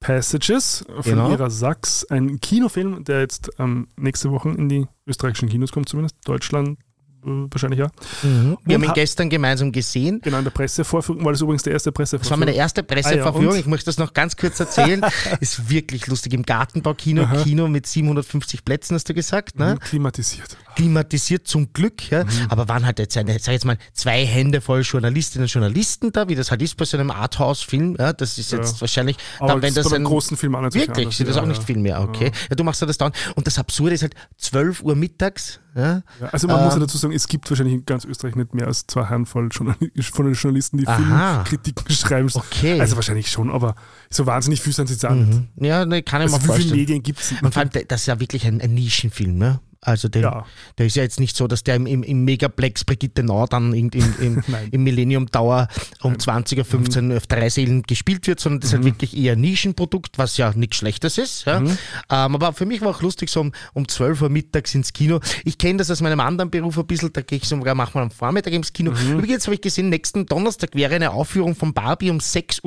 [0.00, 1.30] Passages von genau.
[1.30, 6.16] Ira Sachs, ein Kinofilm, der jetzt ähm, nächste Woche in die österreichischen Kinos kommt, zumindest
[6.24, 6.78] Deutschland,
[7.22, 7.88] wahrscheinlich ja.
[8.22, 8.58] Mhm.
[8.64, 10.20] Wir haben ihn gestern gemeinsam gesehen.
[10.22, 12.30] Genau, in der Pressevorführung, war das übrigens der erste Pressevorführung.
[12.30, 15.04] Das war meine erste Pressevorführung, ah, ja, ich möchte das noch ganz kurz erzählen.
[15.40, 17.42] ist wirklich lustig, im Gartenbaukino, Aha.
[17.42, 19.58] Kino mit 750 Plätzen, hast du gesagt.
[19.58, 19.74] Ne?
[19.74, 20.56] Mhm, klimatisiert.
[20.74, 22.24] Klimatisiert zum Glück, ja.
[22.24, 22.30] Mhm.
[22.48, 26.28] aber waren halt jetzt, eine, sag jetzt mal, zwei Hände voll Journalistinnen und Journalisten da,
[26.28, 27.96] wie das halt ist bei so einem Arthouse-Film.
[27.98, 28.80] Ja, das ist jetzt ja.
[28.80, 31.62] wahrscheinlich, aber dann, wenn das, das ein großen Film an Wirklich, sieht das auch nicht
[31.62, 32.30] viel mehr, okay.
[32.48, 32.56] Ja.
[32.56, 33.12] du machst ja das dann.
[33.34, 36.02] Und das Absurde ist halt 12 Uhr mittags, ja?
[36.20, 38.54] ja also man äh, muss ja dazu sagen, es gibt wahrscheinlich in ganz Österreich nicht
[38.54, 39.74] mehr als zwei Handvoll von
[40.34, 40.86] Journalisten, die.
[40.86, 42.30] Filmkritiken schreiben.
[42.32, 42.80] Okay.
[42.80, 43.74] Also wahrscheinlich schon, aber
[44.10, 45.32] so wahnsinnig viel sind sie jetzt auch nicht.
[45.32, 45.64] Mhm.
[45.64, 46.70] Ja, ne, kann ich also mir vorstellen.
[46.70, 47.32] Wie viele Medien gibt es?
[47.32, 49.60] vor allem, das ist ja wirklich ein, ein Nischenfilm, ne?
[49.84, 50.46] Also den, ja.
[50.78, 53.72] der ist ja jetzt nicht so, dass der im, im, im Megaplex Brigitte Nau dann
[53.72, 55.66] in, in, im, im Millennium Tower
[56.02, 57.16] um 20.15 Uhr mhm.
[57.16, 58.90] auf drei Seelen gespielt wird, sondern das ist halt mhm.
[58.90, 61.46] halt wirklich eher Nischenprodukt, was ja nichts Schlechtes ist.
[61.46, 61.58] Ja.
[61.58, 61.66] Mhm.
[62.10, 65.18] Ähm, aber für mich war auch lustig, so um, um 12 Uhr mittags ins Kino.
[65.44, 68.12] Ich kenne das aus meinem anderen Beruf ein bisschen, da gehe ich sogar manchmal am
[68.12, 68.92] Vormittag ins Kino.
[68.92, 69.18] Mhm.
[69.18, 72.62] Übrigens habe ich gesehen, nächsten Donnerstag wäre eine Aufführung von Barbie um 6.30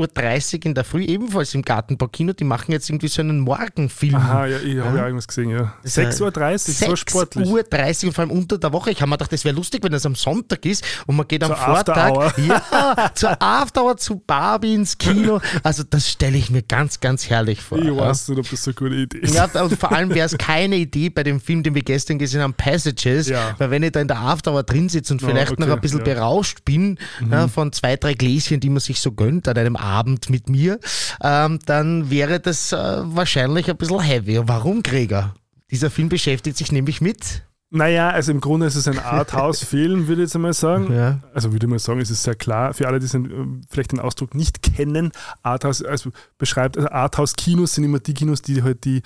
[0.57, 2.33] Uhr in der Früh, ebenfalls im Gartenbaukino.
[2.33, 4.15] Die machen jetzt irgendwie so einen Morgenfilm.
[4.15, 5.73] Aha, ja, ich habe ja irgendwas gesehen, ja.
[5.85, 7.47] 6.30 Uhr, so sportlich.
[7.47, 8.91] Uhr 30 und vor allem unter der Woche.
[8.91, 11.43] Ich habe mir gedacht, das wäre lustig, wenn das am Sonntag ist und man geht
[11.43, 15.39] am zur Vortag ja, zur Afterhour zu Barbie ins Kino.
[15.63, 17.79] Also das stelle ich mir ganz, ganz herrlich vor.
[17.79, 19.33] Ich weiß nicht, ob das so eine gute Idee ist.
[19.33, 22.41] Ja, und vor allem wäre es keine Idee bei dem Film, den wir gestern gesehen
[22.41, 23.55] haben, Passages, ja.
[23.57, 25.81] weil wenn ich da in der Afterhour drin sitze und vielleicht oh, okay, noch ein
[25.81, 26.05] bisschen ja.
[26.05, 27.31] berauscht bin mhm.
[27.31, 30.79] ja, von zwei, drei Gläschen, die man sich so gönnt an einem Abend mit mir,
[31.23, 34.39] ähm, dann wäre das äh, wahrscheinlich ein bisschen heavy.
[34.45, 35.33] Warum, Gregor?
[35.75, 40.21] Dieser Film beschäftigt sich nämlich mit naja, also im Grunde ist es ein Arthouse-Film, würde
[40.21, 40.93] ich jetzt einmal sagen.
[40.93, 41.19] Ja.
[41.33, 43.91] Also würde ich mal sagen, es ist sehr klar, für alle, die den, äh, vielleicht
[43.91, 45.11] den Ausdruck nicht kennen,
[45.43, 49.01] Arthouse, also beschreibt, also Arthouse-Kinos sind immer die Kinos, die halt die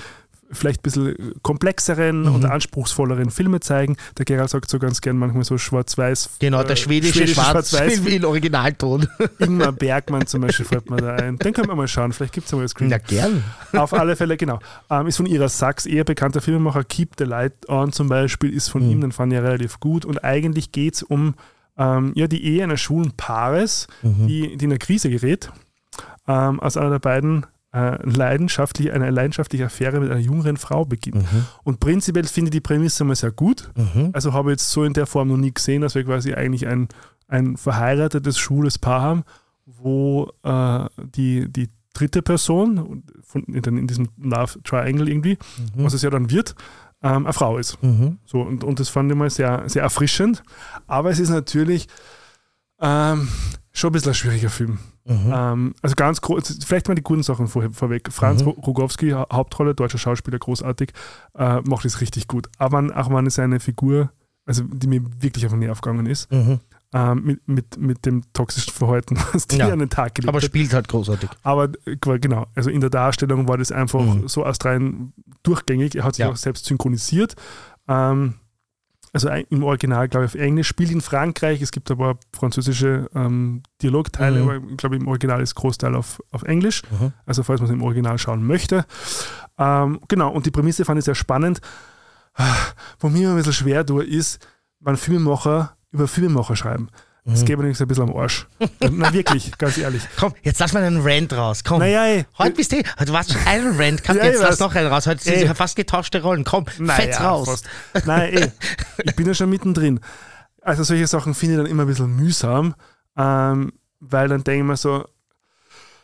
[0.52, 2.36] vielleicht ein bisschen komplexeren Mhm.
[2.36, 3.98] und anspruchsvolleren Filme zeigen.
[4.18, 6.32] Der Gerald sagt so ganz gern manchmal so schwarz-weiß.
[6.40, 8.00] Genau, der äh, schwedische, Schwarz Schwarz-Weiß.
[8.08, 9.08] in Originalton.
[9.40, 11.38] Ingmar Bergmann zum Beispiel fällt mir da ein.
[11.38, 12.90] Den können wir mal schauen, vielleicht gibt es mal das Screen.
[12.90, 13.44] Na gern.
[13.74, 14.60] Auf alle Fälle, genau.
[14.90, 16.84] Ähm, ist von Ira Sachs, eher bekannter Filmemacher.
[16.84, 18.92] Keep the Light On zum Beispiel ist von Mhm.
[18.92, 20.06] ihm, den fand ich relativ gut.
[20.06, 21.36] Und eigentlich geht es um
[21.78, 24.28] ähm, ja, die Ehe eines schwulen Paares, Mhm.
[24.28, 25.50] die, die in eine Krise gerät.
[26.28, 31.32] Ähm, als einer der beiden äh, leidenschaftlich, eine leidenschaftliche Affäre mit einer jüngeren Frau beginnt.
[31.32, 31.46] Mhm.
[31.64, 33.72] Und prinzipiell finde ich die Prämisse mal sehr gut.
[33.76, 34.10] Mhm.
[34.14, 36.68] Also habe ich jetzt so in der Form noch nie gesehen, dass wir quasi eigentlich
[36.68, 36.88] ein,
[37.28, 39.24] ein verheiratetes, schwules Paar haben,
[39.66, 40.86] wo äh,
[41.16, 45.38] die, die dritte Person von, in, in diesem Love Triangle irgendwie,
[45.76, 46.56] was es ja dann wird,
[47.02, 47.82] ähm, eine Frau ist.
[47.84, 48.18] Mhm.
[48.26, 50.44] So, und, und das fand ich mal sehr, sehr erfrischend.
[50.88, 51.88] Aber es ist natürlich
[52.82, 53.28] ähm,
[53.80, 54.80] schon ein bisschen ein schwieriger Film.
[55.06, 55.32] Mhm.
[55.34, 58.12] Ähm, also ganz groß, vielleicht mal die guten Sachen vor, vorweg.
[58.12, 58.50] Franz Mhm.
[58.50, 60.92] Rogowski, Ha- Hauptrolle, deutscher Schauspieler, großartig,
[61.36, 62.48] äh, macht es richtig gut.
[62.58, 64.12] Aber auch wenn es eine Figur,
[64.46, 66.60] also die mir wirklich auf den Nerv gegangen ist, Mhm.
[66.94, 69.70] ähm, mit, mit, mit dem toxischen Verhalten, was die Ja.
[69.70, 70.46] an den Tag gelegt Aber hat.
[70.46, 71.30] spielt halt großartig.
[71.44, 74.28] Aber äh, genau, also in der Darstellung war das einfach Mhm.
[74.28, 75.96] so astrein durchgängig.
[75.96, 76.32] Er hat sich Ja.
[76.32, 77.36] auch selbst synchronisiert.
[77.88, 78.36] Ähm,
[79.14, 81.62] also im Original, glaube ich, auf Englisch, spielt in Frankreich.
[81.62, 84.50] Es gibt aber französische ähm, Dialogteile, Mhm.
[84.50, 86.84] aber ich glaube, im Original ist Großteil auf, auf Englisch.
[86.92, 87.14] Mhm.
[87.26, 88.86] Also falls man es im Original schauen möchte.
[89.58, 91.60] Ähm, genau, und die Prämisse fand ich sehr spannend.
[93.00, 94.40] Wo mir immer ein bisschen schwer tue, ist,
[94.80, 96.90] wenn Filmemacher über Filmemacher schreiben.
[97.26, 97.46] Das Mhm.
[97.46, 98.48] geht mir so ein bisschen am Arsch.
[98.90, 100.02] Na wirklich, ganz ehrlich.
[100.18, 101.64] Komm, jetzt lass mal einen Rant raus.
[101.64, 101.80] Komm.
[101.80, 104.60] Naja, ey, Heute bist du, du warst schon einen Rant gehabt, Ja, jetzt lass weiß.
[104.60, 105.06] noch einen raus.
[105.06, 105.54] Heute sind Ey.
[105.54, 106.44] fast getauschte Rollen.
[106.46, 107.48] Komm, Naja, fetz raus.
[107.94, 108.06] fast.
[108.08, 108.48] Nein, eh.
[109.04, 110.00] Ich bin ja schon mittendrin.
[110.62, 112.74] Also solche Sachen finde ich dann immer ein bisschen mühsam,
[113.18, 115.06] ähm, weil dann denke ich mir so,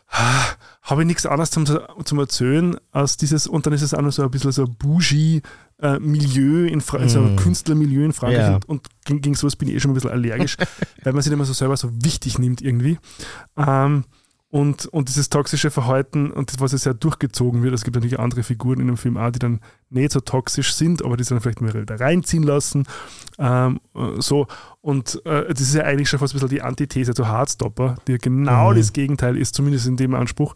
[0.08, 0.44] ah,
[0.82, 1.66] habe ich nichts anderes zum,
[2.04, 5.42] zum Erzählen als dieses, und dann ist es auch noch so ein bisschen so bougie
[5.82, 7.36] äh, Milieu, in Fra so ein Mm.
[7.36, 8.54] Künstlermilieu in Frankreich Ja.
[8.54, 10.56] und, und gegen, gegen sowas bin ich eh schon ein bisschen allergisch,
[11.04, 12.98] weil man sich immer so selber so wichtig nimmt irgendwie.
[13.56, 14.04] Ähm,
[14.48, 18.18] und, und dieses toxische Verhalten und das, was es ja durchgezogen wird, es gibt natürlich
[18.18, 21.30] andere Figuren in dem Film auch, die dann nicht so toxisch sind, aber die sich
[21.30, 22.84] dann vielleicht mal da reinziehen lassen.
[23.38, 24.46] Ähm, äh, so.
[24.80, 28.16] Und äh, das ist ja eigentlich schon fast ein bisschen die Antithese zu Hardstopper, die
[28.18, 28.76] genau Mhm.
[28.76, 30.54] das Gegenteil ist, zumindest in dem Anspruch.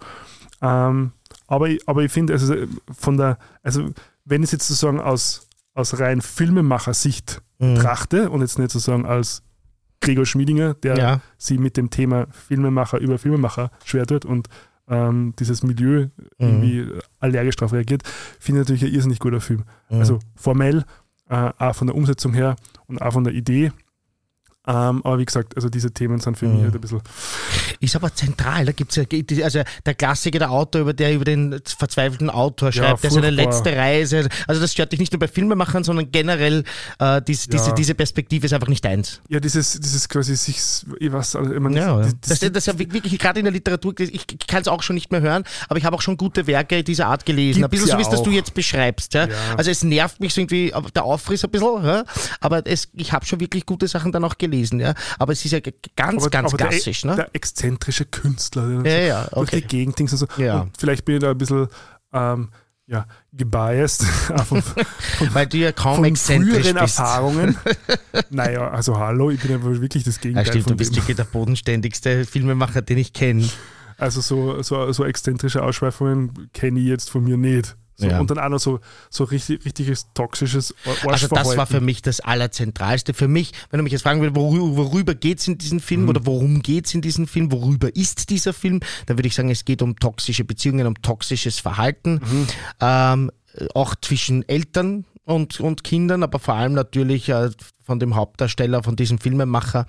[0.62, 1.10] Ähm,
[1.48, 3.90] aber, ich- aber ich finde, also äh, von der, also
[4.24, 7.74] wenn ich es jetzt sozusagen aus, aus rein Filmemacher-Sicht Mhm.
[7.74, 9.42] betrachte und jetzt nicht sozusagen als
[10.00, 11.20] Gregor Schmiedinger, der Ja.
[11.36, 14.48] sie mit dem Thema Filmemacher über Filmemacher schwer tut und
[14.88, 16.06] ähm, dieses Milieu
[16.38, 16.86] irgendwie
[17.20, 18.02] allergisch darauf reagiert,
[18.40, 19.64] finde ich natürlich ein irrsinnig guter Film.
[19.90, 19.98] Mhm.
[19.98, 20.84] Also formell,
[21.28, 22.56] äh, auch von der Umsetzung her
[22.86, 23.72] und auch von der Idee.
[24.70, 26.64] Ähm, aber wie gesagt, also diese Themen sind für mich Mhm.
[26.64, 27.00] halt ein bisschen.
[27.80, 28.66] Ist aber zentral.
[28.66, 32.70] Da gibt's ja, die- also der Klassiker, der Autor, über der über den verzweifelten Autor
[32.70, 34.28] schreibt, der seine letzte Reise.
[34.46, 36.62] Also das stört dich nicht nur bei Filmemachern, sondern generell
[36.98, 37.52] äh, dies, Ja.
[37.52, 39.20] diese, diese Perspektive ist einfach nicht deins.
[39.28, 40.58] Ja, dieses, dieses quasi sich,
[41.00, 42.12] ich weiß, also, ich meine, Ja, das, ja.
[42.20, 44.82] Das, das, das, ist ja wirklich gerade in der Literatur, ich, ich kann es auch
[44.82, 47.64] schon nicht mehr hören, aber ich habe auch schon gute Werke dieser Art gelesen.
[47.64, 49.14] ein bisschen so, ja wie es das du jetzt beschreibst.
[49.14, 49.26] Ja?
[49.26, 49.34] Ja.
[49.56, 52.04] Also es nervt mich so irgendwie, aber der Aufriss ein bisschen, ja?
[52.40, 54.59] aber es, ich habe schon wirklich gute Sachen dann auch gelesen.
[54.80, 54.94] Ja?
[55.18, 55.60] Aber es ist ja
[55.96, 57.04] ganz, aber, ganz aber der, klassisch.
[57.04, 57.16] Ne?
[57.16, 59.60] der exzentrische Künstler, der Ja, ja, durch okay.
[59.60, 60.26] die Gegend und so.
[60.36, 60.60] Ja.
[60.60, 61.68] Und vielleicht bin ich da ein bisschen
[62.12, 62.48] ähm,
[62.86, 64.04] ja, gebiased
[64.34, 64.62] auch von,
[65.32, 66.98] Weil du ja kaum von exzentrisch früheren bist.
[66.98, 67.56] Erfahrungen.
[68.30, 71.16] naja, also hallo, ich bin ja wirklich das Ja, Gegenteil stimmt, von du bist wirklich
[71.16, 73.48] der bodenständigste Filmemacher, den ich kenne.
[73.96, 77.76] Also so, so, so exzentrische Ausschweifungen kenne ich jetzt von mir nicht.
[78.00, 78.18] So, Ja.
[78.20, 81.56] Und dann auch noch so, so richtig, richtiges toxisches Ar- Also das Arschverhalten.
[81.58, 83.14] war für mich das Allerzentralste.
[83.14, 86.02] Für mich, wenn du mich jetzt fragen würdest, worüber, worüber geht es in diesem Film
[86.02, 86.08] Mhm.
[86.08, 89.50] oder worum geht es in diesem Film, worüber ist dieser Film, dann würde ich sagen,
[89.50, 92.46] es geht um toxische Beziehungen, um toxisches Verhalten, Mhm.
[92.80, 93.30] ähm,
[93.74, 97.50] auch zwischen Eltern und, und Kindern, aber vor allem natürlich äh,
[97.82, 99.86] von dem Hauptdarsteller, von diesem Filmemacher.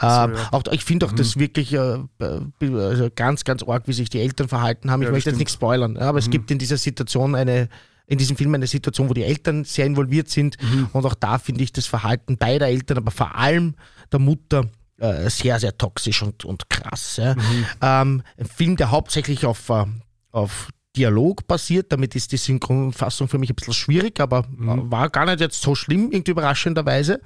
[0.00, 0.32] Ja.
[0.50, 4.20] auch, ich finde auch das wirklich äh, äh, also ganz, ganz arg, wie sich die
[4.20, 5.02] Eltern verhalten haben.
[5.02, 7.68] Ich Ja, das möchte jetzt nichts spoilern, aber es gibt in dieser Situation eine,
[8.06, 10.56] in diesem Film eine Situation, wo die Eltern sehr involviert sind
[10.92, 13.74] und auch da finde ich das Verhalten beider Eltern, aber vor allem
[14.12, 14.66] der Mutter
[14.98, 17.16] äh, sehr, sehr toxisch und, und krass.
[17.16, 17.34] Ja.
[17.82, 19.84] Ähm, ein Film, der hauptsächlich auf, äh,
[20.30, 25.10] auf Dialog basiert, damit ist die Synchronfassung für mich ein bisschen schwierig, aber äh, war
[25.10, 27.20] gar nicht jetzt so schlimm, irgendwie überraschenderweise.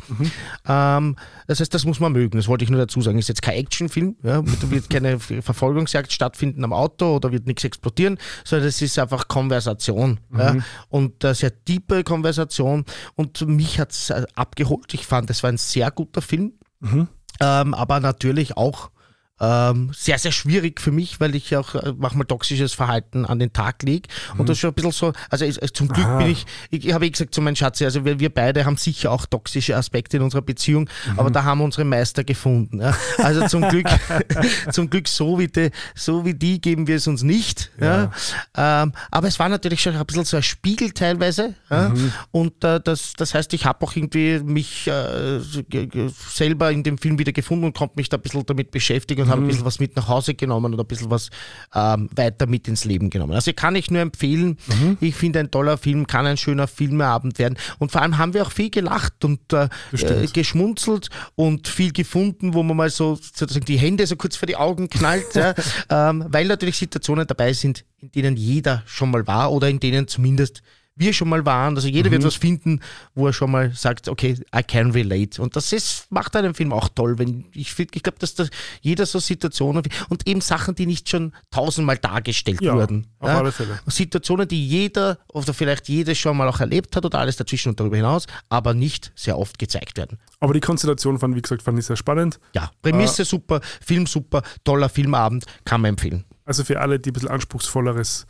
[0.66, 1.16] Ähm,
[1.46, 3.18] das heißt, das muss man mögen, das wollte ich nur dazu sagen.
[3.18, 7.64] Ist jetzt kein Actionfilm, ja, da wird keine Verfolgungsjagd stattfinden am Auto oder wird nichts
[7.64, 10.20] explodieren, sondern es ist einfach Konversation.
[10.36, 10.56] Ja,
[10.88, 12.84] und äh, sehr tiefe Konversation.
[13.16, 14.94] Und mich hat es äh, abgeholt.
[14.94, 16.52] Ich fand, es war ein sehr guter Film,
[17.40, 18.90] ähm, aber natürlich auch
[19.40, 23.52] ähm, sehr, sehr schwierig für mich, weil ich auch äh, manchmal toxisches Verhalten an den
[23.52, 24.08] Tag lege.
[24.32, 24.46] Und Mhm.
[24.46, 26.18] das ist schon ein bisschen so, also es- zum Glück Aha.
[26.18, 29.10] bin ich, ich habe eh gesagt zu meinem Schatzi, also wir, wir beide haben sicher
[29.12, 31.18] auch toxische Aspekte in unserer Beziehung, Mhm.
[31.20, 32.80] aber da haben wir unsere Meister gefunden.
[32.80, 32.96] Ja.
[33.18, 33.86] Also zum Glück,
[34.72, 37.70] zum Glück so wie, die, so wie die geben wir es uns nicht.
[37.80, 38.10] Ja.
[38.56, 41.54] Ähm, aber es war natürlich schon ein bisschen so ein Spiegel teilweise.
[41.70, 41.90] Ja.
[41.90, 42.12] Mhm.
[42.32, 45.38] Und äh, das, das heißt, ich habe auch irgendwie mich äh,
[46.30, 49.32] selber in dem Film wieder gefunden und konnte mich da ein bisschen damit beschäftigen und
[49.32, 51.30] habe ein bisschen was mit nach Hause genommen und ein bisschen was
[51.74, 53.34] ähm, weiter mit ins Leben genommen.
[53.34, 54.58] Also kann ich nur empfehlen.
[55.00, 57.56] Ich finde, ein toller Film kann ein schöner Filmeabend werden.
[57.78, 62.54] Und vor allem haben wir auch viel gelacht und äh, äh, geschmunzelt und viel gefunden,
[62.54, 65.54] wo man mal so sozusagen die Hände so kurz vor die Augen knallt, ja,
[65.90, 70.08] ähm, weil natürlich Situationen dabei sind, in denen jeder schon mal war oder in denen
[70.08, 70.62] zumindest
[70.98, 71.76] wir schon mal waren.
[71.76, 72.80] Also jeder wird was finden,
[73.14, 75.40] wo er schon mal sagt, okay, I can relate.
[75.40, 77.18] Und das ist, macht einen Film auch toll.
[77.18, 78.44] Wenn ich ich glaube, dass da
[78.80, 83.06] jeder so Situationen und eben Sachen, die nicht schon tausendmal dargestellt Ja, wurden.
[83.20, 83.78] auf alle Fälle.
[83.86, 87.80] Situationen, die jeder oder vielleicht jede schon mal auch erlebt hat oder alles dazwischen und
[87.80, 90.18] darüber hinaus, aber nicht sehr oft gezeigt werden.
[90.40, 92.38] Aber die Konstellation fand, wie gesagt, fand ich sehr spannend.
[92.54, 96.24] Ja, Prämisse super, Film super, toller Filmabend, kann man empfehlen.
[96.44, 98.26] Also für alle, die ein bisschen anspruchsvolleres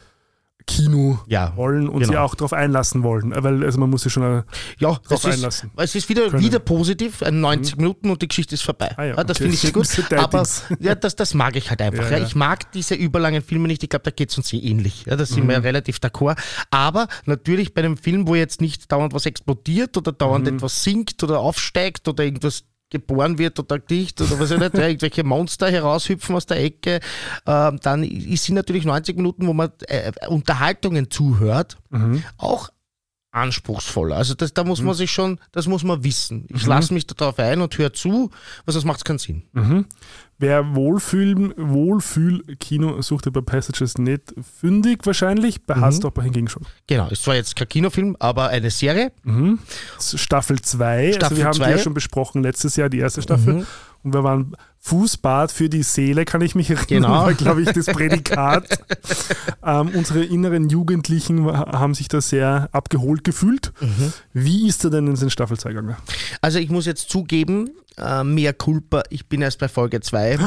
[0.68, 2.06] Kino Ja, wollen und genau.
[2.12, 3.32] sich auch darauf einlassen wollen.
[3.34, 4.42] Weil also man muss sich schon äh,
[4.78, 5.70] Ja, ist, einlassen.
[5.76, 6.42] es ist wieder, können.
[6.44, 8.92] wieder positiv, ein 90 Minuten und die Geschichte ist vorbei.
[8.96, 9.44] Ah ja, ja, das okay.
[9.50, 10.12] finde ich sehr gut.
[10.18, 10.46] Aber
[10.78, 12.10] ja, das, das mag ich halt einfach.
[12.12, 13.82] Ich mag diese überlangen Filme nicht.
[13.82, 15.06] Ich glaube, da geht es uns sehr ähnlich.
[15.06, 15.48] Ja, da sind Mhm.
[15.48, 16.36] wir ja relativ d'accord.
[16.70, 20.56] Aber natürlich bei einem Film, wo jetzt nicht dauernd was explodiert oder dauernd Mhm.
[20.56, 24.86] etwas sinkt oder aufsteigt oder irgendwas geboren wird oder dicht oder was auch nicht, ja,
[24.88, 27.00] irgendwelche Monster heraushüpfen aus der Ecke,
[27.46, 32.22] ähm, dann ist- sind natürlich 90 Minuten, wo man äh, Unterhaltungen zuhört, Mhm.
[32.38, 32.70] auch
[33.40, 34.16] anspruchsvoller.
[34.16, 36.46] Also das, da muss man sich schon, das muss man wissen.
[36.48, 36.68] Ich Mhm.
[36.68, 38.30] lasse mich darauf ein und höre zu,
[38.64, 39.42] was sonst macht es keinen Sinn.
[40.40, 44.22] Wer Wohlfühl, Wohlfühl-Kino suchte bei Passages nicht
[44.60, 45.80] fündig wahrscheinlich, bei Mhm.
[45.80, 46.62] Hassdorper hingegen schon.
[46.86, 49.12] Genau, ist zwar jetzt kein Kinofilm, aber eine Serie.
[50.00, 51.70] Staffel 2, also Staffel wir haben die zwei.
[51.72, 53.54] ja schon besprochen letztes Jahr, die erste Staffel.
[53.54, 53.66] Mhm.
[54.04, 54.54] Und wir waren
[54.88, 57.08] Fußbad für die Seele, kann ich mich erinnern, Genau.
[57.26, 58.66] war, glaube ich, das Prädikat.
[59.64, 63.72] ähm, unsere inneren Jugendlichen haben sich da sehr abgeholt gefühlt.
[63.80, 64.12] Mhm.
[64.32, 65.96] Wie ist er denn in den Staffel 2 gegangen?
[66.40, 70.38] Also ich muss jetzt zugeben, äh, mehr Culpa, ich bin erst bei Folge 2.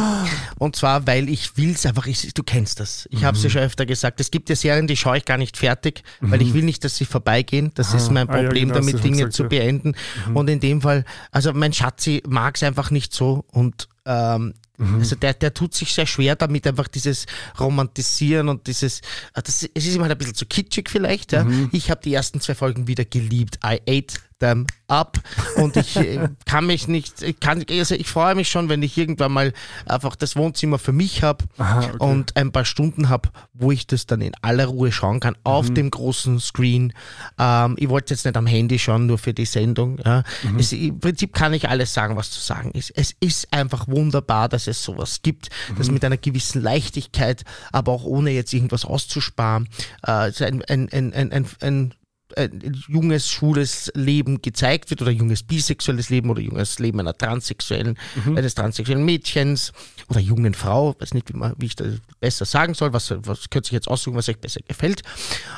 [0.57, 3.07] Und zwar, weil ich will es einfach, ich, du kennst das.
[3.11, 3.53] Ich habe es ja Mhm.
[3.53, 4.19] schon öfter gesagt.
[4.19, 6.95] Es gibt ja Serien, die schaue ich gar nicht fertig, weil ich will nicht, dass
[6.97, 7.71] sie vorbeigehen.
[7.75, 9.45] Das ist mein Ah, ja, Problem genau, damit, Dinge gesagt, zu ja.
[9.45, 9.49] Mhm.
[9.49, 9.95] beenden.
[10.33, 14.95] Und in dem Fall, also mein Schatzi mag es einfach nicht so und ähm, Mhm.
[14.95, 17.27] Also der, der tut sich sehr schwer damit, einfach dieses
[17.59, 19.01] Romantisieren und dieses,
[19.35, 21.33] äh, das, es ist ihm halt ein bisschen zu kitschig vielleicht.
[21.33, 21.43] Ja.
[21.43, 21.69] Mhm.
[21.71, 23.59] Ich habe die ersten zwei Folgen wieder geliebt.
[23.63, 25.17] I ate them up
[25.55, 28.97] und ich äh, kann mich nicht, ich kann, also ich freue mich schon, wenn ich
[28.97, 29.53] irgendwann mal
[29.85, 31.91] einfach das Wohnzimmer für mich habe okay.
[31.99, 35.69] und ein paar Stunden habe, wo ich das dann in aller Ruhe schauen kann, auf
[35.69, 35.75] Mhm.
[35.75, 36.91] dem großen Screen.
[37.39, 39.97] Ähm, ich wollte jetzt nicht am Handy schauen, nur für die Sendung.
[40.03, 40.23] Ja.
[40.43, 40.59] Mhm.
[40.59, 42.91] Es, Im Prinzip kann ich alles sagen, was zu sagen ist.
[42.95, 45.93] Es ist einfach wunderbar, dass es sowas gibt, das Mhm.
[45.93, 49.69] mit einer gewissen Leichtigkeit, aber auch ohne jetzt irgendwas auszusparen,
[50.05, 51.93] äh, ein, ein, ein, ein, ein, ein
[52.37, 57.97] ein junges, schwules Leben gezeigt wird oder junges bisexuelles Leben oder junges Leben einer transsexuellen,
[58.35, 59.73] eines transsexuellen Mädchens
[60.09, 63.49] oder jungen Frau, weiß nicht, wie, man, wie ich das besser sagen soll, was, was
[63.49, 65.01] könnt ihr jetzt aussuchen, was euch besser gefällt.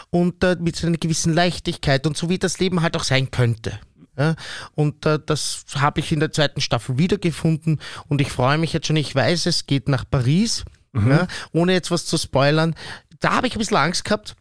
[0.09, 3.79] Und äh, mit einer gewissen Leichtigkeit und so wie das Leben halt auch sein könnte.
[4.17, 4.35] Ja,
[4.75, 7.79] und äh, das habe ich in der zweiten Staffel wiedergefunden
[8.09, 11.89] und ich freue mich jetzt schon, ich weiß, es geht nach Paris, ja, ohne jetzt
[11.89, 12.75] was zu spoilern.
[13.19, 14.35] Da habe ich ein bisschen Angst gehabt,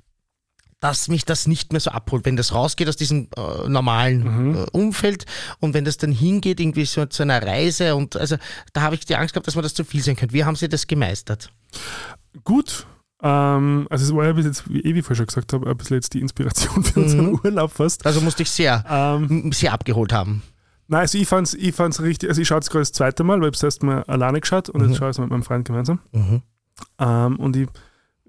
[0.82, 4.66] dass mich das nicht mehr so abholt, wenn das rausgeht aus diesem äh, normalen äh,
[4.72, 5.26] Umfeld
[5.60, 8.36] und wenn das dann hingeht, irgendwie so zu einer Reise und also
[8.72, 10.34] da habe ich die Angst gehabt, dass man das zu viel sein könnte.
[10.34, 11.52] Wie haben Sie das gemeistert?
[12.42, 12.84] Gut.
[13.22, 15.70] Ähm, also es war ja bis jetzt, wie eh wie ich vorher schon gesagt habe,
[15.70, 18.04] ein bisschen jetzt die Inspiration für unseren Urlaub fast.
[18.04, 20.42] Also musste ich sehr, Ähm, sehr abgeholt haben.
[20.88, 23.40] Nein, also ich fand's, ich fand's richtig, also ich schaue es gerade das zweite Mal,
[23.40, 25.64] weil ich das erste Mal alleine geschaut und jetzt schaue ich es mit meinem Freund
[25.64, 26.00] gemeinsam.
[26.10, 26.42] Mhm.
[26.98, 27.68] Ähm, und ich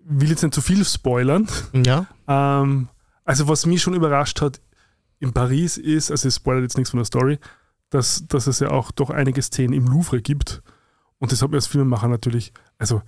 [0.06, 1.48] will jetzt nicht zu viel spoilern.
[1.74, 2.08] Ja.
[2.28, 2.90] Ähm,
[3.26, 4.62] also was mich schon überrascht hat
[5.20, 7.40] in Paris ist, also es spoilert jetzt nichts von der Story,
[7.90, 10.62] dass, dass es ja auch doch einige Szenen im Louvre gibt.
[11.20, 13.02] Und das hat mir als Filmemacher natürlich, also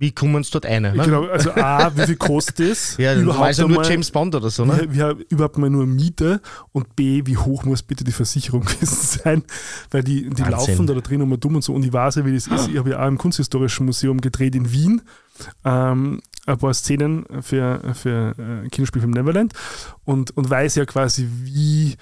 [0.00, 0.80] Wie kommen Sie dort ein?
[0.80, 0.92] Ne?
[0.92, 2.96] genau, also A, wie viel kostet es?
[2.98, 4.88] Ja, also nur James Bond oder so, ne?
[4.88, 6.40] wie, wie, überhaupt mal nur Miete
[6.72, 9.44] und B, wie hoch muss bitte die Versicherung gewesen sein,
[9.90, 10.50] weil die, die Wahnsinn.
[10.52, 12.68] laufen da drin um und dumm und so und ich weiß ja, wie das ist.
[12.68, 15.02] Ich habe ja auch im Kunsthistorischen Museum gedreht in Wien,
[15.66, 19.52] ähm, ein paar Szenen für, für äh, Kinderspielfilm Neverland
[20.04, 21.96] und, und weiß ja quasi, wie,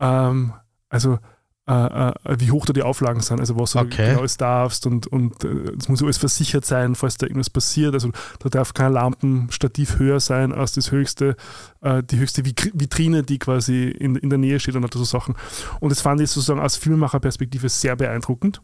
[0.00, 0.54] ähm,
[0.88, 1.18] also
[1.66, 3.88] äh, äh, wie hoch da die Auflagen sind, also was Okay.
[3.88, 7.48] du genau alles darfst und, und äh, es muss alles versichert sein, falls da irgendwas
[7.48, 7.94] passiert.
[7.94, 8.10] Also
[8.40, 11.36] da darf kein Lampenstativ höher sein als das höchste,
[11.80, 15.36] äh, die höchste Vitri- Vitrine, die quasi in, in der Nähe steht und so Sachen.
[15.80, 18.60] Und das fand ich sozusagen aus Filmemacherperspektive sehr beeindruckend.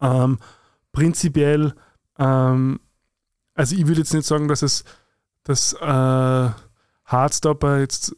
[0.00, 0.38] Ähm,
[0.92, 1.74] prinzipiell,
[2.18, 2.80] ähm,
[3.54, 4.84] also ich würde jetzt nicht sagen, dass es
[5.44, 6.50] dass äh,
[7.04, 8.14] Hardstopper jetzt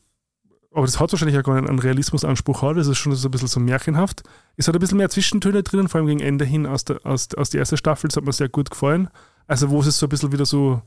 [0.75, 3.31] aber das hat wahrscheinlich auch gar nicht einen Realismusanspruch hat, das ist schon so ein
[3.31, 4.23] bisschen so märchenhaft.
[4.57, 7.29] Es hat ein bisschen mehr Zwischentöne drinnen, vor allem gegen Ende hin aus der, aus,
[7.35, 9.09] aus der ersten Staffel, das hat mir sehr gut gefallen.
[9.47, 10.83] Also wo es so ein bisschen wieder so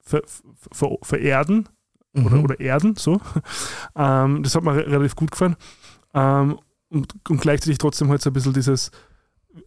[0.00, 0.22] ver,
[0.72, 1.68] ver, vererden
[2.14, 2.44] oder, Mhm.
[2.44, 3.20] oder erden, so.
[3.94, 5.56] Ähm, das hat mir re relativ gut gefallen.
[6.14, 8.90] Ähm, und, und gleichzeitig trotzdem halt so ein bisschen dieses,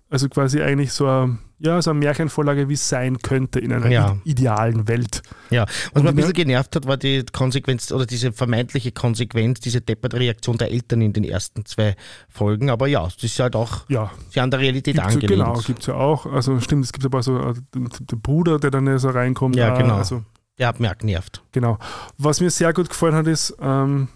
[0.10, 3.90] also quasi eigentlich so eine, ja, so eine Märchenvorlage, wie es sein könnte in einer
[3.90, 4.18] Ja.
[4.24, 5.22] idealen Welt.
[5.50, 8.92] Ja, was Und mir ein die- bisschen genervt hat, war die Konsequenz oder diese vermeintliche
[8.92, 11.96] Konsequenz, diese depperte Reaktion der Eltern in den ersten zwei
[12.30, 12.70] Folgen.
[12.70, 15.80] Aber ja, das ist halt auch Ja, sehr an der Realität Gibt's, ja- genau, gibt
[15.82, 16.26] es ja auch.
[16.26, 17.90] Also stimmt, es gibt aber so äh, den,
[18.22, 19.56] Bruder, der dann so reinkommt.
[19.56, 19.96] Ja, Äh, genau.
[19.98, 20.24] Also,
[20.58, 21.44] Der hat mir auch genervt.
[21.52, 21.78] genau.
[22.18, 24.08] Was mir sehr gut gefallen hat, ist, ähm,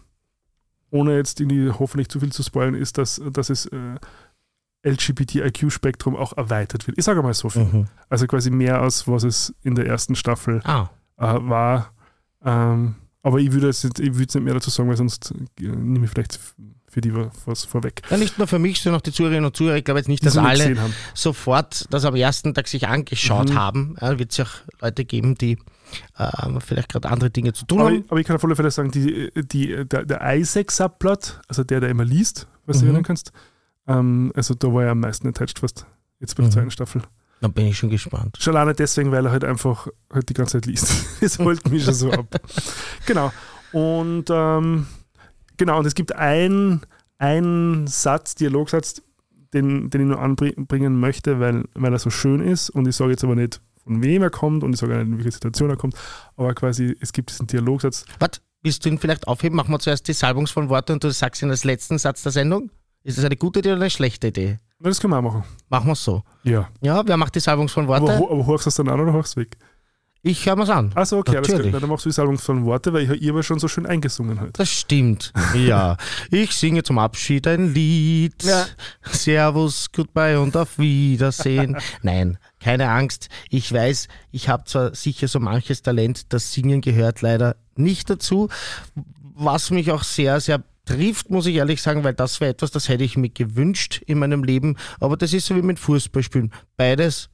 [0.92, 3.96] ohne jetzt irgendwie hoffentlich zu viel zu spoilern, ist, dass, dass es äh,
[4.86, 6.98] LGBTIQ-Spektrum auch erweitert wird.
[6.98, 7.64] Ich sage mal so viel.
[7.66, 7.86] Mhm.
[8.10, 11.92] Also quasi mehr als was es in der ersten Staffel Ah, äh, war.
[12.44, 15.34] Ähm, aber ich würde jetzt nicht, ich würde jetzt nicht mehr dazu sagen, weil sonst
[15.60, 16.40] äh, nehme ich vielleicht
[16.88, 17.12] für die
[17.46, 18.04] was vorweg.
[18.10, 19.76] ja, nicht nur für mich, sondern auch die Zuhörerinnen und Zuhörer.
[19.76, 20.78] Ich glaube jetzt nicht, dass es alle
[21.14, 23.56] sofort das am ersten Tag sich angeschaut Mhm.
[23.56, 23.96] haben.
[24.00, 25.58] Ja, Wird es ja auch Leute geben, die
[26.18, 27.98] äh, vielleicht gerade andere Dinge zu tun Aber, haben.
[28.06, 31.82] ich- aber ich kann auf alle Fälle sagen, die, die, der, der Isaac-Subplot, also der,
[31.82, 32.90] der immer liest, was du Mhm.
[32.90, 33.32] erinnern kannst,
[33.88, 35.86] ähm, also da war er am meisten attached fast,
[36.20, 36.54] jetzt bei der Mhm.
[36.54, 37.02] zweiten Staffel.
[37.42, 38.38] Da bin ich schon gespannt.
[38.40, 40.88] Schon alleine deswegen, weil er halt einfach halt die ganze Zeit liest.
[41.22, 42.28] Das holt mich schon so ab.
[43.06, 43.32] Genau.
[43.72, 44.88] Und ähm,
[45.58, 46.82] genau, und es gibt einen,
[47.88, 49.02] Satz, Dialogsatz,
[49.54, 52.70] den, den ich nur anbringen möchte, weil, weil er so schön ist.
[52.70, 55.08] Und ich sage jetzt aber nicht, von wem er kommt und ich sage auch nicht,
[55.12, 55.96] in welche Situation er kommt,
[56.38, 58.42] aber quasi, es gibt diesen Dialogsatz, Was?
[58.64, 59.56] Willst du ihn vielleicht aufheben?
[59.56, 62.72] Machen wir zuerst die Salbungsvollen Worte und du sagst ihn als letzten Satz der Sendung?
[63.06, 64.60] Ist das eine gute Idee oder eine schlechte Idee?
[64.80, 65.44] Na, das können wir auch machen.
[65.70, 66.24] Machen wir es so.
[66.44, 66.68] Ja.
[66.82, 68.20] Ja, wer macht die salbungsvollen Aber, Worte?
[68.20, 69.56] ho- aber horchst du es dann an oder horchst du weg?
[70.28, 70.92] Ich höre mir's an.
[70.96, 71.70] Achso, okay, alles Natürlich.
[71.70, 71.82] klar.
[71.82, 74.58] Dann machst du die salbungsvollen Worte, weil ich, ich habe schon so schön eingesungen halt.
[74.60, 75.32] Das stimmt.
[75.56, 75.98] Ja.
[76.32, 78.42] Ich singe zum Abschied ein Lied.
[78.44, 78.66] Ja.
[79.04, 81.78] Servus, goodbye und auf Wiedersehen.
[82.02, 83.30] Nein, keine Angst.
[83.50, 88.50] Ich weiß, ich habe zwar sicher so manches Talent, das Singen gehört leider nicht dazu.
[89.36, 92.90] Was mich auch sehr, sehr trifft, muss ich ehrlich sagen, weil das wäre etwas, das
[92.90, 94.78] hätte ich mir gewünscht in meinem Leben.
[95.00, 96.52] Aber das ist so wie mit Fußballspielen.
[96.78, 97.30] Beides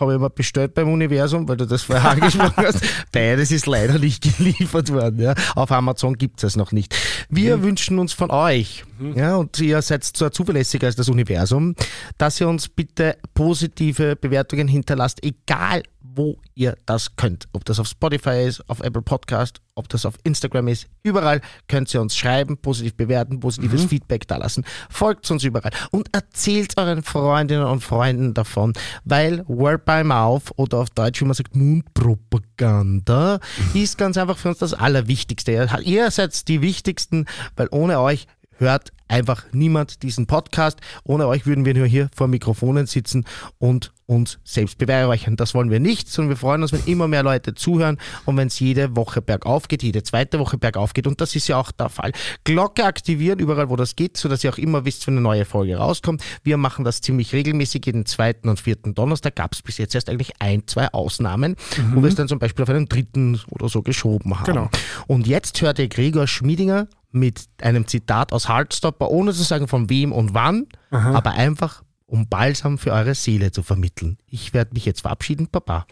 [0.00, 2.80] habe ich mir bestellt beim Universum, weil du das vorher angesprochen hast.
[3.12, 5.20] Beides ist leider nicht geliefert worden.
[5.20, 5.34] Ja.
[5.54, 6.94] Auf Amazon gibt es es noch nicht.
[7.28, 8.84] Wir wünschen uns von euch,
[9.14, 11.74] ja, und ihr seid zwar zuverlässiger als das Universum,
[12.16, 15.82] dass ihr uns bitte positive Bewertungen hinterlasst, egal
[16.18, 17.48] wo ihr das könnt.
[17.52, 21.94] Ob das auf Spotify ist, auf Apple Podcast, ob das auf Instagram ist, überall könnt
[21.94, 24.64] ihr uns schreiben, positiv bewerten, positives Feedback da lassen.
[24.90, 28.72] Folgt uns überall und erzählt euren Freundinnen und Freunden davon,
[29.04, 33.38] weil Word by Mouth oder auf Deutsch, wie man sagt, Mundpropaganda
[33.72, 35.68] ist ganz einfach für uns das Allerwichtigste.
[35.84, 37.26] Ihr seid die Wichtigsten,
[37.56, 38.26] weil ohne euch
[38.56, 40.80] hört einfach niemand diesen Podcast.
[41.04, 43.24] Ohne euch würden wir nur hier vor Mikrofonen sitzen
[43.58, 45.36] und uns selbst beweihräuchern.
[45.36, 48.48] Das wollen wir nicht, sondern wir freuen uns, wenn immer mehr Leute zuhören und wenn
[48.48, 51.06] es jede Woche bergauf geht, jede zweite Woche bergauf geht.
[51.06, 52.12] Und das ist ja auch der Fall.
[52.44, 55.76] Glocke aktivieren, überall wo das geht, sodass ihr auch immer wisst, wenn eine neue Folge
[55.76, 56.22] rauskommt.
[56.42, 57.84] Wir machen das ziemlich regelmäßig.
[57.84, 61.54] Jeden zweiten und vierten Donnerstag gab es bis jetzt erst eigentlich ein, zwei Ausnahmen,
[61.92, 64.46] wo wir es dann zum Beispiel auf einen dritten oder so geschoben haben.
[64.46, 64.70] Genau.
[65.06, 69.90] Und jetzt hört ihr Gregor Schmiedinger mit einem Zitat aus Heartstopper, ohne zu sagen von
[69.90, 74.18] wem und wann, aber einfach um Balsam für eure Seele zu vermitteln.
[74.26, 75.86] Ich werde mich jetzt verabschieden, Papa.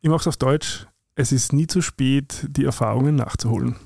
[0.00, 0.86] Ich mache es auf Deutsch.
[1.14, 3.76] Es ist nie zu spät, die Erfahrungen nachzuholen.